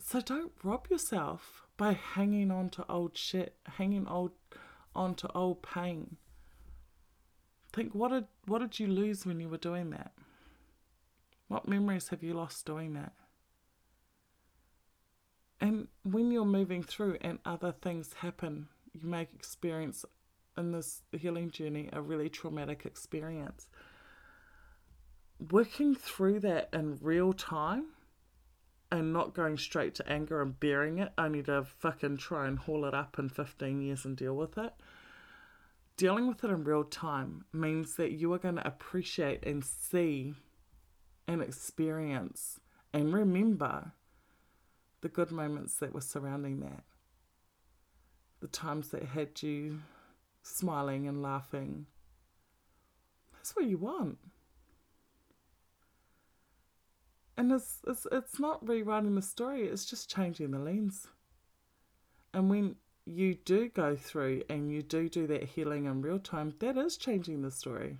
so 0.00 0.20
don't 0.20 0.52
rob 0.62 0.86
yourself 0.90 1.62
by 1.76 1.92
hanging 1.92 2.50
on 2.50 2.70
to 2.70 2.84
old 2.88 3.16
shit, 3.16 3.56
hanging 3.66 4.06
old 4.06 4.32
on 4.94 5.14
to 5.16 5.32
old 5.32 5.62
pain. 5.62 6.16
Think 7.72 7.94
what 7.94 8.10
did 8.10 8.26
what 8.46 8.60
did 8.60 8.78
you 8.80 8.86
lose 8.86 9.26
when 9.26 9.40
you 9.40 9.48
were 9.48 9.58
doing 9.58 9.90
that? 9.90 10.12
What 11.48 11.68
memories 11.68 12.08
have 12.08 12.22
you 12.22 12.34
lost 12.34 12.66
doing 12.66 12.94
that? 12.94 13.12
And 15.60 15.88
when 16.04 16.30
you're 16.30 16.44
moving 16.44 16.82
through 16.82 17.18
and 17.20 17.38
other 17.44 17.72
things 17.72 18.12
happen, 18.14 18.68
you 18.92 19.08
may 19.08 19.22
experience 19.22 20.04
in 20.56 20.72
this 20.72 21.02
healing 21.12 21.50
journey 21.50 21.88
a 21.92 22.00
really 22.00 22.28
traumatic 22.28 22.84
experience. 22.84 23.68
Working 25.50 25.94
through 25.94 26.40
that 26.40 26.68
in 26.72 26.98
real 27.00 27.32
time 27.32 27.86
and 28.90 29.12
not 29.12 29.34
going 29.34 29.58
straight 29.58 29.94
to 29.96 30.08
anger 30.08 30.40
and 30.40 30.58
bearing 30.58 30.98
it, 30.98 31.12
only 31.18 31.42
to 31.42 31.64
fucking 31.64 32.16
try 32.16 32.46
and 32.46 32.58
haul 32.58 32.84
it 32.84 32.94
up 32.94 33.18
in 33.18 33.28
15 33.28 33.80
years 33.82 34.04
and 34.04 34.16
deal 34.16 34.34
with 34.34 34.56
it. 34.56 34.72
Dealing 35.96 36.28
with 36.28 36.44
it 36.44 36.50
in 36.50 36.64
real 36.64 36.84
time 36.84 37.44
means 37.52 37.96
that 37.96 38.12
you 38.12 38.32
are 38.32 38.38
going 38.38 38.56
to 38.56 38.66
appreciate 38.66 39.44
and 39.44 39.64
see 39.64 40.34
and 41.26 41.42
experience 41.42 42.60
and 42.92 43.12
remember 43.12 43.92
the 45.00 45.08
good 45.08 45.30
moments 45.30 45.74
that 45.76 45.92
were 45.92 46.00
surrounding 46.00 46.60
that. 46.60 46.84
The 48.40 48.48
times 48.48 48.88
that 48.88 49.04
had 49.04 49.42
you 49.42 49.80
smiling 50.42 51.06
and 51.06 51.22
laughing. 51.22 51.86
That's 53.34 53.54
what 53.54 53.66
you 53.66 53.78
want. 53.78 54.18
And 57.38 57.52
it's, 57.52 57.78
it's, 57.86 58.04
it's 58.10 58.40
not 58.40 58.66
rewriting 58.68 59.14
the 59.14 59.22
story, 59.22 59.68
it's 59.68 59.84
just 59.84 60.10
changing 60.10 60.50
the 60.50 60.58
lens. 60.58 61.06
And 62.34 62.50
when 62.50 62.74
you 63.06 63.36
do 63.36 63.68
go 63.68 63.94
through 63.94 64.42
and 64.50 64.72
you 64.72 64.82
do 64.82 65.08
do 65.08 65.28
that 65.28 65.44
healing 65.44 65.84
in 65.84 66.02
real 66.02 66.18
time, 66.18 66.52
that 66.58 66.76
is 66.76 66.96
changing 66.96 67.42
the 67.42 67.52
story. 67.52 67.98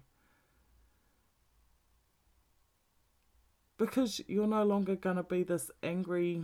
Because 3.78 4.20
you're 4.26 4.48
no 4.48 4.64
longer 4.64 4.96
going 4.96 5.16
to 5.16 5.22
be 5.22 5.44
this 5.44 5.70
angry, 5.84 6.42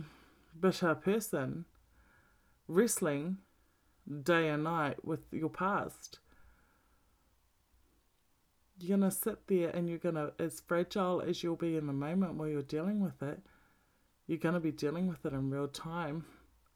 bitter 0.57 0.95
person 0.95 1.65
wrestling 2.69 3.39
day 4.23 4.47
and 4.47 4.63
night 4.63 5.03
with 5.03 5.19
your 5.33 5.49
past 5.49 6.19
you're 8.77 8.97
going 8.97 9.09
to 9.09 9.15
sit 9.15 9.47
there 9.47 9.69
and 9.69 9.87
you're 9.87 9.97
going 9.97 10.15
to, 10.15 10.33
as 10.39 10.61
fragile 10.61 11.21
as 11.21 11.41
you'll 11.43 11.55
be 11.55 11.77
in 11.77 11.87
the 11.87 11.93
moment 11.93 12.35
while 12.35 12.47
you're 12.47 12.61
dealing 12.61 12.99
with 12.99 13.21
it, 13.23 13.39
you're 14.27 14.37
going 14.37 14.53
to 14.53 14.59
be 14.59 14.71
dealing 14.71 15.07
with 15.07 15.25
it 15.25 15.33
in 15.33 15.49
real 15.49 15.67
time. 15.67 16.25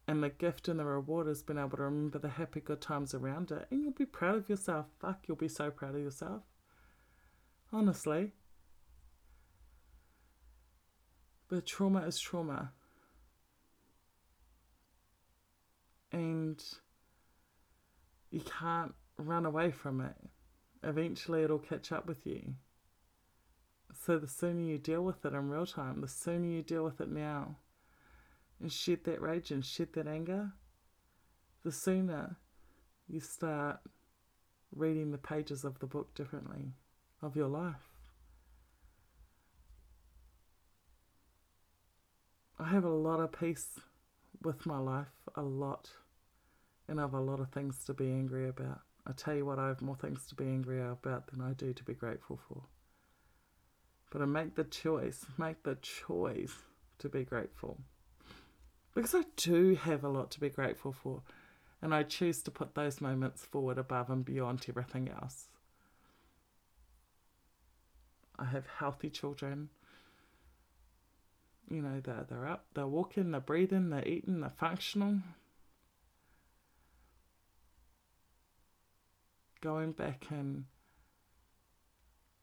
And 0.07 0.23
the 0.23 0.29
gift 0.29 0.67
and 0.67 0.79
the 0.79 0.85
reward 0.85 1.27
is 1.27 1.43
being 1.43 1.59
able 1.59 1.77
to 1.77 1.83
remember 1.83 2.17
the 2.17 2.29
happy, 2.29 2.61
good 2.61 2.81
times 2.81 3.13
around 3.13 3.51
it. 3.51 3.67
And 3.69 3.83
you'll 3.83 3.91
be 3.91 4.05
proud 4.05 4.37
of 4.37 4.49
yourself. 4.49 4.87
Fuck, 4.99 5.25
you'll 5.27 5.37
be 5.37 5.47
so 5.47 5.69
proud 5.69 5.93
of 5.93 6.01
yourself. 6.01 6.41
Honestly. 7.71 8.31
But 11.47 11.67
trauma 11.67 12.01
is 12.07 12.19
trauma. 12.19 12.71
And 16.11 16.63
you 18.31 18.41
can't 18.41 18.95
run 19.17 19.45
away 19.45 19.69
from 19.69 20.01
it 20.01 20.15
eventually 20.83 21.43
it'll 21.43 21.59
catch 21.59 21.91
up 21.91 22.07
with 22.07 22.25
you. 22.25 22.55
So 23.93 24.17
the 24.17 24.27
sooner 24.27 24.61
you 24.61 24.77
deal 24.77 25.03
with 25.03 25.25
it 25.25 25.33
in 25.33 25.49
real 25.49 25.65
time, 25.65 26.01
the 26.01 26.07
sooner 26.07 26.45
you 26.45 26.61
deal 26.61 26.83
with 26.83 27.01
it 27.01 27.09
now 27.09 27.57
and 28.59 28.71
shed 28.71 29.03
that 29.05 29.21
rage 29.21 29.51
and 29.51 29.65
shed 29.65 29.93
that 29.93 30.07
anger, 30.07 30.51
the 31.63 31.71
sooner 31.71 32.37
you 33.07 33.19
start 33.19 33.79
reading 34.75 35.11
the 35.11 35.17
pages 35.17 35.63
of 35.63 35.79
the 35.79 35.87
book 35.87 36.13
differently 36.13 36.73
of 37.21 37.35
your 37.35 37.47
life. 37.47 37.89
I 42.59 42.67
have 42.67 42.83
a 42.83 42.89
lot 42.89 43.19
of 43.19 43.31
peace 43.31 43.79
with 44.43 44.65
my 44.65 44.77
life, 44.77 45.07
a 45.35 45.41
lot, 45.41 45.89
and 46.87 46.99
I 46.99 47.03
have 47.03 47.13
a 47.13 47.21
lot 47.21 47.39
of 47.39 47.49
things 47.51 47.83
to 47.85 47.93
be 47.93 48.11
angry 48.11 48.47
about. 48.47 48.81
I 49.09 49.13
tell 49.13 49.35
you 49.35 49.45
what, 49.45 49.57
I 49.57 49.67
have 49.69 49.81
more 49.81 49.95
things 49.95 50.27
to 50.27 50.35
be 50.35 50.45
angry 50.45 50.81
about 50.81 51.27
than 51.27 51.41
I 51.41 51.53
do 51.53 51.73
to 51.73 51.83
be 51.83 51.93
grateful 51.93 52.39
for. 52.47 52.61
But 54.11 54.21
I 54.21 54.25
make 54.25 54.55
the 54.55 54.63
choice, 54.63 55.25
make 55.37 55.63
the 55.63 55.75
choice 55.75 56.53
to 56.99 57.09
be 57.09 57.23
grateful. 57.23 57.79
Because 58.93 59.15
I 59.15 59.23
do 59.35 59.75
have 59.75 60.03
a 60.03 60.09
lot 60.09 60.31
to 60.31 60.39
be 60.39 60.49
grateful 60.49 60.91
for, 60.91 61.23
and 61.81 61.93
I 61.93 62.03
choose 62.03 62.43
to 62.43 62.51
put 62.51 62.75
those 62.75 63.01
moments 63.01 63.45
forward 63.45 63.77
above 63.77 64.09
and 64.09 64.23
beyond 64.23 64.65
everything 64.69 65.09
else. 65.09 65.47
I 68.37 68.45
have 68.45 68.67
healthy 68.67 69.09
children 69.09 69.69
you 71.69 71.81
know, 71.81 72.01
they're, 72.03 72.25
they're 72.27 72.47
up, 72.47 72.65
they're 72.73 72.87
walking, 72.87 73.31
they're 73.31 73.41
breathing, 73.41 73.89
they're 73.89 74.07
eating, 74.07 74.41
they're 74.41 74.49
functional. 74.49 75.19
Going 79.61 79.91
back 79.91 80.27
and 80.29 80.65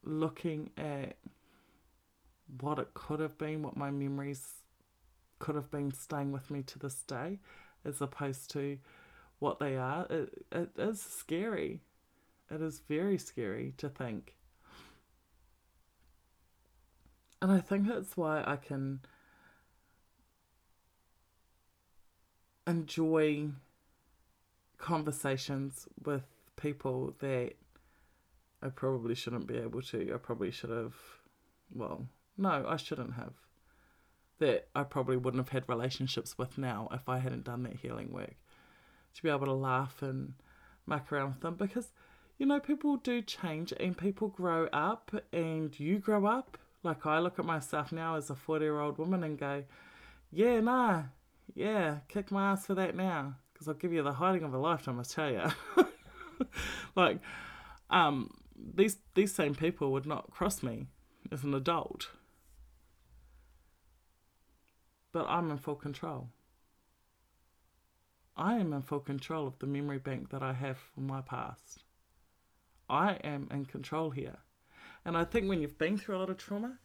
looking 0.04 0.70
at 0.76 1.16
what 2.60 2.78
it 2.78 2.94
could 2.94 3.20
have 3.20 3.38
been, 3.38 3.62
what 3.62 3.76
my 3.76 3.90
memories 3.90 4.62
could 5.38 5.54
have 5.54 5.70
been 5.70 5.92
staying 5.92 6.32
with 6.32 6.50
me 6.50 6.62
to 6.62 6.78
this 6.78 7.02
day, 7.02 7.40
as 7.84 8.00
opposed 8.00 8.50
to 8.52 8.78
what 9.38 9.58
they 9.58 9.76
are, 9.76 10.06
it, 10.08 10.46
it 10.52 10.70
is 10.78 11.00
scary. 11.00 11.80
It 12.50 12.62
is 12.62 12.80
very 12.88 13.18
scary 13.18 13.74
to 13.78 13.88
think. 13.88 14.34
And 17.42 17.52
I 17.52 17.60
think 17.60 17.86
that's 17.88 18.16
why 18.16 18.42
I 18.46 18.56
can 18.56 19.00
enjoy 22.66 23.48
conversations 24.78 25.86
with 26.04 26.24
people 26.56 27.14
that 27.20 27.52
I 28.62 28.68
probably 28.68 29.14
shouldn't 29.14 29.46
be 29.46 29.56
able 29.58 29.82
to. 29.82 30.12
I 30.14 30.18
probably 30.18 30.50
should 30.50 30.70
have, 30.70 30.94
well, 31.74 32.06
no, 32.36 32.64
I 32.66 32.76
shouldn't 32.76 33.14
have. 33.14 33.34
That 34.38 34.68
I 34.74 34.82
probably 34.82 35.16
wouldn't 35.16 35.42
have 35.42 35.52
had 35.52 35.68
relationships 35.68 36.36
with 36.36 36.58
now 36.58 36.88
if 36.92 37.08
I 37.08 37.18
hadn't 37.18 37.44
done 37.44 37.62
that 37.62 37.76
healing 37.76 38.12
work. 38.12 38.36
To 39.14 39.22
be 39.22 39.30
able 39.30 39.46
to 39.46 39.52
laugh 39.52 40.02
and 40.02 40.34
muck 40.84 41.10
around 41.10 41.34
with 41.34 41.40
them 41.40 41.54
because, 41.54 41.92
you 42.38 42.44
know, 42.44 42.60
people 42.60 42.96
do 42.96 43.22
change 43.22 43.72
and 43.78 43.96
people 43.96 44.28
grow 44.28 44.66
up 44.72 45.10
and 45.32 45.78
you 45.78 45.98
grow 45.98 46.26
up. 46.26 46.58
Like 46.82 47.06
I 47.06 47.18
look 47.18 47.38
at 47.38 47.44
myself 47.44 47.92
now 47.92 48.16
as 48.16 48.28
a 48.28 48.34
40 48.34 48.64
year 48.64 48.80
old 48.80 48.98
woman 48.98 49.24
and 49.24 49.38
go, 49.38 49.64
yeah, 50.30 50.60
nah, 50.60 51.04
yeah, 51.54 51.98
kick 52.08 52.30
my 52.30 52.52
ass 52.52 52.66
for 52.66 52.74
that 52.74 52.94
now, 52.94 53.36
because 53.52 53.68
I'll 53.68 53.74
give 53.74 53.92
you 53.92 54.02
the 54.02 54.12
hiding 54.12 54.42
of 54.42 54.52
a 54.52 54.58
lifetime. 54.58 55.00
I 55.00 55.02
tell 55.02 55.30
you, 55.30 55.42
like, 56.96 57.20
um, 57.90 58.30
these 58.74 58.98
these 59.14 59.34
same 59.34 59.54
people 59.54 59.92
would 59.92 60.06
not 60.06 60.30
cross 60.30 60.62
me 60.62 60.86
as 61.30 61.44
an 61.44 61.54
adult, 61.54 62.08
but 65.12 65.26
I'm 65.28 65.50
in 65.50 65.58
full 65.58 65.74
control. 65.74 66.28
I 68.36 68.56
am 68.56 68.72
in 68.72 68.82
full 68.82 69.00
control 69.00 69.46
of 69.46 69.58
the 69.58 69.66
memory 69.66 69.98
bank 69.98 70.30
that 70.30 70.42
I 70.42 70.52
have 70.52 70.76
from 70.76 71.06
my 71.06 71.22
past. 71.22 71.84
I 72.88 73.14
am 73.24 73.48
in 73.50 73.64
control 73.64 74.10
here. 74.10 74.36
And 75.04 75.16
I 75.16 75.24
think 75.24 75.48
when 75.48 75.62
you've 75.62 75.78
been 75.78 75.96
through 75.96 76.16
a 76.16 76.18
lot 76.18 76.30
of 76.30 76.36
trauma, 76.36 76.78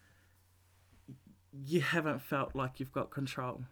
you 1.52 1.82
haven't 1.82 2.22
felt 2.22 2.56
like 2.56 2.80
you've 2.80 2.91
got 2.91 3.12
control. 3.12 3.64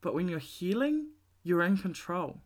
But 0.00 0.14
when 0.14 0.28
you're 0.28 0.38
healing, 0.38 1.10
you're 1.42 1.62
in 1.62 1.76
control. 1.76 2.40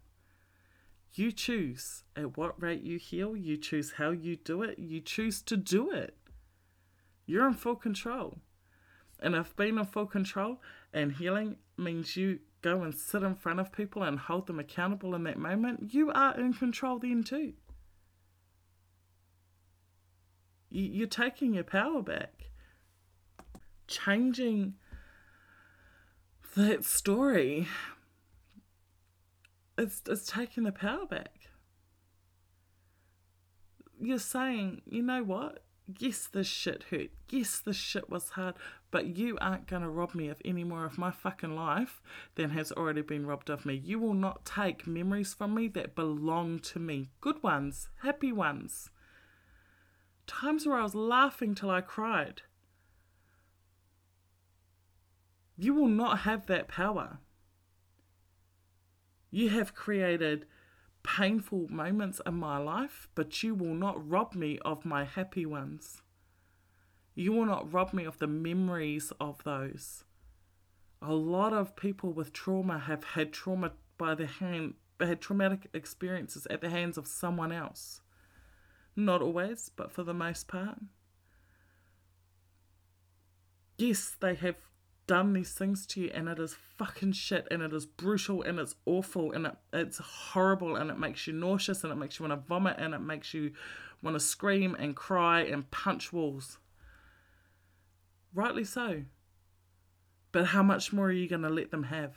You 1.14 1.30
choose 1.30 2.04
at 2.16 2.36
what 2.36 2.60
rate 2.62 2.82
you 2.82 2.98
heal, 2.98 3.36
you 3.36 3.56
choose 3.56 3.92
how 3.92 4.10
you 4.10 4.36
do 4.36 4.62
it, 4.62 4.78
you 4.78 5.00
choose 5.00 5.42
to 5.42 5.56
do 5.56 5.90
it. 5.90 6.16
You're 7.26 7.46
in 7.46 7.54
full 7.54 7.76
control. 7.76 8.38
And 9.20 9.34
if 9.34 9.54
being 9.54 9.78
in 9.78 9.84
full 9.84 10.06
control 10.06 10.60
and 10.92 11.12
healing 11.12 11.56
means 11.76 12.16
you 12.16 12.40
go 12.62 12.82
and 12.82 12.94
sit 12.94 13.22
in 13.22 13.34
front 13.34 13.60
of 13.60 13.72
people 13.72 14.02
and 14.02 14.18
hold 14.18 14.46
them 14.46 14.58
accountable 14.58 15.14
in 15.14 15.24
that 15.24 15.38
moment, 15.38 15.92
you 15.92 16.10
are 16.12 16.38
in 16.38 16.54
control 16.54 16.98
then 16.98 17.22
too. 17.22 17.52
You're 20.70 21.06
taking 21.06 21.54
your 21.54 21.64
power 21.64 22.02
back. 22.02 22.50
Changing 23.86 24.74
that 26.56 26.84
story 26.84 27.68
it's 29.78 30.02
it's 30.08 30.26
taking 30.26 30.64
the 30.64 30.72
power 30.72 31.06
back. 31.06 31.48
You're 34.00 34.18
saying, 34.18 34.82
you 34.84 35.02
know 35.02 35.22
what? 35.22 35.62
Yes, 35.98 36.28
this 36.32 36.46
shit 36.46 36.84
hurt. 36.90 37.10
Yes, 37.30 37.58
this 37.60 37.76
shit 37.76 38.08
was 38.08 38.30
hard, 38.30 38.54
but 38.90 39.16
you 39.16 39.36
aren't 39.40 39.66
going 39.66 39.82
to 39.82 39.88
rob 39.88 40.14
me 40.14 40.28
of 40.28 40.40
any 40.44 40.64
more 40.64 40.84
of 40.84 40.98
my 40.98 41.10
fucking 41.10 41.54
life 41.54 42.00
than 42.34 42.50
has 42.50 42.72
already 42.72 43.02
been 43.02 43.26
robbed 43.26 43.50
of 43.50 43.66
me. 43.66 43.74
You 43.74 43.98
will 43.98 44.14
not 44.14 44.44
take 44.44 44.86
memories 44.86 45.34
from 45.34 45.54
me 45.54 45.68
that 45.68 45.94
belong 45.94 46.60
to 46.60 46.78
me. 46.78 47.10
Good 47.20 47.42
ones, 47.42 47.88
happy 48.02 48.32
ones. 48.32 48.90
Times 50.26 50.66
where 50.66 50.78
I 50.78 50.82
was 50.82 50.94
laughing 50.94 51.54
till 51.54 51.70
I 51.70 51.80
cried. 51.80 52.42
You 55.56 55.74
will 55.74 55.88
not 55.88 56.20
have 56.20 56.46
that 56.46 56.68
power. 56.68 57.18
You 59.34 59.48
have 59.48 59.74
created 59.74 60.44
painful 61.02 61.66
moments 61.70 62.20
in 62.26 62.34
my 62.34 62.58
life, 62.58 63.08
but 63.14 63.42
you 63.42 63.54
will 63.54 63.74
not 63.74 64.08
rob 64.08 64.34
me 64.34 64.58
of 64.58 64.84
my 64.84 65.04
happy 65.04 65.46
ones. 65.46 66.02
You 67.14 67.32
will 67.32 67.46
not 67.46 67.72
rob 67.72 67.94
me 67.94 68.04
of 68.04 68.18
the 68.18 68.26
memories 68.26 69.10
of 69.18 69.42
those. 69.42 70.04
A 71.00 71.14
lot 71.14 71.54
of 71.54 71.74
people 71.76 72.12
with 72.12 72.34
trauma 72.34 72.78
have 72.78 73.04
had 73.04 73.32
trauma 73.32 73.72
by 73.96 74.14
the 74.14 74.26
hand, 74.26 74.74
had 75.00 75.22
traumatic 75.22 75.66
experiences 75.72 76.46
at 76.50 76.60
the 76.60 76.68
hands 76.68 76.98
of 76.98 77.06
someone 77.06 77.52
else. 77.52 78.02
Not 78.94 79.22
always, 79.22 79.70
but 79.74 79.90
for 79.90 80.04
the 80.04 80.12
most 80.12 80.46
part. 80.46 80.78
Yes, 83.78 84.14
they 84.20 84.34
have 84.34 84.56
done 85.12 85.34
these 85.34 85.52
things 85.52 85.84
to 85.84 86.00
you 86.00 86.10
and 86.14 86.26
it 86.26 86.38
is 86.38 86.56
fucking 86.78 87.12
shit 87.12 87.46
and 87.50 87.60
it 87.60 87.70
is 87.74 87.84
brutal 87.84 88.40
and 88.40 88.58
it's 88.58 88.76
awful 88.86 89.30
and 89.32 89.44
it, 89.44 89.54
it's 89.70 89.98
horrible 89.98 90.74
and 90.74 90.90
it 90.90 90.98
makes 90.98 91.26
you 91.26 91.34
nauseous 91.34 91.84
and 91.84 91.92
it 91.92 91.96
makes 91.96 92.18
you 92.18 92.26
want 92.26 92.32
to 92.32 92.48
vomit 92.48 92.76
and 92.78 92.94
it 92.94 92.98
makes 93.00 93.34
you 93.34 93.52
want 94.02 94.14
to 94.16 94.20
scream 94.20 94.74
and 94.74 94.96
cry 94.96 95.42
and 95.42 95.70
punch 95.70 96.14
walls. 96.14 96.56
Rightly 98.32 98.64
so. 98.64 99.02
But 100.32 100.46
how 100.46 100.62
much 100.62 100.94
more 100.94 101.08
are 101.08 101.12
you 101.12 101.28
going 101.28 101.42
to 101.42 101.50
let 101.50 101.70
them 101.70 101.82
have? 101.82 102.14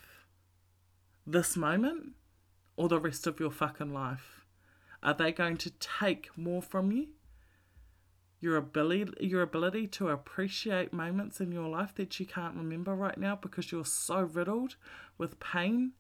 This 1.28 1.58
moment 1.58 2.14
or 2.78 2.88
the 2.88 2.98
rest 2.98 3.28
of 3.28 3.42
your 3.42 3.52
fucking 3.52 3.94
life? 3.94 4.46
Are 5.04 5.14
they 5.14 5.34
going 5.34 5.58
to 5.58 5.70
take 5.72 6.30
more 6.38 6.62
from 6.62 6.94
you? 6.94 7.08
Your 8.46 8.58
ability 8.58 9.12
your 9.26 9.42
ability 9.42 9.88
to 9.88 10.10
appreciate 10.10 10.94
moments 10.94 11.42
in 11.42 11.52
your 11.52 11.68
life 11.68 11.96
that 11.96 12.20
you 12.20 12.28
can't 12.28 12.56
remember 12.56 12.94
right 12.94 13.18
now 13.18 13.36
because 13.36 13.72
you're 13.72 13.84
so 13.84 14.22
riddled 14.22 14.76
with 15.18 15.40
pain 15.40 15.94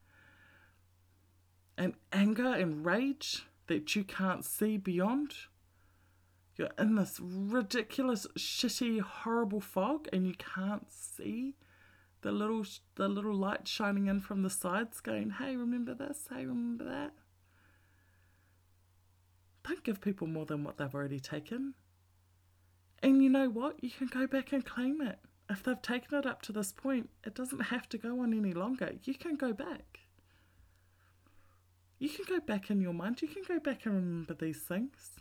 and 1.75 1.95
anger 2.13 2.53
and 2.53 2.85
rage 2.85 3.47
that 3.65 3.95
you 3.95 4.03
can't 4.03 4.45
see 4.45 4.77
beyond. 4.77 5.33
You're 6.55 6.69
in 6.77 6.95
this 6.95 7.19
ridiculous, 7.19 8.27
shitty, 8.37 9.01
horrible 9.01 9.59
fog, 9.59 10.07
and 10.13 10.27
you 10.27 10.35
can't 10.35 10.89
see 10.89 11.55
the 12.21 12.31
little 12.31 12.63
the 12.93 13.07
little 13.07 13.35
light 13.35 13.67
shining 13.67 14.05
in 14.05 14.21
from 14.21 14.43
the 14.43 14.51
sides, 14.51 15.01
going, 15.01 15.31
"Hey, 15.31 15.55
remember 15.57 15.95
this? 15.95 16.27
Hey, 16.29 16.45
remember 16.45 16.83
that." 16.85 17.13
Don't 19.63 19.83
give 19.83 19.99
people 19.99 20.27
more 20.27 20.45
than 20.45 20.63
what 20.63 20.77
they've 20.77 20.93
already 20.93 21.19
taken. 21.19 21.73
And 23.05 23.21
you 23.21 23.29
know 23.29 23.49
what? 23.49 23.83
You 23.83 23.91
can 23.91 24.07
go 24.07 24.25
back 24.25 24.51
and 24.51 24.65
claim 24.65 24.99
it. 24.99 25.19
If 25.47 25.61
they've 25.61 25.79
taken 25.79 26.17
it 26.17 26.25
up 26.25 26.41
to 26.41 26.51
this 26.51 26.71
point, 26.71 27.11
it 27.23 27.35
doesn't 27.35 27.65
have 27.65 27.87
to 27.89 27.99
go 27.99 28.21
on 28.21 28.33
any 28.33 28.51
longer. 28.51 28.93
You 29.03 29.13
can 29.13 29.35
go 29.35 29.53
back. 29.53 29.99
You 31.99 32.09
can 32.09 32.25
go 32.27 32.39
back 32.39 32.71
in 32.71 32.81
your 32.81 32.93
mind. 32.93 33.21
You 33.21 33.27
can 33.27 33.43
go 33.47 33.59
back 33.59 33.85
and 33.85 33.93
remember 33.93 34.33
these 34.33 34.63
things. 34.63 35.11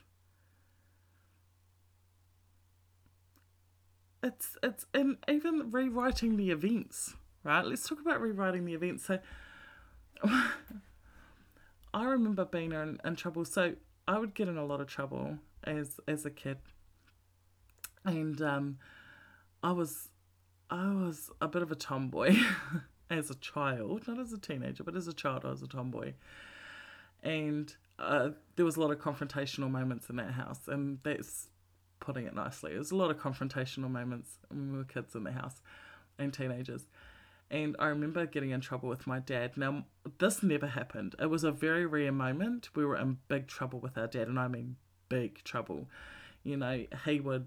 It's 4.22 4.56
it's 4.62 4.86
and 4.94 5.18
even 5.28 5.70
rewriting 5.70 6.38
the 6.38 6.52
events, 6.52 7.12
right? 7.42 7.66
Let's 7.66 7.86
talk 7.86 8.00
about 8.00 8.22
rewriting 8.22 8.64
the 8.64 8.72
events. 8.72 9.04
So 9.04 9.18
I 11.92 12.04
remember 12.04 12.46
being 12.46 12.72
in, 12.72 12.98
in 13.04 13.14
trouble. 13.14 13.44
So 13.44 13.74
I 14.08 14.18
would 14.18 14.32
get 14.32 14.48
in 14.48 14.56
a 14.56 14.64
lot 14.64 14.80
of 14.80 14.86
trouble 14.86 15.36
as 15.64 16.00
as 16.08 16.24
a 16.24 16.30
kid 16.30 16.56
and 18.04 18.40
um, 18.42 18.78
I 19.62 19.72
was 19.72 20.08
I 20.70 20.92
was 20.92 21.30
a 21.40 21.48
bit 21.48 21.62
of 21.62 21.70
a 21.70 21.76
tomboy 21.76 22.36
as 23.10 23.30
a 23.30 23.34
child, 23.36 24.06
not 24.08 24.18
as 24.18 24.32
a 24.32 24.38
teenager, 24.38 24.84
but 24.84 24.96
as 24.96 25.08
a 25.08 25.12
child 25.12 25.44
I 25.44 25.50
was 25.50 25.62
a 25.62 25.68
tomboy, 25.68 26.14
and 27.22 27.74
uh, 27.98 28.30
there 28.56 28.64
was 28.64 28.76
a 28.76 28.80
lot 28.80 28.90
of 28.90 28.98
confrontational 28.98 29.70
moments 29.70 30.08
in 30.08 30.16
that 30.16 30.32
house, 30.32 30.60
and 30.66 30.98
that's 31.02 31.48
putting 32.00 32.26
it 32.26 32.34
nicely. 32.34 32.70
There 32.70 32.78
was 32.78 32.90
a 32.90 32.96
lot 32.96 33.10
of 33.10 33.18
confrontational 33.18 33.90
moments 33.90 34.38
when 34.48 34.72
we 34.72 34.78
were 34.78 34.84
kids 34.84 35.14
in 35.14 35.24
the 35.24 35.32
house 35.32 35.62
and 36.18 36.32
teenagers. 36.32 36.86
And 37.50 37.76
I 37.78 37.86
remember 37.86 38.26
getting 38.26 38.50
in 38.50 38.60
trouble 38.60 38.88
with 38.88 39.06
my 39.06 39.20
dad. 39.20 39.56
Now, 39.56 39.84
this 40.18 40.42
never 40.42 40.66
happened. 40.66 41.14
It 41.20 41.30
was 41.30 41.44
a 41.44 41.52
very 41.52 41.86
rare 41.86 42.12
moment. 42.12 42.70
We 42.74 42.84
were 42.84 42.96
in 42.96 43.18
big 43.28 43.46
trouble 43.46 43.80
with 43.80 43.96
our 43.96 44.06
dad, 44.06 44.28
and 44.28 44.38
I 44.38 44.48
mean 44.48 44.76
big 45.08 45.42
trouble. 45.44 45.88
You 46.42 46.56
know, 46.56 46.84
he 47.04 47.20
would, 47.20 47.46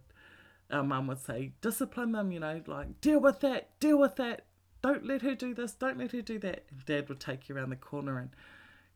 our 0.71 0.83
mum 0.83 1.07
would 1.07 1.19
say, 1.19 1.53
discipline 1.61 2.11
them, 2.11 2.31
you 2.31 2.39
know, 2.39 2.61
like, 2.67 2.99
deal 3.01 3.19
with 3.19 3.39
that, 3.41 3.79
deal 3.79 3.99
with 3.99 4.15
that. 4.17 4.45
Don't 4.81 5.05
let 5.05 5.21
her 5.21 5.35
do 5.35 5.53
this, 5.53 5.73
don't 5.73 5.97
let 5.97 6.11
her 6.11 6.21
do 6.21 6.39
that. 6.39 6.65
And 6.69 6.85
dad 6.85 7.09
would 7.09 7.19
take 7.19 7.49
you 7.49 7.55
around 7.55 7.69
the 7.69 7.75
corner 7.75 8.17
and 8.19 8.29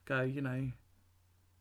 go, 0.06 0.22
you 0.22 0.42
know, 0.42 0.72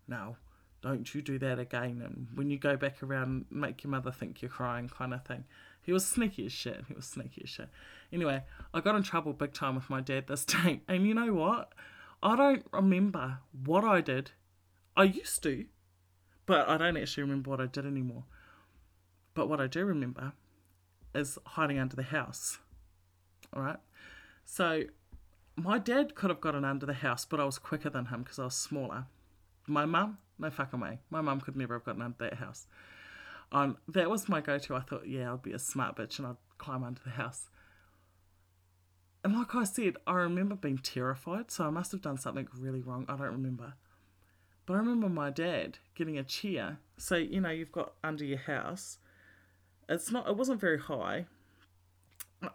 no, 0.08 0.36
don't 0.82 1.14
you 1.14 1.22
do 1.22 1.38
that 1.38 1.58
again. 1.58 2.02
And 2.04 2.28
when 2.34 2.50
you 2.50 2.58
go 2.58 2.76
back 2.76 3.02
around, 3.02 3.46
make 3.50 3.84
your 3.84 3.90
mother 3.90 4.10
think 4.10 4.42
you're 4.42 4.50
crying, 4.50 4.88
kind 4.88 5.14
of 5.14 5.24
thing. 5.24 5.44
He 5.82 5.92
was 5.92 6.06
sneaky 6.06 6.46
as 6.46 6.52
shit. 6.52 6.84
He 6.88 6.94
was 6.94 7.06
sneaky 7.06 7.42
as 7.44 7.50
shit. 7.50 7.68
Anyway, 8.12 8.42
I 8.74 8.80
got 8.80 8.96
in 8.96 9.02
trouble 9.02 9.32
big 9.32 9.52
time 9.52 9.74
with 9.74 9.88
my 9.88 10.00
dad 10.00 10.26
this 10.26 10.44
time. 10.46 10.82
And 10.88 11.06
you 11.06 11.14
know 11.14 11.32
what? 11.32 11.72
I 12.22 12.36
don't 12.36 12.66
remember 12.72 13.38
what 13.64 13.84
I 13.84 14.00
did. 14.00 14.32
I 14.96 15.04
used 15.04 15.42
to, 15.44 15.66
but 16.46 16.68
I 16.68 16.76
don't 16.76 16.96
actually 16.96 17.22
remember 17.22 17.50
what 17.50 17.60
I 17.60 17.66
did 17.66 17.86
anymore. 17.86 18.24
But 19.40 19.48
what 19.48 19.58
I 19.58 19.68
do 19.68 19.86
remember 19.86 20.34
is 21.14 21.38
hiding 21.46 21.78
under 21.78 21.96
the 21.96 22.02
house. 22.02 22.58
All 23.54 23.62
right. 23.62 23.78
So 24.44 24.82
my 25.56 25.78
dad 25.78 26.14
could 26.14 26.28
have 26.28 26.42
gotten 26.42 26.62
under 26.62 26.84
the 26.84 26.92
house, 26.92 27.24
but 27.24 27.40
I 27.40 27.46
was 27.46 27.58
quicker 27.58 27.88
than 27.88 28.04
him 28.04 28.22
because 28.22 28.38
I 28.38 28.44
was 28.44 28.54
smaller. 28.54 29.06
My 29.66 29.86
mum, 29.86 30.18
no 30.38 30.50
fucking 30.50 30.78
way. 30.78 30.98
My 31.08 31.22
mum 31.22 31.40
could 31.40 31.56
never 31.56 31.72
have 31.72 31.86
gotten 31.86 32.02
under 32.02 32.18
that 32.18 32.34
house. 32.34 32.66
Um, 33.50 33.78
that 33.88 34.10
was 34.10 34.28
my 34.28 34.42
go-to. 34.42 34.74
I 34.74 34.80
thought, 34.80 35.08
yeah, 35.08 35.32
I'd 35.32 35.40
be 35.40 35.52
a 35.52 35.58
smart 35.58 35.96
bitch 35.96 36.18
and 36.18 36.28
I'd 36.28 36.36
climb 36.58 36.84
under 36.84 37.00
the 37.02 37.12
house. 37.12 37.48
And 39.24 39.34
like 39.34 39.54
I 39.54 39.64
said, 39.64 39.96
I 40.06 40.16
remember 40.16 40.54
being 40.54 40.76
terrified, 40.76 41.50
so 41.50 41.64
I 41.64 41.70
must 41.70 41.92
have 41.92 42.02
done 42.02 42.18
something 42.18 42.46
really 42.58 42.82
wrong. 42.82 43.06
I 43.08 43.12
don't 43.12 43.32
remember. 43.32 43.72
But 44.66 44.74
I 44.74 44.80
remember 44.80 45.08
my 45.08 45.30
dad 45.30 45.78
getting 45.94 46.18
a 46.18 46.24
chair. 46.24 46.78
So, 46.98 47.16
you 47.16 47.40
know, 47.40 47.48
you've 47.48 47.72
got 47.72 47.94
under 48.04 48.26
your 48.26 48.36
house. 48.36 48.98
It's 49.90 50.10
not 50.10 50.28
it 50.28 50.36
wasn't 50.36 50.60
very 50.60 50.78
high. 50.78 51.26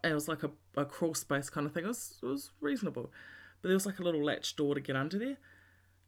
It 0.03 0.13
was 0.13 0.27
like 0.27 0.41
a, 0.41 0.49
a 0.75 0.86
crawl 0.86 1.13
space 1.13 1.51
kind 1.51 1.67
of 1.67 1.73
thing. 1.73 1.83
It 1.83 1.89
was 1.89 2.17
it 2.23 2.25
was 2.25 2.51
reasonable. 2.59 3.11
But 3.61 3.69
there 3.69 3.75
was 3.75 3.86
like 3.86 3.99
a 3.99 4.03
little 4.03 4.23
latch 4.23 4.55
door 4.55 4.73
to 4.73 4.81
get 4.81 4.95
under 4.95 5.19
there 5.19 5.38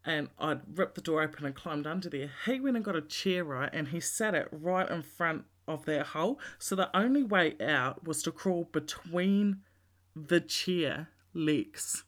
and 0.07 0.30
I'd 0.39 0.61
ripped 0.78 0.95
the 0.95 1.01
door 1.01 1.21
open 1.21 1.45
and 1.45 1.53
climbed 1.53 1.86
under 1.86 2.09
there. 2.09 2.32
He 2.45 2.61
went 2.61 2.78
and 2.78 2.86
got 2.86 2.95
a 2.95 3.01
chair, 3.01 3.43
right, 3.43 3.69
and 3.73 3.89
he 3.89 3.99
sat 3.99 4.34
it 4.34 4.47
right 4.51 4.89
in 4.89 5.01
front 5.01 5.43
of 5.67 5.86
that 5.86 6.07
hole. 6.07 6.39
So 6.57 6.75
the 6.75 6.95
only 6.97 7.23
way 7.23 7.55
out 7.61 8.07
was 8.07 8.23
to 8.23 8.32
crawl 8.32 8.69
between 8.71 9.61
the 10.15 10.39
chair 10.39 11.09
legs, 11.34 12.05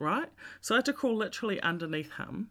right? 0.00 0.28
So 0.60 0.74
I 0.74 0.78
had 0.78 0.86
to 0.86 0.92
crawl 0.92 1.16
literally 1.16 1.60
underneath 1.60 2.14
him 2.14 2.50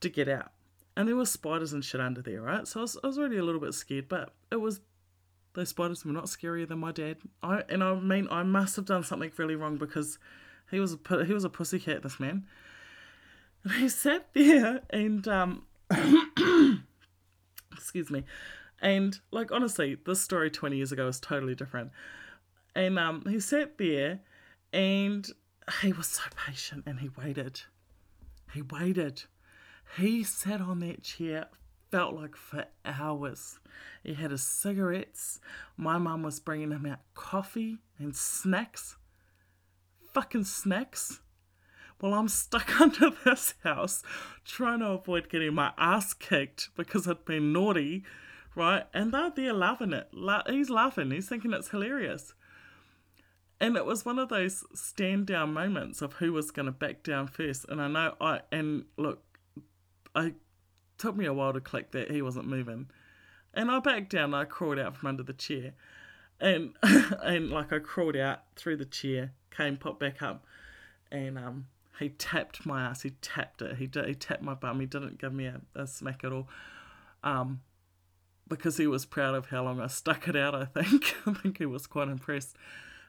to 0.00 0.08
get 0.08 0.28
out. 0.28 0.52
And 0.96 1.06
there 1.06 1.16
were 1.16 1.26
spiders 1.26 1.74
and 1.74 1.84
shit 1.84 2.00
under 2.00 2.22
there, 2.22 2.40
right? 2.40 2.66
So 2.66 2.80
I 2.80 2.82
was, 2.82 2.96
I 3.04 3.06
was 3.06 3.18
already 3.18 3.36
a 3.36 3.44
little 3.44 3.60
bit 3.60 3.74
scared, 3.74 4.08
but 4.08 4.32
it 4.50 4.56
was 4.56 4.80
those 5.54 5.70
spiders 5.70 6.04
were 6.04 6.12
not 6.12 6.24
scarier 6.24 6.68
than 6.68 6.78
my 6.78 6.92
dad. 6.92 7.18
I 7.42 7.62
and 7.68 7.82
I 7.82 7.94
mean 7.94 8.28
I 8.30 8.42
must 8.42 8.76
have 8.76 8.84
done 8.84 9.02
something 9.02 9.30
really 9.36 9.56
wrong 9.56 9.76
because 9.76 10.18
he 10.70 10.80
was 10.80 10.94
a 10.94 11.24
he 11.24 11.32
was 11.32 11.44
a 11.44 11.50
pussycat. 11.50 12.02
This 12.02 12.20
man. 12.20 12.46
And 13.64 13.72
I 13.72 13.86
sat 13.88 14.28
there 14.34 14.80
and, 14.90 15.26
um, 15.26 15.62
excuse 17.72 18.10
me, 18.10 18.24
and 18.80 19.18
like 19.30 19.50
honestly, 19.50 19.96
this 20.04 20.20
story 20.20 20.50
20 20.50 20.76
years 20.76 20.92
ago 20.92 21.06
was 21.06 21.18
totally 21.18 21.54
different. 21.54 21.90
And 22.74 22.98
um, 22.98 23.24
he 23.28 23.40
sat 23.40 23.78
there 23.78 24.20
and 24.72 25.26
he 25.80 25.92
was 25.92 26.08
so 26.08 26.22
patient 26.46 26.84
and 26.86 27.00
he 27.00 27.08
waited. 27.08 27.62
He 28.52 28.62
waited. 28.62 29.24
He 29.96 30.22
sat 30.24 30.60
on 30.60 30.80
that 30.80 31.02
chair, 31.02 31.46
felt 31.94 32.16
like 32.16 32.34
for 32.34 32.64
hours. 32.84 33.60
He 34.02 34.14
had 34.14 34.32
his 34.32 34.42
cigarettes. 34.42 35.38
My 35.76 35.96
mum 35.96 36.24
was 36.24 36.40
bringing 36.40 36.72
him 36.72 36.86
out 36.86 36.98
coffee 37.14 37.78
and 38.00 38.16
snacks. 38.16 38.96
Fucking 40.12 40.42
snacks. 40.42 41.20
Well, 42.00 42.14
I'm 42.14 42.26
stuck 42.26 42.80
under 42.80 43.10
this 43.24 43.54
house 43.62 44.02
trying 44.44 44.80
to 44.80 44.86
avoid 44.86 45.28
getting 45.28 45.54
my 45.54 45.70
ass 45.78 46.14
kicked 46.14 46.70
because 46.76 47.06
I'd 47.06 47.24
been 47.24 47.52
naughty, 47.52 48.02
right? 48.56 48.88
And 48.92 49.12
they're 49.12 49.30
there 49.30 49.52
laughing 49.52 49.92
it. 49.92 50.08
He's 50.48 50.70
laughing, 50.70 51.12
he's 51.12 51.28
thinking 51.28 51.52
it's 51.52 51.68
hilarious. 51.68 52.34
And 53.60 53.76
it 53.76 53.86
was 53.86 54.04
one 54.04 54.18
of 54.18 54.30
those 54.30 54.64
stand 54.74 55.28
down 55.28 55.52
moments 55.52 56.02
of 56.02 56.14
who 56.14 56.32
was 56.32 56.50
going 56.50 56.66
to 56.66 56.72
back 56.72 57.04
down 57.04 57.28
first. 57.28 57.66
And 57.68 57.80
I 57.80 57.86
know 57.86 58.14
I, 58.20 58.40
and 58.50 58.86
look, 58.96 59.22
I 60.12 60.34
took 60.98 61.16
me 61.16 61.24
a 61.26 61.32
while 61.32 61.52
to 61.52 61.60
click 61.60 61.92
that 61.92 62.10
he 62.10 62.22
wasn't 62.22 62.46
moving. 62.46 62.88
And 63.52 63.70
I 63.70 63.78
backed 63.80 64.10
down, 64.10 64.34
I 64.34 64.44
crawled 64.44 64.78
out 64.78 64.96
from 64.96 65.08
under 65.08 65.22
the 65.22 65.32
chair. 65.32 65.72
And, 66.40 66.74
and 66.82 67.50
like 67.50 67.72
I 67.72 67.78
crawled 67.78 68.16
out 68.16 68.42
through 68.56 68.76
the 68.76 68.84
chair, 68.84 69.32
came, 69.50 69.76
popped 69.76 70.00
back 70.00 70.22
up, 70.22 70.44
and 71.10 71.38
um, 71.38 71.66
he 71.98 72.08
tapped 72.08 72.66
my 72.66 72.82
ass. 72.82 73.02
He 73.02 73.10
tapped 73.22 73.62
it. 73.62 73.76
He 73.76 73.86
did, 73.86 74.06
he 74.06 74.14
tapped 74.14 74.42
my 74.42 74.54
bum. 74.54 74.80
He 74.80 74.86
didn't 74.86 75.18
give 75.18 75.32
me 75.32 75.46
a, 75.46 75.60
a 75.74 75.86
smack 75.86 76.24
at 76.24 76.32
all. 76.32 76.48
Um, 77.22 77.60
because 78.48 78.76
he 78.76 78.86
was 78.86 79.06
proud 79.06 79.34
of 79.34 79.46
how 79.46 79.64
long 79.64 79.80
I 79.80 79.86
stuck 79.86 80.28
it 80.28 80.36
out. 80.36 80.54
I 80.54 80.64
think. 80.64 81.14
I 81.26 81.32
think 81.34 81.58
he 81.58 81.66
was 81.66 81.86
quite 81.86 82.08
impressed. 82.08 82.56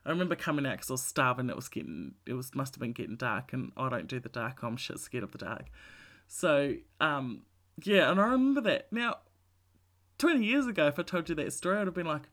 I 0.05 0.09
remember 0.09 0.35
coming 0.35 0.65
out 0.65 0.73
because 0.73 0.91
I 0.91 0.93
was 0.93 1.03
starving. 1.03 1.49
It 1.49 1.55
was 1.55 1.67
getting. 1.67 2.13
It 2.25 2.33
was 2.33 2.53
must 2.53 2.75
have 2.75 2.79
been 2.79 2.93
getting 2.93 3.15
dark, 3.15 3.53
and 3.53 3.71
I 3.75 3.89
don't 3.89 4.07
do 4.07 4.19
the 4.19 4.29
dark. 4.29 4.61
I'm 4.63 4.77
shit 4.77 4.99
scared 4.99 5.23
of 5.23 5.31
the 5.31 5.39
dark. 5.39 5.65
So 6.27 6.75
um, 7.01 7.41
yeah, 7.83 8.11
and 8.11 8.19
I 8.19 8.25
remember 8.25 8.61
that. 8.61 8.87
Now, 8.91 9.17
twenty 10.17 10.45
years 10.45 10.67
ago, 10.67 10.87
if 10.87 10.99
I 10.99 11.03
told 11.03 11.29
you 11.29 11.35
that 11.35 11.53
story, 11.53 11.77
I'd 11.77 11.87
have 11.87 11.93
been 11.93 12.05
like, 12.05 12.29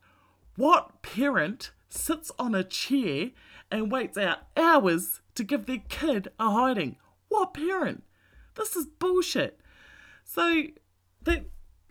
"What 0.55 1.01
parent 1.01 1.71
sits 1.93 2.31
on 2.39 2.55
a 2.55 2.63
chair 2.63 3.29
and 3.71 3.91
waits 3.91 4.17
out 4.17 4.39
hours 4.57 5.21
to 5.35 5.43
give 5.43 5.65
their 5.65 5.81
kid 5.89 6.29
a 6.39 6.51
hiding. 6.51 6.97
What 7.29 7.53
parent? 7.53 8.03
This 8.55 8.75
is 8.75 8.85
bullshit. 8.85 9.59
So 10.23 10.63
that 11.23 11.45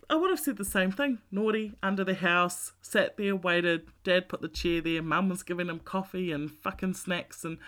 I 0.08 0.16
would 0.16 0.30
have 0.30 0.40
said 0.40 0.56
the 0.56 0.64
same 0.64 0.92
thing. 0.92 1.18
Naughty, 1.30 1.74
under 1.82 2.04
the 2.04 2.14
house, 2.14 2.72
sat 2.82 3.16
there, 3.16 3.34
waited. 3.34 3.88
Dad 4.04 4.28
put 4.28 4.42
the 4.42 4.48
chair 4.48 4.80
there. 4.80 5.02
Mum 5.02 5.28
was 5.28 5.42
giving 5.42 5.68
him 5.68 5.80
coffee 5.80 6.30
and 6.30 6.50
fucking 6.50 6.94
snacks 6.94 7.44
and 7.44 7.58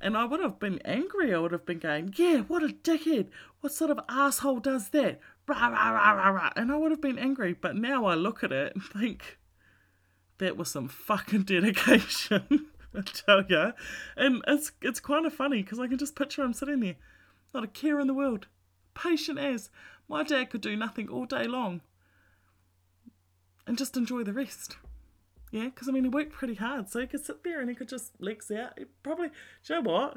and 0.00 0.16
I 0.16 0.24
would 0.24 0.40
have 0.40 0.58
been 0.58 0.80
angry. 0.84 1.32
I 1.32 1.38
would 1.38 1.52
have 1.52 1.64
been 1.64 1.78
going, 1.78 2.12
yeah, 2.16 2.38
what 2.40 2.64
a 2.64 2.68
dickhead. 2.68 3.28
What 3.62 3.72
sort 3.72 3.92
of 3.92 4.00
asshole 4.08 4.58
does 4.58 4.88
that? 4.88 5.20
Rah, 5.46 5.68
rah, 5.68 5.90
rah, 5.90 6.12
rah, 6.12 6.28
rah. 6.30 6.50
And 6.56 6.72
I 6.72 6.76
would 6.76 6.90
have 6.90 7.00
been 7.00 7.18
angry. 7.18 7.52
But 7.52 7.76
now 7.76 8.04
I 8.06 8.14
look 8.14 8.42
at 8.42 8.50
it 8.50 8.74
and 8.74 8.82
think, 8.82 9.38
that 10.38 10.56
was 10.56 10.68
some 10.68 10.88
fucking 10.88 11.42
dedication. 11.44 12.66
I 12.94 13.00
tell 13.02 13.44
ya. 13.48 13.72
And 14.16 14.42
it's 14.48 14.72
it's 14.82 14.98
kind 14.98 15.26
of 15.26 15.32
funny 15.32 15.62
because 15.62 15.78
I 15.78 15.86
can 15.86 15.96
just 15.96 16.16
picture 16.16 16.42
him 16.42 16.52
sitting 16.52 16.80
there, 16.80 16.96
not 17.54 17.62
a 17.62 17.68
care 17.68 18.00
in 18.00 18.08
the 18.08 18.14
world, 18.14 18.48
patient 18.94 19.38
as. 19.38 19.70
My 20.08 20.24
dad 20.24 20.50
could 20.50 20.60
do 20.60 20.76
nothing 20.76 21.08
all 21.08 21.24
day 21.24 21.46
long 21.46 21.80
and 23.66 23.78
just 23.78 23.96
enjoy 23.96 24.24
the 24.24 24.32
rest. 24.32 24.76
Yeah, 25.52 25.66
because 25.66 25.88
I 25.88 25.92
mean, 25.92 26.02
he 26.02 26.10
worked 26.10 26.32
pretty 26.32 26.54
hard, 26.56 26.90
so 26.90 27.00
he 27.00 27.06
could 27.06 27.24
sit 27.24 27.44
there 27.44 27.60
and 27.60 27.70
he 27.70 27.76
could 27.76 27.88
just 27.88 28.20
legs 28.20 28.50
out. 28.50 28.76
He 28.76 28.86
probably, 29.04 29.28
you 29.68 29.74
know 29.76 29.82
what? 29.82 30.16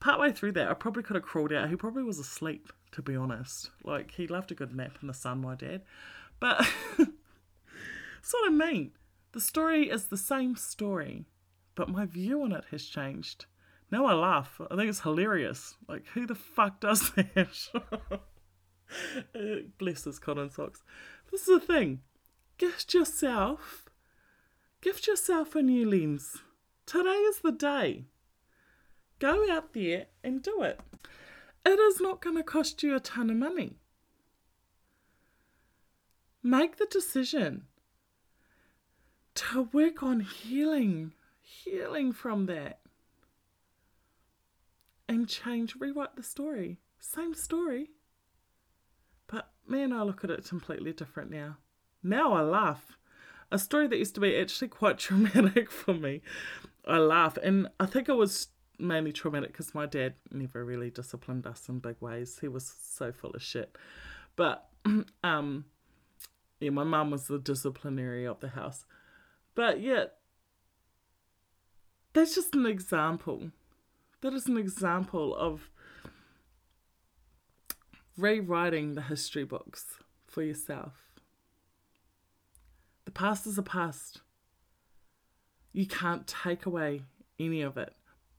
Partway 0.00 0.32
through 0.32 0.52
that, 0.52 0.68
I 0.68 0.74
probably 0.74 1.02
could 1.02 1.16
have 1.16 1.24
crawled 1.24 1.52
out. 1.52 1.68
He 1.68 1.76
probably 1.76 2.02
was 2.02 2.18
asleep, 2.18 2.72
to 2.92 3.02
be 3.02 3.14
honest. 3.14 3.70
Like, 3.84 4.12
he 4.12 4.26
loved 4.26 4.50
a 4.50 4.54
good 4.54 4.74
nap 4.74 4.98
in 5.02 5.08
the 5.08 5.14
sun, 5.14 5.42
my 5.42 5.54
dad. 5.54 5.82
But 6.40 6.66
that's 6.96 8.32
what 8.32 8.46
I 8.46 8.50
mean. 8.50 8.92
The 9.32 9.40
story 9.40 9.90
is 9.90 10.06
the 10.06 10.16
same 10.16 10.56
story, 10.56 11.26
but 11.74 11.88
my 11.88 12.06
view 12.06 12.42
on 12.42 12.52
it 12.52 12.64
has 12.70 12.86
changed. 12.86 13.44
Now 13.90 14.06
I 14.06 14.14
laugh. 14.14 14.60
I 14.70 14.76
think 14.76 14.88
it's 14.88 15.00
hilarious. 15.00 15.74
Like, 15.86 16.06
who 16.14 16.26
the 16.26 16.34
fuck 16.34 16.80
does 16.80 17.10
that? 17.14 18.20
Bless 19.78 20.04
his 20.04 20.18
cotton 20.18 20.50
socks. 20.50 20.82
This 21.30 21.42
is 21.42 21.60
the 21.60 21.60
thing. 21.60 22.00
Gift 22.58 22.94
yourself. 22.94 23.88
Gift 24.80 25.06
yourself 25.06 25.54
a 25.54 25.62
new 25.62 25.88
lens. 25.88 26.38
Today 26.86 27.10
is 27.10 27.40
the 27.40 27.52
day. 27.52 28.06
Go 29.20 29.50
out 29.52 29.74
there 29.74 30.06
and 30.24 30.42
do 30.42 30.62
it. 30.62 30.80
It 31.64 31.78
is 31.78 32.00
not 32.00 32.20
going 32.20 32.36
to 32.36 32.42
cost 32.42 32.82
you 32.82 32.96
a 32.96 33.00
ton 33.00 33.30
of 33.30 33.36
money. 33.36 33.76
Make 36.42 36.78
the 36.78 36.86
decision. 36.86 37.66
to 39.34 39.68
work 39.72 40.02
on 40.02 40.20
healing, 40.20 41.12
healing 41.40 42.12
from 42.12 42.46
that. 42.46 42.80
And 45.08 45.28
change, 45.28 45.76
rewrite 45.78 46.16
the 46.16 46.22
story. 46.22 46.78
Same 46.98 47.34
story. 47.34 47.90
But 49.26 49.50
man, 49.66 49.92
I 49.92 50.02
look 50.02 50.24
at 50.24 50.30
it 50.30 50.46
completely 50.48 50.92
different 50.92 51.30
now. 51.30 51.58
Now 52.02 52.32
I 52.32 52.42
laugh. 52.42 52.96
A 53.52 53.58
story 53.58 53.86
that 53.88 53.98
used 53.98 54.14
to 54.14 54.20
be 54.20 54.36
actually 54.36 54.68
quite 54.68 54.98
traumatic 55.06 55.70
for 55.70 55.94
me. 55.94 56.22
I 56.86 56.98
laugh. 56.98 57.36
And 57.42 57.68
I 57.78 57.86
think 57.86 58.08
it 58.08 58.14
was 58.14 58.48
mainly 58.80 59.12
traumatic 59.12 59.52
because 59.52 59.74
my 59.74 59.86
dad 59.86 60.14
never 60.30 60.64
really 60.64 60.90
disciplined 60.90 61.46
us 61.46 61.68
in 61.68 61.78
big 61.78 61.96
ways. 62.00 62.38
He 62.40 62.48
was 62.48 62.72
so 62.82 63.12
full 63.12 63.30
of 63.30 63.42
shit. 63.42 63.76
But 64.36 64.68
um 65.24 65.64
yeah, 66.60 66.70
my 66.70 66.84
mum 66.84 67.10
was 67.10 67.26
the 67.26 67.38
disciplinary 67.38 68.26
of 68.26 68.40
the 68.40 68.48
house. 68.48 68.84
But 69.54 69.80
yeah, 69.80 70.06
that's 72.12 72.34
just 72.34 72.54
an 72.54 72.66
example. 72.66 73.50
That 74.20 74.34
is 74.34 74.46
an 74.46 74.58
example 74.58 75.34
of 75.34 75.70
rewriting 78.18 78.94
the 78.94 79.02
history 79.02 79.44
books 79.44 79.86
for 80.26 80.42
yourself. 80.42 81.10
The 83.06 83.10
past 83.10 83.46
is 83.46 83.56
a 83.56 83.62
past. 83.62 84.20
You 85.72 85.86
can't 85.86 86.26
take 86.26 86.66
away 86.66 87.02
any 87.38 87.62
of 87.62 87.78
it, 87.78 87.94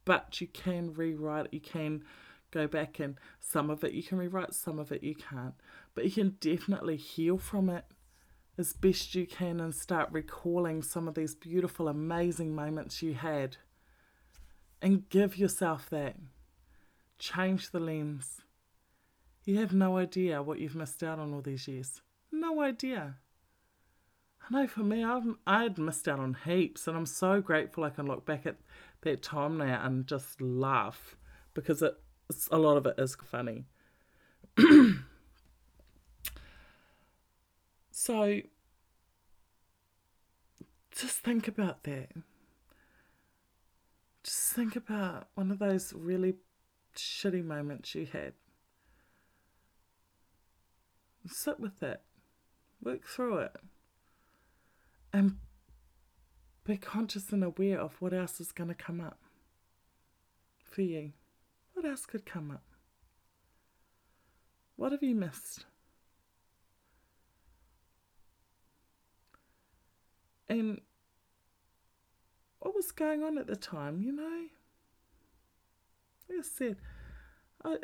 but 0.06 0.42
you 0.42 0.48
can 0.48 0.94
rewrite 0.94 1.46
it. 1.46 1.54
You 1.54 1.60
can 1.62 2.04
go 2.52 2.68
back 2.68 3.00
and 3.00 3.16
some 3.40 3.70
of 3.70 3.84
it 3.84 3.94
you 3.94 4.04
can 4.04 4.18
rewrite, 4.18 4.54
some 4.54 4.80
of 4.80 4.92
it 4.92 5.04
you 5.04 5.16
can't. 5.16 5.54
But 5.96 6.06
you 6.06 6.12
can 6.12 6.38
definitely 6.40 6.98
heal 6.98 7.38
from 7.38 7.70
it 7.70 7.86
as 8.58 8.74
best 8.74 9.16
you 9.16 9.26
can 9.26 9.60
and 9.60 9.74
start 9.74 10.10
recalling 10.12 10.82
some 10.82 11.08
of 11.08 11.16
these 11.16 11.36
beautiful, 11.36 11.88
amazing 11.88 12.54
moments 12.54 13.02
you 13.02 13.14
had. 13.14 13.58
And 14.82 15.08
give 15.10 15.38
yourself 15.38 15.90
that. 15.92 16.16
Change 17.20 17.72
the 17.72 17.80
lens. 17.80 18.42
You 19.46 19.60
have 19.60 19.74
no 19.74 19.98
idea 19.98 20.42
what 20.42 20.60
you've 20.60 20.76
missed 20.76 21.04
out 21.04 21.20
on 21.20 21.34
all 21.34 21.42
these 21.42 21.68
years. 21.68 22.02
No 22.32 22.62
idea. 22.62 23.18
Know 24.52 24.68
for 24.68 24.82
me, 24.82 25.04
I've, 25.04 25.24
I'd 25.48 25.78
missed 25.78 26.10
out 26.10 26.20
on 26.20 26.36
heaps, 26.46 26.86
and 26.86 26.98
I'm 26.98 27.06
so 27.06 27.40
grateful 27.40 27.86
I 27.86 27.90
can 27.90 28.06
look 28.06 28.26
back 28.26 28.46
at 28.46 28.58
that 29.02 29.24
time 29.24 29.58
now 29.58 29.82
and 29.84 30.06
just 30.06 30.42
laugh 30.42 31.16
because 31.54 31.82
it, 31.82 31.96
a 32.52 32.58
lot 32.58 32.76
of 32.76 32.86
it 32.86 32.96
is 32.98 33.16
funny. 33.16 33.66
So 38.04 38.42
just 40.90 41.20
think 41.20 41.48
about 41.48 41.84
that. 41.84 42.10
Just 44.24 44.54
think 44.54 44.76
about 44.76 45.28
one 45.36 45.52
of 45.52 45.60
those 45.60 45.94
really 45.94 46.34
shitty 46.96 47.46
moments 47.46 47.94
you 47.94 48.08
had. 48.12 48.34
Sit 51.28 51.60
with 51.60 51.84
it, 51.84 52.02
work 52.82 53.06
through 53.06 53.38
it, 53.38 53.56
and 55.14 55.38
be 56.64 56.78
conscious 56.78 57.32
and 57.32 57.44
aware 57.44 57.80
of 57.80 58.02
what 58.02 58.14
else 58.14 58.40
is 58.40 58.52
going 58.52 58.70
to 58.70 58.76
come 58.76 59.02
up 59.02 59.20
for 60.64 60.82
you. 60.82 61.12
What 61.74 61.86
else 61.86 62.06
could 62.06 62.26
come 62.26 62.52
up? 62.52 62.64
What 64.76 64.92
have 64.92 65.04
you 65.04 65.16
missed? 65.16 65.66
And 70.48 70.82
what 72.60 72.76
was 72.76 72.92
going 72.92 73.24
on 73.24 73.38
at 73.38 73.48
the 73.48 73.56
time, 73.56 74.02
you 74.02 74.12
know? 74.12 74.46
Like 76.30 76.40
I 76.40 76.42
said, 76.42 76.78
I 77.64 77.78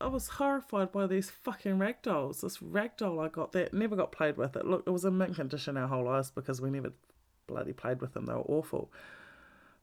I 0.00 0.08
was 0.08 0.28
horrified 0.28 0.92
by 0.92 1.06
these 1.06 1.30
fucking 1.30 1.78
ragdolls. 1.78 2.42
This 2.42 2.58
ragdoll 2.58 3.24
I 3.24 3.28
got 3.28 3.52
that 3.52 3.72
never 3.72 3.96
got 3.96 4.12
played 4.12 4.36
with. 4.36 4.54
It 4.56 4.66
look 4.66 4.84
it 4.86 4.90
was 4.90 5.04
in 5.04 5.16
mint 5.16 5.36
condition 5.36 5.76
our 5.76 5.88
whole 5.88 6.04
lives 6.04 6.30
because 6.30 6.60
we 6.60 6.70
never 6.70 6.92
bloody 7.46 7.72
played 7.72 8.00
with 8.00 8.12
them. 8.12 8.26
They 8.26 8.34
were 8.34 8.40
awful. 8.40 8.92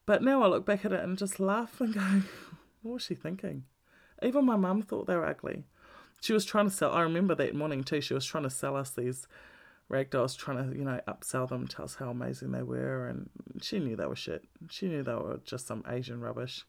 But 0.05 0.21
now 0.21 0.43
I 0.43 0.47
look 0.47 0.65
back 0.65 0.85
at 0.85 0.93
it 0.93 1.03
and 1.03 1.17
just 1.17 1.39
laugh 1.39 1.81
and 1.81 1.93
go, 1.95 2.21
what 2.81 2.93
was 2.93 3.03
she 3.03 3.15
thinking? 3.15 3.63
Even 4.21 4.45
my 4.45 4.55
mum 4.55 4.81
thought 4.81 5.07
they 5.07 5.15
were 5.15 5.25
ugly. 5.25 5.63
She 6.21 6.33
was 6.33 6.45
trying 6.45 6.69
to 6.69 6.75
sell. 6.75 6.93
I 6.93 7.01
remember 7.01 7.35
that 7.35 7.55
morning 7.55 7.83
too. 7.83 7.99
She 8.01 8.13
was 8.13 8.25
trying 8.25 8.43
to 8.43 8.49
sell 8.49 8.75
us 8.75 8.91
these 8.91 9.27
Ragdoll's 9.91 10.35
trying 10.35 10.71
to, 10.71 10.77
you 10.77 10.85
know, 10.85 10.99
upsell 11.07 11.47
them, 11.47 11.67
tell 11.67 11.85
us 11.85 11.95
how 11.95 12.09
amazing 12.09 12.51
they 12.51 12.63
were, 12.63 13.07
and 13.07 13.29
she 13.61 13.79
knew 13.79 13.95
they 13.95 14.05
were 14.05 14.15
shit. 14.15 14.45
She 14.69 14.87
knew 14.87 15.03
they 15.03 15.13
were 15.13 15.39
just 15.43 15.67
some 15.67 15.83
Asian 15.87 16.19
rubbish. 16.19 16.65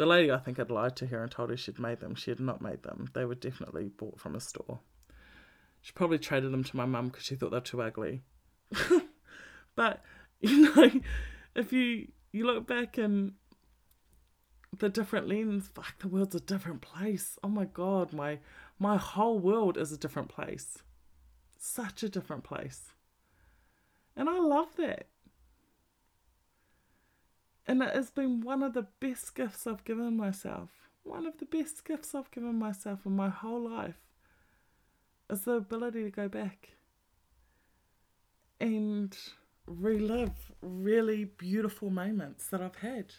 The 0.00 0.06
lady, 0.06 0.32
I 0.32 0.38
think, 0.38 0.56
had 0.56 0.70
lied 0.70 0.96
to 0.96 1.06
her 1.08 1.22
and 1.22 1.30
told 1.30 1.50
her 1.50 1.58
she'd 1.58 1.78
made 1.78 2.00
them. 2.00 2.14
She 2.14 2.30
had 2.30 2.40
not 2.40 2.62
made 2.62 2.84
them. 2.84 3.10
They 3.12 3.26
were 3.26 3.34
definitely 3.34 3.90
bought 3.90 4.18
from 4.18 4.34
a 4.34 4.40
store. 4.40 4.80
She 5.82 5.92
probably 5.92 6.18
traded 6.18 6.52
them 6.52 6.64
to 6.64 6.74
my 6.74 6.86
mum 6.86 7.08
because 7.08 7.24
she 7.24 7.34
thought 7.34 7.50
they're 7.50 7.60
too 7.60 7.82
ugly. 7.82 8.22
but, 9.76 10.02
you 10.40 10.74
know, 10.74 10.90
if 11.54 11.70
you 11.70 12.08
you 12.32 12.46
look 12.46 12.66
back 12.66 12.96
and 12.96 13.32
the 14.78 14.88
different 14.88 15.28
lens, 15.28 15.68
fuck, 15.68 15.98
the 15.98 16.08
world's 16.08 16.34
a 16.34 16.40
different 16.40 16.80
place. 16.80 17.38
Oh 17.44 17.48
my 17.48 17.66
god, 17.66 18.14
my 18.14 18.38
my 18.78 18.96
whole 18.96 19.38
world 19.38 19.76
is 19.76 19.92
a 19.92 19.98
different 19.98 20.30
place 20.30 20.78
such 21.58 22.02
a 22.02 22.08
different 22.08 22.42
place. 22.42 22.94
And 24.16 24.30
I 24.30 24.38
love 24.38 24.68
that. 24.78 25.08
And 27.66 27.82
it 27.82 27.94
has 27.94 28.10
been 28.10 28.40
one 28.40 28.62
of 28.62 28.74
the 28.74 28.86
best 29.00 29.34
gifts 29.34 29.66
I've 29.66 29.84
given 29.84 30.16
myself. 30.16 30.70
One 31.02 31.26
of 31.26 31.38
the 31.38 31.44
best 31.44 31.84
gifts 31.84 32.14
I've 32.14 32.30
given 32.30 32.58
myself 32.58 33.06
in 33.06 33.16
my 33.16 33.28
whole 33.28 33.68
life 33.68 34.00
is 35.28 35.42
the 35.42 35.52
ability 35.52 36.04
to 36.04 36.10
go 36.10 36.28
back 36.28 36.70
and 38.60 39.16
relive 39.66 40.52
really 40.60 41.24
beautiful 41.24 41.90
moments 41.90 42.48
that 42.48 42.60
I've 42.60 42.76
had. 42.76 43.14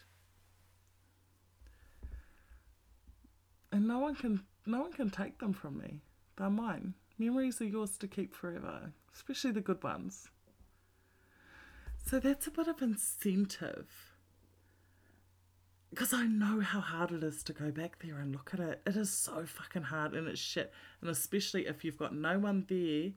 And 3.72 3.88
no 3.88 3.98
one 3.98 4.14
can 4.14 4.42
no 4.66 4.82
one 4.82 4.92
can 4.92 5.10
take 5.10 5.38
them 5.38 5.52
from 5.52 5.78
me. 5.78 6.02
They're 6.36 6.50
mine. 6.50 6.94
Memories 7.18 7.60
are 7.60 7.66
yours 7.66 7.96
to 7.98 8.06
keep 8.06 8.34
forever, 8.34 8.92
especially 9.14 9.52
the 9.52 9.60
good 9.60 9.82
ones. 9.82 10.28
So 12.04 12.20
that's 12.20 12.46
a 12.46 12.50
bit 12.50 12.68
of 12.68 12.82
incentive. 12.82 14.11
Because 15.92 16.14
I 16.14 16.24
know 16.24 16.60
how 16.60 16.80
hard 16.80 17.10
it 17.12 17.22
is 17.22 17.42
to 17.42 17.52
go 17.52 17.70
back 17.70 17.98
there 18.02 18.16
and 18.18 18.32
look 18.32 18.54
at 18.54 18.60
it. 18.60 18.80
It 18.86 18.96
is 18.96 19.10
so 19.10 19.44
fucking 19.44 19.82
hard 19.82 20.14
and 20.14 20.26
it's 20.26 20.40
shit. 20.40 20.72
And 21.02 21.10
especially 21.10 21.66
if 21.66 21.84
you've 21.84 21.98
got 21.98 22.14
no 22.14 22.38
one 22.38 22.64
there 22.66 23.10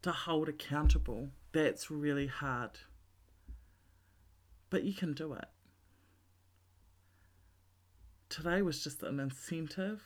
to 0.00 0.10
hold 0.10 0.48
accountable, 0.48 1.28
that's 1.52 1.90
really 1.90 2.28
hard. 2.28 2.78
But 4.70 4.84
you 4.84 4.94
can 4.94 5.12
do 5.12 5.34
it. 5.34 5.44
Today 8.30 8.62
was 8.62 8.82
just 8.82 9.02
an 9.02 9.20
incentive 9.20 10.02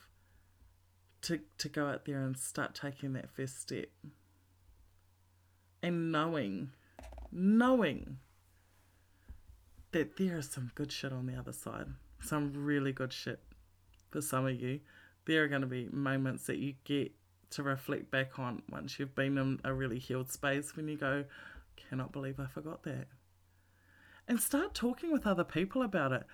to, 1.22 1.38
to 1.58 1.68
go 1.68 1.86
out 1.86 2.04
there 2.04 2.24
and 2.24 2.36
start 2.36 2.74
taking 2.74 3.12
that 3.12 3.30
first 3.30 3.60
step. 3.60 3.86
And 5.84 6.10
knowing, 6.10 6.72
knowing 7.30 8.18
that 9.92 10.16
there 10.16 10.38
is 10.38 10.50
some 10.50 10.70
good 10.74 10.92
shit 10.92 11.12
on 11.12 11.26
the 11.26 11.36
other 11.36 11.52
side. 11.52 11.86
Some 12.22 12.52
really 12.54 12.92
good 12.92 13.12
shit 13.12 13.40
for 14.10 14.20
some 14.20 14.46
of 14.46 14.60
you. 14.60 14.80
There 15.26 15.44
are 15.44 15.48
going 15.48 15.62
to 15.62 15.66
be 15.66 15.88
moments 15.90 16.46
that 16.46 16.58
you 16.58 16.74
get 16.84 17.12
to 17.50 17.62
reflect 17.62 18.10
back 18.10 18.38
on 18.38 18.62
once 18.70 18.98
you've 18.98 19.14
been 19.14 19.36
in 19.36 19.58
a 19.64 19.74
really 19.74 19.98
healed 19.98 20.30
space 20.30 20.76
when 20.76 20.88
you 20.88 20.96
go, 20.96 21.24
cannot 21.76 22.12
believe 22.12 22.38
I 22.38 22.46
forgot 22.46 22.82
that. 22.84 23.08
And 24.28 24.40
start 24.40 24.74
talking 24.74 25.12
with 25.12 25.26
other 25.26 25.44
people 25.44 25.82
about 25.82 26.12
it. 26.12 26.24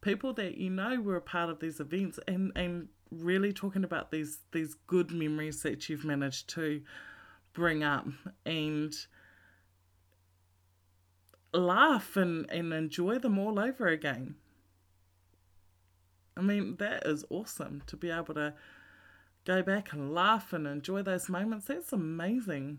People 0.00 0.32
that 0.34 0.56
you 0.56 0.70
know 0.70 1.00
were 1.00 1.16
a 1.16 1.20
part 1.20 1.50
of 1.50 1.60
these 1.60 1.78
events 1.80 2.18
and, 2.26 2.50
and 2.56 2.88
really 3.10 3.52
talking 3.52 3.84
about 3.84 4.10
these 4.10 4.38
these 4.52 4.74
good 4.86 5.12
memories 5.12 5.62
that 5.62 5.88
you've 5.88 6.04
managed 6.04 6.48
to 6.48 6.80
bring 7.52 7.84
up 7.84 8.06
and 8.46 8.94
laugh 11.52 12.16
and, 12.16 12.50
and 12.50 12.72
enjoy 12.72 13.18
them 13.18 13.38
all 13.38 13.58
over 13.58 13.86
again. 13.88 14.36
I 16.36 16.40
mean, 16.40 16.76
that 16.76 17.06
is 17.06 17.24
awesome 17.30 17.82
to 17.86 17.96
be 17.96 18.10
able 18.10 18.34
to 18.34 18.54
go 19.44 19.62
back 19.62 19.92
and 19.92 20.14
laugh 20.14 20.52
and 20.52 20.66
enjoy 20.66 21.02
those 21.02 21.28
moments. 21.28 21.66
That's 21.66 21.92
amazing. 21.92 22.78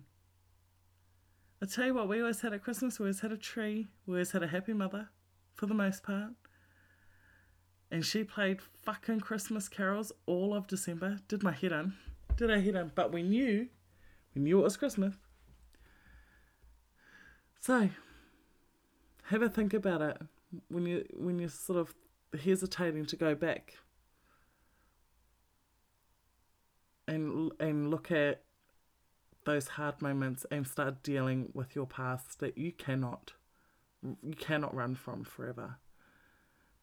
I 1.61 1.65
tell 1.65 1.86
you 1.86 1.93
what, 1.93 2.09
we 2.09 2.19
always 2.19 2.41
had 2.41 2.53
at 2.53 2.63
Christmas, 2.63 2.99
we 2.99 3.05
always 3.05 3.21
had 3.21 3.32
a 3.32 3.38
tree, 3.38 3.88
we 4.05 4.15
always 4.15 4.32
had 4.32 4.43
a 4.43 4.47
happy 4.47 4.74
mother 4.74 5.09
for 5.55 5.65
the 5.65 5.74
most 5.74 6.03
part 6.03 6.34
and 7.93 8.03
she 8.03 8.24
played 8.24 8.59
fucking 8.82 9.19
Christmas 9.19 9.69
carols 9.69 10.11
all 10.26 10.55
of 10.55 10.65
December. 10.65 11.19
Did 11.28 11.43
my 11.43 11.51
head 11.51 11.71
in. 11.71 11.93
Did 12.36 12.49
I 12.49 12.59
head 12.59 12.74
in. 12.74 12.91
But 12.95 13.13
we 13.13 13.21
knew, 13.21 13.67
we 14.34 14.41
knew 14.41 14.59
it 14.59 14.63
was 14.63 14.78
Christmas. 14.78 15.13
So, 17.59 17.91
have 19.24 19.41
a 19.41 19.49
think 19.49 19.74
about 19.74 20.01
it 20.01 20.17
when 20.69 20.86
you 20.86 21.05
when 21.13 21.39
you're 21.39 21.49
sort 21.49 21.80
of 21.80 21.93
hesitating 22.39 23.05
to 23.05 23.15
go 23.15 23.36
back 23.36 23.76
and 27.07 27.51
and 27.59 27.89
look 27.89 28.11
at 28.11 28.43
those 29.45 29.67
hard 29.69 30.01
moments 30.01 30.45
and 30.51 30.67
start 30.67 31.03
dealing 31.03 31.49
with 31.53 31.76
your 31.76 31.86
past 31.86 32.39
that 32.39 32.57
you 32.57 32.71
cannot 32.71 33.34
you 34.21 34.36
cannot 34.36 34.76
run 34.76 34.95
from 34.95 35.24
forever. 35.24 35.78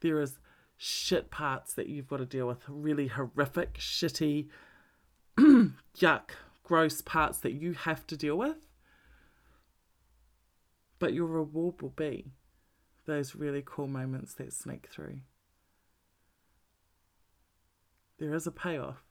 There 0.01 0.21
is 0.21 0.39
shit 0.77 1.31
parts 1.31 1.75
that 1.75 1.89
you've 1.89 2.09
got 2.09 2.19
to 2.19 2.27
deal 2.27 2.47
with, 2.47 2.63
really 2.67 3.09
horrific, 3.09 3.75
shitty, 3.75 4.49
yuck, 5.39 6.31
gross 6.65 7.03
parts 7.03 7.39
that 7.39 7.53
you 7.53 7.73
have 7.73 8.07
to 8.07 8.17
deal 8.17 8.37
with. 8.37 8.57
But 11.01 11.15
your 11.15 11.27
reward 11.27 11.83
will 11.83 11.95
be 11.97 12.27
those 13.07 13.35
really 13.35 13.63
cool 13.65 13.89
moments 13.89 14.35
that 14.35 14.53
sneak 14.53 14.87
through. 14.89 15.23
There 18.19 18.35
is 18.35 18.47
a 18.47 18.53
payoff. 18.53 19.03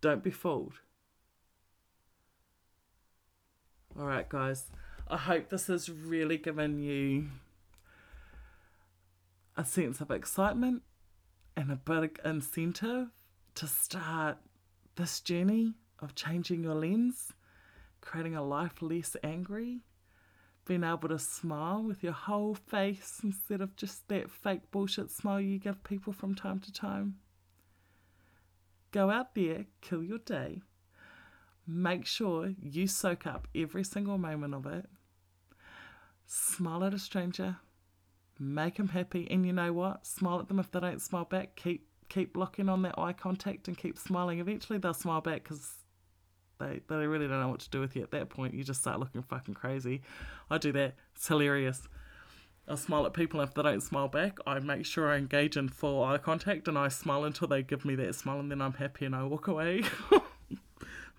Don't 0.00 0.22
be 0.22 0.30
fooled. 0.30 0.74
All 3.98 4.06
right, 4.06 4.28
guys. 4.28 4.70
I 5.08 5.16
hope 5.16 5.50
this 5.50 5.66
has 5.66 5.90
really 5.90 6.38
given 6.38 6.78
you 6.78 7.26
a 9.56 9.64
sense 9.64 10.00
of 10.00 10.10
excitement 10.10 10.82
and 11.56 11.70
a 11.70 11.76
bit 11.76 11.96
of 11.96 12.10
incentive 12.24 13.08
to 13.56 13.66
start 13.66 14.38
this 14.96 15.20
journey 15.20 15.74
of 15.98 16.14
changing 16.14 16.62
your 16.62 16.74
lens, 16.74 17.32
creating 18.00 18.36
a 18.36 18.42
life 18.42 18.80
less 18.80 19.16
angry, 19.22 19.80
being 20.64 20.84
able 20.84 21.08
to 21.08 21.18
smile 21.18 21.82
with 21.82 22.02
your 22.02 22.12
whole 22.12 22.54
face 22.54 23.20
instead 23.22 23.60
of 23.60 23.76
just 23.76 24.08
that 24.08 24.30
fake 24.30 24.70
bullshit 24.70 25.10
smile 25.10 25.40
you 25.40 25.58
give 25.58 25.84
people 25.84 26.12
from 26.12 26.34
time 26.34 26.58
to 26.60 26.72
time. 26.72 27.16
Go 28.90 29.10
out 29.10 29.34
there, 29.34 29.66
kill 29.80 30.02
your 30.02 30.18
day. 30.18 30.62
Make 31.66 32.06
sure 32.06 32.52
you 32.62 32.86
soak 32.86 33.26
up 33.26 33.48
every 33.54 33.84
single 33.84 34.18
moment 34.18 34.54
of 34.54 34.66
it. 34.66 34.86
Smile 36.26 36.84
at 36.84 36.94
a 36.94 36.98
stranger, 36.98 37.56
make 38.38 38.76
them 38.76 38.88
happy, 38.88 39.26
and 39.30 39.44
you 39.46 39.52
know 39.52 39.72
what? 39.72 40.06
Smile 40.06 40.40
at 40.40 40.48
them 40.48 40.58
if 40.58 40.70
they 40.70 40.80
don't 40.80 41.02
smile 41.02 41.24
back. 41.24 41.56
Keep 41.56 41.86
keep 42.08 42.36
looking 42.36 42.68
on 42.68 42.82
that 42.82 42.98
eye 42.98 43.12
contact 43.12 43.66
and 43.66 43.76
keep 43.76 43.98
smiling. 43.98 44.38
Eventually, 44.38 44.78
they'll 44.78 44.94
smile 44.94 45.20
back 45.20 45.42
because 45.42 45.83
they 46.58 46.80
they 46.88 47.06
really 47.06 47.28
don't 47.28 47.40
know 47.40 47.48
what 47.48 47.60
to 47.60 47.70
do 47.70 47.80
with 47.80 47.96
you 47.96 48.02
at 48.02 48.10
that 48.12 48.28
point. 48.28 48.54
You 48.54 48.64
just 48.64 48.80
start 48.80 49.00
looking 49.00 49.22
fucking 49.22 49.54
crazy. 49.54 50.02
I 50.50 50.58
do 50.58 50.72
that. 50.72 50.94
It's 51.14 51.28
hilarious. 51.28 51.88
I 52.66 52.76
smile 52.76 53.04
at 53.04 53.12
people 53.12 53.40
and 53.40 53.48
if 53.48 53.54
they 53.54 53.62
don't 53.62 53.82
smile 53.82 54.08
back. 54.08 54.38
I 54.46 54.58
make 54.58 54.86
sure 54.86 55.10
I 55.10 55.16
engage 55.16 55.56
in 55.56 55.68
full 55.68 56.02
eye 56.02 56.16
contact 56.16 56.66
and 56.66 56.78
I 56.78 56.88
smile 56.88 57.24
until 57.24 57.46
they 57.46 57.62
give 57.62 57.84
me 57.84 57.94
that 57.96 58.14
smile 58.14 58.40
and 58.40 58.50
then 58.50 58.62
I'm 58.62 58.72
happy 58.72 59.04
and 59.04 59.14
I 59.14 59.24
walk 59.24 59.48
away. 59.48 59.82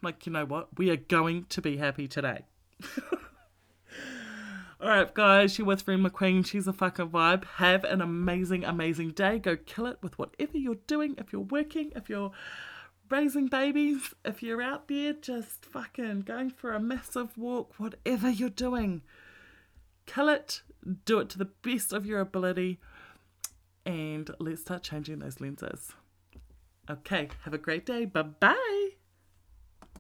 Like, 0.06 0.26
you 0.28 0.32
know 0.32 0.46
what? 0.46 0.78
We 0.78 0.92
are 0.92 0.98
going 0.98 1.46
to 1.50 1.62
be 1.64 1.78
happy 1.78 2.08
today. 2.08 2.46
All 4.80 4.90
right, 4.90 5.12
guys, 5.12 5.58
you're 5.58 5.66
with 5.66 5.88
Ren 5.88 6.04
McQueen. 6.04 6.46
She's 6.46 6.68
a 6.68 6.74
fucking 6.74 7.10
vibe. 7.10 7.46
Have 7.56 7.84
an 7.86 8.02
amazing, 8.02 8.64
amazing 8.66 9.12
day. 9.12 9.40
Go 9.40 9.56
kill 9.56 9.88
it 9.88 9.98
with 10.04 10.20
whatever 10.20 10.60
you're 10.60 10.78
doing. 10.86 11.16
If 11.18 11.34
you're 11.34 11.42
working, 11.42 11.92
if 11.96 12.08
you're 12.08 12.32
raising 13.10 13.48
babies, 13.48 14.14
if 14.24 14.42
you're 14.42 14.62
out 14.62 14.88
there 14.88 15.14
just 15.14 15.66
fucking 15.66 16.22
going 16.22 16.50
for 16.50 16.74
a 16.74 16.80
massive 16.80 17.38
walk, 17.38 17.74
whatever 17.78 18.30
you're 18.30 18.50
doing, 18.50 19.02
kill 20.06 20.30
it, 20.30 20.62
do 21.06 21.20
it 21.20 21.30
to 21.30 21.38
the 21.38 21.50
best 21.64 21.94
of 21.94 22.06
your 22.06 22.20
ability, 22.20 22.80
and 23.86 24.30
let's 24.40 24.62
start 24.62 24.84
changing 24.84 25.20
those 25.20 25.40
lenses. 25.40 25.92
Okay, 26.90 27.30
have 27.44 27.54
a 27.54 27.60
great 27.60 27.86
day. 27.86 28.06
Bye 28.06 28.22
bye. 28.24 28.85